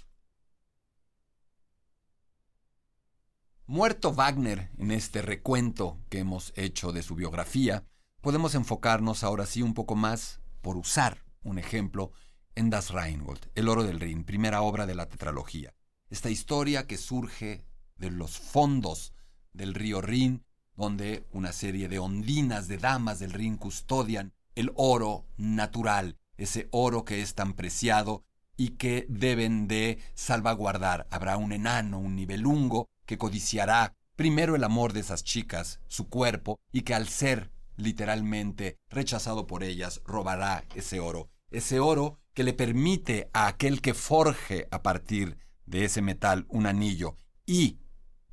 Muerto 3.73 4.13
Wagner 4.13 4.69
en 4.77 4.91
este 4.91 5.23
recuento 5.23 5.99
que 6.11 6.19
hemos 6.19 6.53
hecho 6.57 6.93
de 6.93 7.03
su 7.03 7.15
biografía, 7.15 7.87
podemos 8.21 8.55
enfocarnos 8.55 9.25
ahora 9.25 9.47
sí 9.47 9.63
un 9.63 9.73
poco 9.73 9.95
más, 9.97 10.43
por 10.61 10.77
usar 10.77 11.25
un 11.43 11.59
ejemplo, 11.59 12.13
en 12.55 12.69
Das 12.69 12.91
Rheingold, 12.91 13.51
El 13.55 13.71
Oro 13.71 13.83
del 13.83 13.99
Rin, 13.99 14.25
primera 14.25 14.61
obra 14.61 14.85
de 14.85 14.95
la 14.95 15.09
tetralogía. 15.09 15.73
Esta 16.11 16.29
historia 16.29 16.87
que 16.87 16.99
surge 16.99 17.65
de 17.97 18.11
los 18.11 18.39
fondos 18.39 19.15
del 19.55 19.73
río 19.73 20.03
Rin, 20.03 20.45
donde 20.77 21.27
una 21.33 21.55
serie 21.55 21.89
de 21.89 21.99
ondinas 21.99 22.69
de 22.69 22.77
damas 22.77 23.21
del 23.21 23.33
Rin 23.33 23.57
custodian 23.57 24.35
el 24.55 24.71
oro 24.75 25.25
natural, 25.39 26.19
ese 26.37 26.69
oro 26.73 27.07
que 27.07 27.23
es 27.23 27.35
tan 27.35 27.55
preciado 27.55 28.23
y 28.55 28.73
que 28.73 29.07
deben 29.09 29.67
de 29.67 29.99
salvaguardar. 30.13 31.07
Habrá 31.11 31.39
un 31.39 31.53
enano, 31.53 31.99
un 31.99 32.17
nivelungo, 32.17 32.91
que 33.07 33.19
codiciará 33.19 33.95
primero 34.17 34.55
el 34.55 34.65
amor 34.65 34.93
de 34.93 35.01
esas 35.01 35.25
chicas, 35.25 35.81
su 35.89 36.09
cuerpo, 36.09 36.61
y 36.71 36.83
que 36.83 36.95
al 36.95 37.09
ser 37.09 37.51
literalmente 37.77 38.79
rechazado 38.89 39.47
por 39.47 39.65
ellas, 39.65 40.03
robará 40.05 40.65
ese 40.75 41.01
oro. 41.01 41.31
Ese 41.51 41.81
oro 41.81 42.21
que 42.35 42.45
le 42.45 42.53
permite 42.53 43.29
a 43.33 43.47
aquel 43.47 43.81
que 43.81 43.95
forje 43.95 44.69
a 44.71 44.83
partir 44.83 45.39
de 45.67 45.85
ese 45.85 46.03
metal 46.03 46.47
un 46.49 46.67
anillo 46.67 47.17
y, 47.47 47.79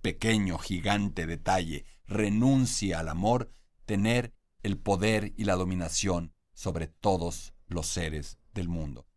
pequeño, 0.02 0.58
gigante 0.58 1.26
detalle, 1.26 1.86
renuncia 2.06 3.00
al 3.00 3.10
amor, 3.10 3.50
tener 3.86 4.34
el 4.64 4.78
poder 4.78 5.34
y 5.38 5.46
la 5.46 5.56
dominación 5.56 6.34
sobre 6.54 6.88
todos 6.88 7.54
los 7.68 7.88
seres 7.88 8.38
del 8.54 8.68
mundo. 8.68 9.08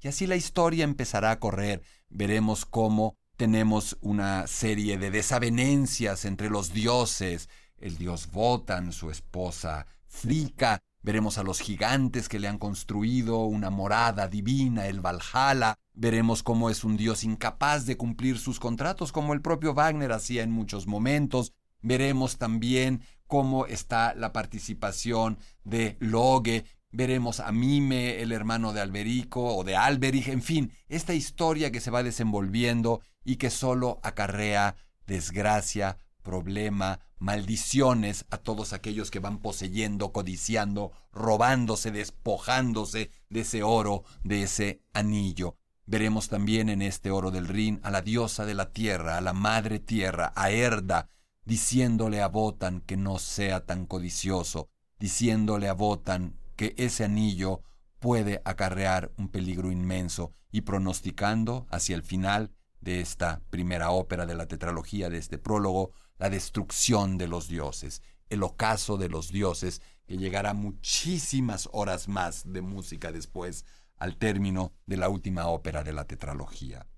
Y 0.00 0.08
así 0.08 0.26
la 0.26 0.36
historia 0.36 0.84
empezará 0.84 1.32
a 1.32 1.40
correr. 1.40 1.82
Veremos 2.08 2.64
cómo 2.64 3.17
tenemos 3.38 3.96
una 4.00 4.48
serie 4.48 4.98
de 4.98 5.12
desavenencias 5.12 6.24
entre 6.24 6.50
los 6.50 6.72
dioses, 6.72 7.48
el 7.78 7.96
dios 7.96 8.32
Votan, 8.32 8.92
su 8.92 9.12
esposa 9.12 9.86
Frika, 10.08 10.82
veremos 11.02 11.38
a 11.38 11.44
los 11.44 11.60
gigantes 11.60 12.28
que 12.28 12.40
le 12.40 12.48
han 12.48 12.58
construido 12.58 13.44
una 13.44 13.70
morada 13.70 14.26
divina, 14.26 14.88
el 14.88 15.00
Valhalla, 15.00 15.78
veremos 15.94 16.42
cómo 16.42 16.68
es 16.68 16.82
un 16.82 16.96
dios 16.96 17.22
incapaz 17.22 17.86
de 17.86 17.96
cumplir 17.96 18.38
sus 18.38 18.58
contratos, 18.58 19.12
como 19.12 19.34
el 19.34 19.40
propio 19.40 19.72
Wagner 19.72 20.10
hacía 20.10 20.42
en 20.42 20.50
muchos 20.50 20.88
momentos, 20.88 21.52
veremos 21.80 22.38
también 22.38 23.02
cómo 23.28 23.66
está 23.66 24.14
la 24.16 24.32
participación 24.32 25.38
de 25.62 25.96
Loge, 26.00 26.64
veremos 26.90 27.40
a 27.40 27.52
Mime, 27.52 28.22
el 28.22 28.32
hermano 28.32 28.72
de 28.72 28.80
Alberico 28.80 29.56
o 29.56 29.64
de 29.64 29.76
Alberich, 29.76 30.28
en 30.28 30.42
fin, 30.42 30.72
esta 30.88 31.14
historia 31.14 31.70
que 31.70 31.80
se 31.80 31.90
va 31.90 32.02
desenvolviendo 32.02 33.00
y 33.24 33.36
que 33.36 33.50
solo 33.50 34.00
acarrea 34.02 34.76
desgracia, 35.06 35.98
problema, 36.22 37.00
maldiciones 37.18 38.26
a 38.30 38.38
todos 38.38 38.72
aquellos 38.72 39.10
que 39.10 39.18
van 39.18 39.38
poseyendo, 39.38 40.12
codiciando, 40.12 40.92
robándose, 41.12 41.90
despojándose 41.90 43.10
de 43.28 43.40
ese 43.40 43.62
oro, 43.62 44.04
de 44.22 44.42
ese 44.42 44.82
anillo. 44.92 45.56
Veremos 45.86 46.28
también 46.28 46.68
en 46.68 46.82
este 46.82 47.10
oro 47.10 47.30
del 47.30 47.48
Rin 47.48 47.80
a 47.82 47.90
la 47.90 48.02
diosa 48.02 48.44
de 48.44 48.54
la 48.54 48.72
tierra, 48.72 49.16
a 49.16 49.22
la 49.22 49.32
madre 49.32 49.78
tierra, 49.78 50.32
a 50.36 50.50
Erda, 50.50 51.08
diciéndole 51.44 52.20
a 52.20 52.28
Botan 52.28 52.82
que 52.82 52.98
no 52.98 53.18
sea 53.18 53.64
tan 53.64 53.86
codicioso, 53.86 54.68
diciéndole 54.98 55.66
a 55.66 55.72
Botan 55.72 56.38
que 56.58 56.74
ese 56.76 57.04
anillo 57.04 57.62
puede 58.00 58.42
acarrear 58.44 59.12
un 59.16 59.28
peligro 59.28 59.70
inmenso 59.70 60.34
y 60.50 60.62
pronosticando 60.62 61.68
hacia 61.70 61.94
el 61.94 62.02
final 62.02 62.50
de 62.80 63.00
esta 63.00 63.42
primera 63.48 63.92
ópera 63.92 64.26
de 64.26 64.34
la 64.34 64.48
tetralogía, 64.48 65.08
de 65.08 65.18
este 65.18 65.38
prólogo, 65.38 65.92
la 66.18 66.30
destrucción 66.30 67.16
de 67.16 67.28
los 67.28 67.46
dioses, 67.46 68.02
el 68.28 68.42
ocaso 68.42 68.96
de 68.96 69.08
los 69.08 69.30
dioses, 69.30 69.82
que 70.04 70.16
llegará 70.16 70.52
muchísimas 70.52 71.68
horas 71.72 72.08
más 72.08 72.42
de 72.52 72.60
música 72.60 73.12
después, 73.12 73.64
al 73.96 74.16
término 74.16 74.72
de 74.84 74.96
la 74.96 75.08
última 75.08 75.46
ópera 75.46 75.84
de 75.84 75.92
la 75.92 76.08
tetralogía. 76.08 76.88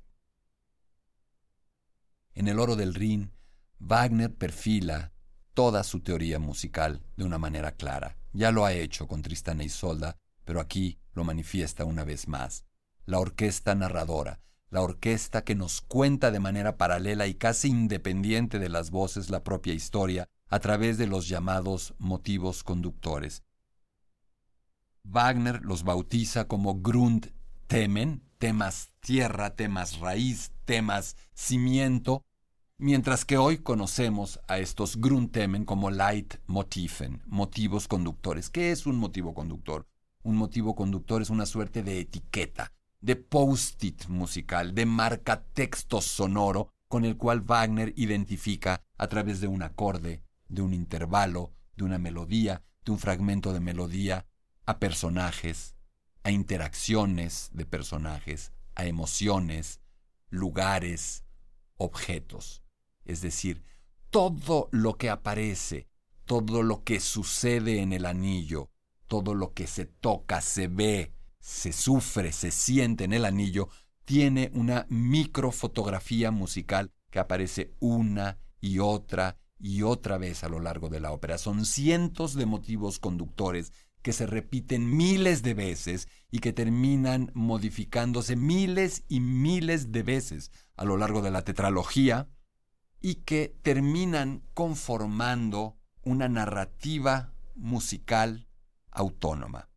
En 2.32 2.48
el 2.48 2.58
oro 2.58 2.76
del 2.76 2.94
Rin, 2.94 3.30
Wagner 3.78 4.34
perfila 4.34 5.12
toda 5.52 5.84
su 5.84 6.00
teoría 6.00 6.38
musical 6.38 7.02
de 7.18 7.24
una 7.24 7.36
manera 7.36 7.72
clara. 7.72 8.19
Ya 8.32 8.52
lo 8.52 8.64
ha 8.64 8.72
hecho 8.72 9.08
con 9.08 9.22
Tristana 9.22 9.62
y 9.62 9.66
Isolda, 9.66 10.16
pero 10.44 10.60
aquí 10.60 10.98
lo 11.12 11.24
manifiesta 11.24 11.84
una 11.84 12.04
vez 12.04 12.28
más. 12.28 12.64
La 13.04 13.18
orquesta 13.18 13.74
narradora, 13.74 14.40
la 14.70 14.82
orquesta 14.82 15.42
que 15.42 15.54
nos 15.54 15.80
cuenta 15.80 16.30
de 16.30 16.40
manera 16.40 16.76
paralela 16.76 17.26
y 17.26 17.34
casi 17.34 17.68
independiente 17.68 18.58
de 18.58 18.68
las 18.68 18.90
voces 18.90 19.30
la 19.30 19.42
propia 19.42 19.74
historia 19.74 20.28
a 20.48 20.60
través 20.60 20.98
de 20.98 21.06
los 21.06 21.28
llamados 21.28 21.94
motivos 21.98 22.62
conductores. 22.62 23.42
Wagner 25.02 25.62
los 25.64 25.82
bautiza 25.82 26.46
como 26.46 26.80
Grundthemen, 26.80 28.22
temas 28.38 28.92
tierra, 29.00 29.56
temas 29.56 29.98
raíz, 29.98 30.52
temas 30.64 31.16
cimiento, 31.34 32.24
mientras 32.80 33.26
que 33.26 33.36
hoy 33.36 33.58
conocemos 33.58 34.40
a 34.48 34.58
estos 34.58 34.96
Grundthemen 34.96 35.66
como 35.66 35.90
Leitmotiven, 35.90 37.22
motivos 37.26 37.86
conductores. 37.86 38.48
¿Qué 38.48 38.70
es 38.72 38.86
un 38.86 38.96
motivo 38.96 39.34
conductor? 39.34 39.86
Un 40.22 40.36
motivo 40.36 40.74
conductor 40.74 41.20
es 41.20 41.28
una 41.28 41.44
suerte 41.44 41.82
de 41.82 42.00
etiqueta, 42.00 42.72
de 43.02 43.16
post-it 43.16 44.06
musical, 44.08 44.74
de 44.74 44.86
marca 44.86 45.42
texto 45.52 46.00
sonoro 46.00 46.70
con 46.88 47.04
el 47.04 47.18
cual 47.18 47.42
Wagner 47.42 47.92
identifica 47.96 48.82
a 48.96 49.08
través 49.08 49.42
de 49.42 49.46
un 49.46 49.62
acorde, 49.62 50.22
de 50.48 50.62
un 50.62 50.72
intervalo, 50.72 51.52
de 51.76 51.84
una 51.84 51.98
melodía, 51.98 52.62
de 52.86 52.92
un 52.92 52.98
fragmento 52.98 53.52
de 53.52 53.60
melodía, 53.60 54.26
a 54.64 54.78
personajes, 54.78 55.76
a 56.22 56.30
interacciones 56.30 57.50
de 57.52 57.66
personajes, 57.66 58.52
a 58.74 58.86
emociones, 58.86 59.80
lugares, 60.30 61.24
objetos. 61.76 62.62
Es 63.04 63.20
decir, 63.20 63.62
todo 64.10 64.68
lo 64.72 64.96
que 64.96 65.10
aparece, 65.10 65.88
todo 66.24 66.62
lo 66.62 66.84
que 66.84 67.00
sucede 67.00 67.80
en 67.80 67.92
el 67.92 68.06
anillo, 68.06 68.70
todo 69.06 69.34
lo 69.34 69.52
que 69.52 69.66
se 69.66 69.86
toca, 69.86 70.40
se 70.40 70.68
ve, 70.68 71.12
se 71.40 71.72
sufre, 71.72 72.32
se 72.32 72.50
siente 72.50 73.04
en 73.04 73.12
el 73.12 73.24
anillo, 73.24 73.68
tiene 74.04 74.50
una 74.54 74.86
microfotografía 74.88 76.30
musical 76.30 76.92
que 77.10 77.18
aparece 77.18 77.74
una 77.80 78.38
y 78.60 78.78
otra 78.78 79.38
y 79.58 79.82
otra 79.82 80.18
vez 80.18 80.42
a 80.42 80.48
lo 80.48 80.60
largo 80.60 80.88
de 80.88 81.00
la 81.00 81.12
ópera. 81.12 81.38
Son 81.38 81.64
cientos 81.64 82.34
de 82.34 82.46
motivos 82.46 82.98
conductores 82.98 83.72
que 84.02 84.12
se 84.12 84.26
repiten 84.26 84.96
miles 84.96 85.42
de 85.42 85.54
veces 85.54 86.08
y 86.30 86.38
que 86.38 86.52
terminan 86.52 87.30
modificándose 87.34 88.36
miles 88.36 89.04
y 89.08 89.20
miles 89.20 89.92
de 89.92 90.02
veces 90.02 90.50
a 90.76 90.84
lo 90.84 90.96
largo 90.96 91.20
de 91.20 91.30
la 91.30 91.42
tetralogía 91.42 92.28
y 93.00 93.16
que 93.16 93.56
terminan 93.62 94.42
conformando 94.54 95.76
una 96.02 96.28
narrativa 96.28 97.32
musical 97.54 98.48
autónoma. 98.90 99.68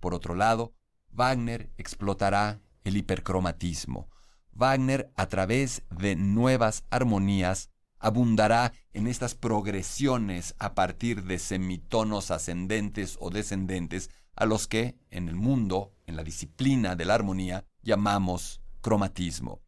Por 0.00 0.14
otro 0.14 0.34
lado, 0.34 0.74
Wagner 1.10 1.72
explotará 1.76 2.60
el 2.84 2.96
hipercromatismo. 2.96 4.10
Wagner, 4.52 5.12
a 5.16 5.26
través 5.26 5.82
de 5.90 6.16
nuevas 6.16 6.84
armonías, 6.90 7.70
abundará 7.98 8.72
en 8.92 9.06
estas 9.06 9.34
progresiones 9.34 10.54
a 10.58 10.74
partir 10.74 11.22
de 11.24 11.38
semitonos 11.38 12.30
ascendentes 12.30 13.16
o 13.20 13.30
descendentes 13.30 14.10
a 14.34 14.44
los 14.44 14.66
que 14.66 14.96
en 15.10 15.28
el 15.28 15.36
mundo, 15.36 15.94
en 16.06 16.16
la 16.16 16.24
disciplina 16.24 16.96
de 16.96 17.04
la 17.04 17.14
armonía, 17.14 17.64
llamamos 17.82 18.60
cromatismo. 18.80 19.61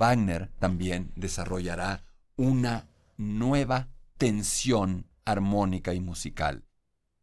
Wagner 0.00 0.50
también 0.58 1.12
desarrollará 1.14 2.04
una 2.34 2.88
nueva 3.18 3.90
tensión 4.16 5.06
armónica 5.26 5.92
y 5.92 6.00
musical. 6.00 6.64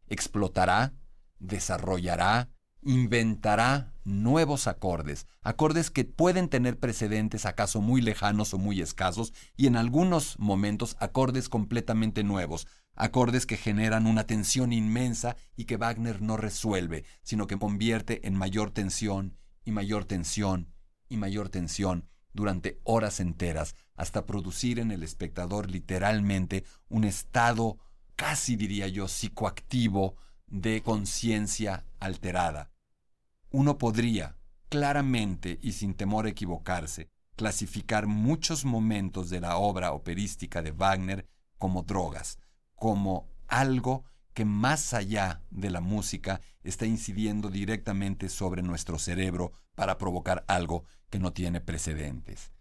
Explotará, 0.06 0.94
desarrollará, 1.40 2.50
inventará 2.82 3.94
nuevos 4.04 4.68
acordes, 4.68 5.26
acordes 5.42 5.90
que 5.90 6.04
pueden 6.04 6.48
tener 6.48 6.78
precedentes 6.78 7.46
acaso 7.46 7.80
muy 7.80 8.00
lejanos 8.00 8.54
o 8.54 8.58
muy 8.58 8.80
escasos 8.80 9.32
y 9.56 9.66
en 9.66 9.74
algunos 9.74 10.38
momentos 10.38 10.96
acordes 11.00 11.48
completamente 11.48 12.22
nuevos, 12.22 12.68
acordes 12.94 13.44
que 13.44 13.56
generan 13.56 14.06
una 14.06 14.22
tensión 14.22 14.72
inmensa 14.72 15.34
y 15.56 15.64
que 15.64 15.78
Wagner 15.78 16.22
no 16.22 16.36
resuelve, 16.36 17.04
sino 17.22 17.48
que 17.48 17.58
convierte 17.58 18.24
en 18.28 18.36
mayor 18.36 18.70
tensión 18.70 19.36
y 19.64 19.72
mayor 19.72 20.04
tensión 20.04 20.72
y 21.08 21.16
mayor 21.16 21.48
tensión 21.48 22.08
durante 22.38 22.78
horas 22.84 23.18
enteras, 23.18 23.74
hasta 23.96 24.24
producir 24.24 24.78
en 24.78 24.92
el 24.92 25.02
espectador 25.02 25.68
literalmente 25.68 26.62
un 26.88 27.02
estado, 27.02 27.78
casi 28.14 28.54
diría 28.54 28.86
yo, 28.86 29.08
psicoactivo 29.08 30.14
de 30.46 30.80
conciencia 30.80 31.84
alterada. 31.98 32.70
Uno 33.50 33.76
podría, 33.76 34.36
claramente 34.68 35.58
y 35.62 35.72
sin 35.72 35.94
temor 35.94 36.26
a 36.26 36.28
equivocarse, 36.28 37.10
clasificar 37.34 38.06
muchos 38.06 38.64
momentos 38.64 39.30
de 39.30 39.40
la 39.40 39.56
obra 39.56 39.90
operística 39.90 40.62
de 40.62 40.70
Wagner 40.70 41.26
como 41.58 41.82
drogas, 41.82 42.38
como 42.76 43.28
algo 43.48 44.04
que 44.32 44.44
más 44.44 44.94
allá 44.94 45.42
de 45.50 45.70
la 45.70 45.80
música 45.80 46.40
está 46.62 46.86
incidiendo 46.86 47.50
directamente 47.50 48.28
sobre 48.28 48.62
nuestro 48.62 48.96
cerebro 48.96 49.50
para 49.74 49.98
provocar 49.98 50.44
algo 50.46 50.84
que 51.10 51.18
no 51.18 51.32
tiene 51.32 51.60
precedentes. 51.60 52.52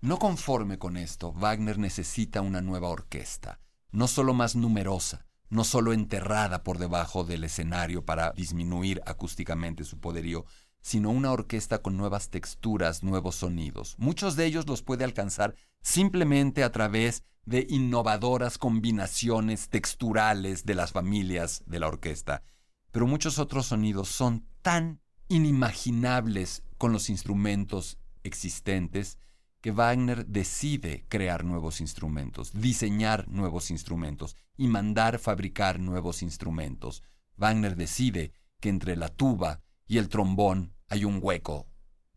No 0.00 0.18
conforme 0.18 0.78
con 0.78 0.96
esto, 0.96 1.32
Wagner 1.32 1.78
necesita 1.78 2.42
una 2.42 2.60
nueva 2.60 2.88
orquesta, 2.88 3.60
no 3.90 4.06
solo 4.06 4.34
más 4.34 4.54
numerosa, 4.54 5.26
no 5.48 5.64
solo 5.64 5.92
enterrada 5.92 6.62
por 6.62 6.78
debajo 6.78 7.24
del 7.24 7.44
escenario 7.44 8.04
para 8.04 8.32
disminuir 8.32 9.00
acústicamente 9.06 9.84
su 9.84 10.00
poderío, 10.00 10.44
sino 10.82 11.10
una 11.10 11.32
orquesta 11.32 11.80
con 11.80 11.96
nuevas 11.96 12.28
texturas, 12.28 13.02
nuevos 13.02 13.36
sonidos. 13.36 13.94
Muchos 13.98 14.36
de 14.36 14.44
ellos 14.44 14.66
los 14.66 14.82
puede 14.82 15.04
alcanzar 15.04 15.54
simplemente 15.80 16.62
a 16.62 16.72
través 16.72 17.24
de 17.46 17.66
innovadoras 17.70 18.58
combinaciones 18.58 19.70
texturales 19.70 20.66
de 20.66 20.74
las 20.74 20.92
familias 20.92 21.62
de 21.66 21.78
la 21.78 21.88
orquesta. 21.88 22.42
Pero 22.90 23.06
muchos 23.06 23.38
otros 23.38 23.66
sonidos 23.66 24.08
son 24.08 24.46
tan 24.60 25.00
inimaginables 25.28 26.62
con 26.78 26.92
los 26.92 27.08
instrumentos 27.10 27.98
existentes 28.22 29.18
que 29.60 29.70
Wagner 29.70 30.26
decide 30.26 31.06
crear 31.08 31.44
nuevos 31.44 31.80
instrumentos, 31.80 32.52
diseñar 32.52 33.28
nuevos 33.28 33.70
instrumentos 33.70 34.36
y 34.56 34.68
mandar 34.68 35.18
fabricar 35.18 35.80
nuevos 35.80 36.22
instrumentos. 36.22 37.02
Wagner 37.36 37.74
decide 37.74 38.32
que 38.60 38.68
entre 38.68 38.96
la 38.96 39.08
tuba 39.08 39.62
y 39.86 39.98
el 39.98 40.08
trombón 40.08 40.74
hay 40.88 41.04
un 41.04 41.18
hueco 41.22 41.66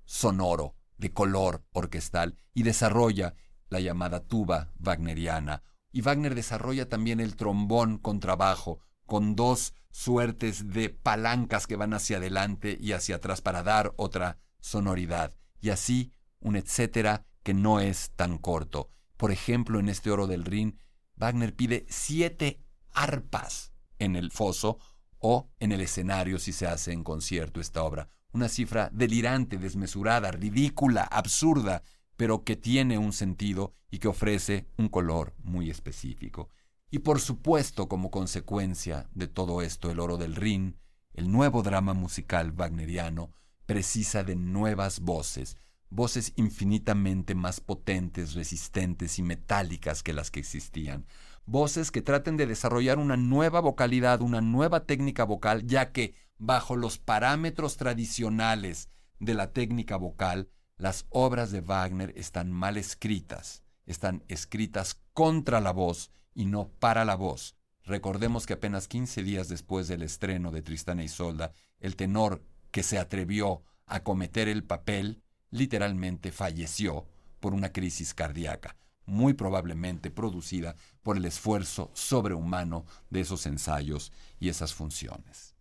sonoro 0.03 0.75
de 0.97 1.13
color 1.13 1.63
orquestal 1.71 2.37
y 2.53 2.63
desarrolla 2.63 3.35
la 3.69 3.79
llamada 3.79 4.21
tuba 4.21 4.73
wagneriana. 4.79 5.63
Y 5.91 6.01
Wagner 6.01 6.35
desarrolla 6.35 6.89
también 6.89 7.19
el 7.19 7.35
trombón 7.35 7.97
con 7.97 8.19
trabajo, 8.19 8.79
con 9.05 9.35
dos 9.35 9.73
suertes 9.97 10.69
de 10.69 10.89
palancas 10.91 11.65
que 11.65 11.75
van 11.75 11.91
hacia 11.91 12.17
adelante 12.17 12.77
y 12.79 12.91
hacia 12.91 13.15
atrás 13.15 13.41
para 13.41 13.63
dar 13.63 13.95
otra 13.97 14.37
sonoridad. 14.59 15.33
Y 15.59 15.71
así 15.71 16.13
un 16.39 16.55
etcétera 16.55 17.25
que 17.41 17.55
no 17.55 17.79
es 17.79 18.11
tan 18.15 18.37
corto. 18.37 18.91
Por 19.17 19.31
ejemplo, 19.31 19.79
en 19.79 19.89
este 19.89 20.11
oro 20.11 20.27
del 20.27 20.45
Rin, 20.45 20.77
Wagner 21.15 21.55
pide 21.55 21.87
siete 21.89 22.61
arpas 22.93 23.73
en 23.97 24.15
el 24.15 24.29
foso 24.29 24.77
o 25.17 25.49
en 25.59 25.71
el 25.71 25.81
escenario 25.81 26.37
si 26.37 26.53
se 26.53 26.67
hace 26.67 26.91
en 26.91 27.03
concierto 27.03 27.59
esta 27.59 27.81
obra. 27.81 28.07
Una 28.33 28.49
cifra 28.49 28.91
delirante, 28.93 29.57
desmesurada, 29.57 30.29
ridícula, 30.29 31.05
absurda, 31.05 31.81
pero 32.15 32.43
que 32.43 32.55
tiene 32.55 32.99
un 32.99 33.13
sentido 33.13 33.73
y 33.89 33.97
que 33.97 34.09
ofrece 34.09 34.67
un 34.77 34.89
color 34.89 35.33
muy 35.39 35.71
específico. 35.71 36.51
Y 36.89 36.99
por 36.99 37.19
supuesto, 37.19 37.89
como 37.89 38.11
consecuencia 38.11 39.09
de 39.13 39.27
todo 39.27 39.61
esto, 39.61 39.91
el 39.91 39.99
oro 39.99 40.17
del 40.17 40.35
Rin, 40.35 40.77
el 41.13 41.31
nuevo 41.31 41.61
drama 41.63 41.93
musical 41.93 42.53
wagneriano, 42.55 43.31
precisa 43.65 44.23
de 44.23 44.38
nuevas 44.38 45.01
voces, 45.01 45.57
voces 45.89 46.31
infinitamente 46.38 47.35
más 47.35 47.59
potentes, 47.59 48.33
resistentes 48.35 49.19
y 49.19 49.23
metálicas 49.23 50.01
que 50.01 50.13
las 50.13 50.31
que 50.31 50.39
existían, 50.39 51.05
voces 51.45 51.91
que 51.91 52.01
traten 52.01 52.38
de 52.38 52.47
desarrollar 52.47 52.99
una 52.99 53.17
nueva 53.17 53.59
vocalidad, 53.59 54.21
una 54.21 54.39
nueva 54.39 54.85
técnica 54.85 55.25
vocal, 55.25 55.65
ya 55.67 55.91
que 55.91 56.15
bajo 56.38 56.77
los 56.77 56.97
parámetros 56.97 57.75
tradicionales 57.75 58.89
de 59.19 59.33
la 59.33 59.51
técnica 59.51 59.97
vocal, 59.97 60.49
las 60.77 61.05
obras 61.09 61.51
de 61.51 61.61
Wagner 61.61 62.13
están 62.15 62.51
mal 62.51 62.77
escritas, 62.77 63.63
están 63.85 64.23
escritas 64.27 65.01
contra 65.13 65.59
la 65.59 65.71
voz 65.71 66.11
y 66.38 66.45
no 66.45 66.69
para 66.69 67.03
la 67.03 67.15
voz. 67.15 67.55
Recordemos 67.83 68.45
que 68.45 68.53
apenas 68.53 68.88
15 68.88 69.23
días 69.23 69.49
después 69.49 69.88
del 69.88 70.03
estreno 70.03 70.51
de 70.51 70.61
Tristán 70.61 70.99
e 70.99 71.05
Isolda, 71.05 71.51
el 71.79 71.95
tenor 71.95 72.43
que 72.69 72.83
se 72.83 72.99
atrevió 72.99 73.63
a 73.88 74.03
cometer 74.03 74.47
el 74.47 74.63
papel 74.63 75.23
literalmente 75.49 76.31
falleció 76.31 77.07
por 77.39 77.55
una 77.55 77.71
crisis 77.73 78.13
cardíaca, 78.13 78.75
muy 79.07 79.33
probablemente 79.33 80.11
producida 80.11 80.75
por 81.01 81.17
el 81.17 81.25
esfuerzo 81.25 81.89
sobrehumano 81.95 82.85
de 83.09 83.21
esos 83.21 83.47
ensayos 83.47 84.11
y 84.39 84.49
esas 84.49 84.75
funciones. 84.75 85.55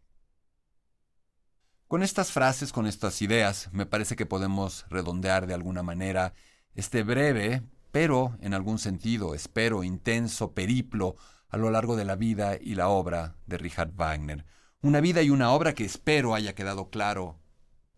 Con 1.88 2.02
estas 2.02 2.32
frases, 2.32 2.70
con 2.70 2.86
estas 2.86 3.22
ideas, 3.22 3.70
me 3.72 3.86
parece 3.86 4.14
que 4.14 4.26
podemos 4.26 4.84
redondear 4.90 5.46
de 5.46 5.54
alguna 5.54 5.82
manera 5.82 6.34
este 6.74 7.02
breve, 7.02 7.62
pero 7.96 8.36
en 8.42 8.52
algún 8.52 8.78
sentido, 8.78 9.34
espero, 9.34 9.82
intenso 9.82 10.52
periplo 10.52 11.16
a 11.48 11.56
lo 11.56 11.70
largo 11.70 11.96
de 11.96 12.04
la 12.04 12.14
vida 12.14 12.58
y 12.60 12.74
la 12.74 12.88
obra 12.88 13.38
de 13.46 13.56
Richard 13.56 13.94
Wagner. 13.96 14.44
Una 14.82 15.00
vida 15.00 15.22
y 15.22 15.30
una 15.30 15.50
obra 15.52 15.74
que 15.74 15.86
espero 15.86 16.34
haya 16.34 16.54
quedado 16.54 16.90
claro 16.90 17.40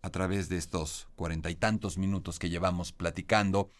a 0.01 0.09
través 0.09 0.47
de 0.47 0.55
estos 0.55 1.09
cuarenta 1.17 1.49
y 1.49 1.55
tantos 1.55 1.97
minutos 1.97 2.39
que 2.39 2.49
llevamos 2.49 2.93
platicando. 2.93 3.71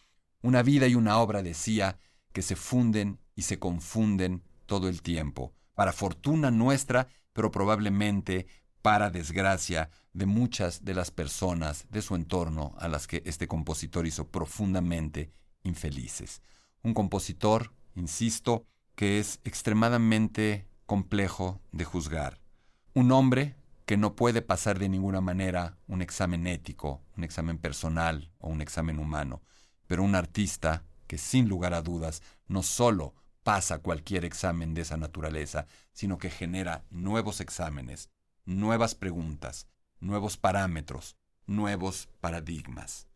Una 0.42 0.62
vida 0.62 0.88
y 0.88 0.94
una 0.94 1.16
obra, 1.16 1.42
decía, 1.42 1.98
que 2.34 2.42
se 2.42 2.54
funden 2.54 3.18
y 3.34 3.40
se 3.40 3.58
confunden 3.58 4.44
todo 4.66 4.90
el 4.90 5.00
tiempo, 5.00 5.54
para 5.74 5.94
fortuna 5.94 6.50
nuestra, 6.50 7.08
pero 7.32 7.50
probablemente 7.50 8.46
para 8.82 9.08
desgracia 9.08 9.88
de 10.12 10.26
muchas 10.26 10.84
de 10.84 10.92
las 10.92 11.10
personas 11.10 11.86
de 11.88 12.02
su 12.02 12.14
entorno 12.14 12.74
a 12.76 12.88
las 12.88 13.06
que 13.06 13.22
este 13.24 13.48
compositor 13.48 14.06
hizo 14.06 14.28
profundamente 14.28 15.32
infelices. 15.62 16.42
Un 16.82 16.94
compositor, 16.94 17.72
insisto, 17.94 18.64
que 18.94 19.18
es 19.18 19.40
extremadamente 19.44 20.66
complejo 20.86 21.60
de 21.72 21.84
juzgar. 21.84 22.40
Un 22.94 23.12
hombre 23.12 23.56
que 23.86 23.96
no 23.96 24.14
puede 24.14 24.42
pasar 24.42 24.78
de 24.78 24.88
ninguna 24.88 25.20
manera 25.20 25.76
un 25.88 26.02
examen 26.02 26.46
ético, 26.46 27.02
un 27.16 27.24
examen 27.24 27.58
personal 27.58 28.30
o 28.38 28.48
un 28.48 28.60
examen 28.60 28.98
humano, 28.98 29.42
pero 29.86 30.04
un 30.04 30.14
artista 30.14 30.84
que 31.06 31.18
sin 31.18 31.48
lugar 31.48 31.74
a 31.74 31.82
dudas 31.82 32.22
no 32.46 32.62
solo 32.62 33.14
pasa 33.42 33.78
cualquier 33.78 34.24
examen 34.24 34.74
de 34.74 34.82
esa 34.82 34.96
naturaleza, 34.96 35.66
sino 35.92 36.18
que 36.18 36.30
genera 36.30 36.84
nuevos 36.90 37.40
exámenes, 37.40 38.10
nuevas 38.44 38.94
preguntas, 38.94 39.66
nuevos 39.98 40.36
parámetros, 40.36 41.16
nuevos 41.46 42.08
paradigmas. 42.20 43.09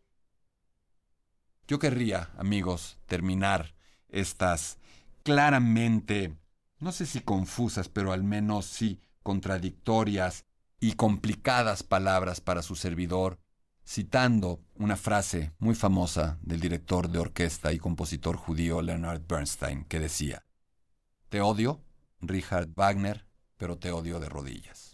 Yo 1.66 1.78
querría, 1.78 2.30
amigos, 2.36 2.98
terminar 3.06 3.74
estas 4.08 4.78
claramente, 5.22 6.36
no 6.78 6.92
sé 6.92 7.06
si 7.06 7.20
confusas, 7.20 7.88
pero 7.88 8.12
al 8.12 8.22
menos 8.22 8.66
sí 8.66 9.00
contradictorias 9.22 10.44
y 10.78 10.92
complicadas 10.92 11.82
palabras 11.82 12.42
para 12.42 12.60
su 12.60 12.76
servidor, 12.76 13.38
citando 13.86 14.60
una 14.74 14.96
frase 14.96 15.52
muy 15.58 15.74
famosa 15.74 16.38
del 16.42 16.60
director 16.60 17.08
de 17.08 17.18
orquesta 17.18 17.72
y 17.72 17.78
compositor 17.78 18.36
judío 18.36 18.82
Leonard 18.82 19.22
Bernstein, 19.26 19.84
que 19.84 20.00
decía, 20.00 20.44
Te 21.30 21.40
odio, 21.40 21.82
Richard 22.20 22.68
Wagner, 22.74 23.26
pero 23.56 23.78
te 23.78 23.90
odio 23.90 24.20
de 24.20 24.28
rodillas. 24.28 24.93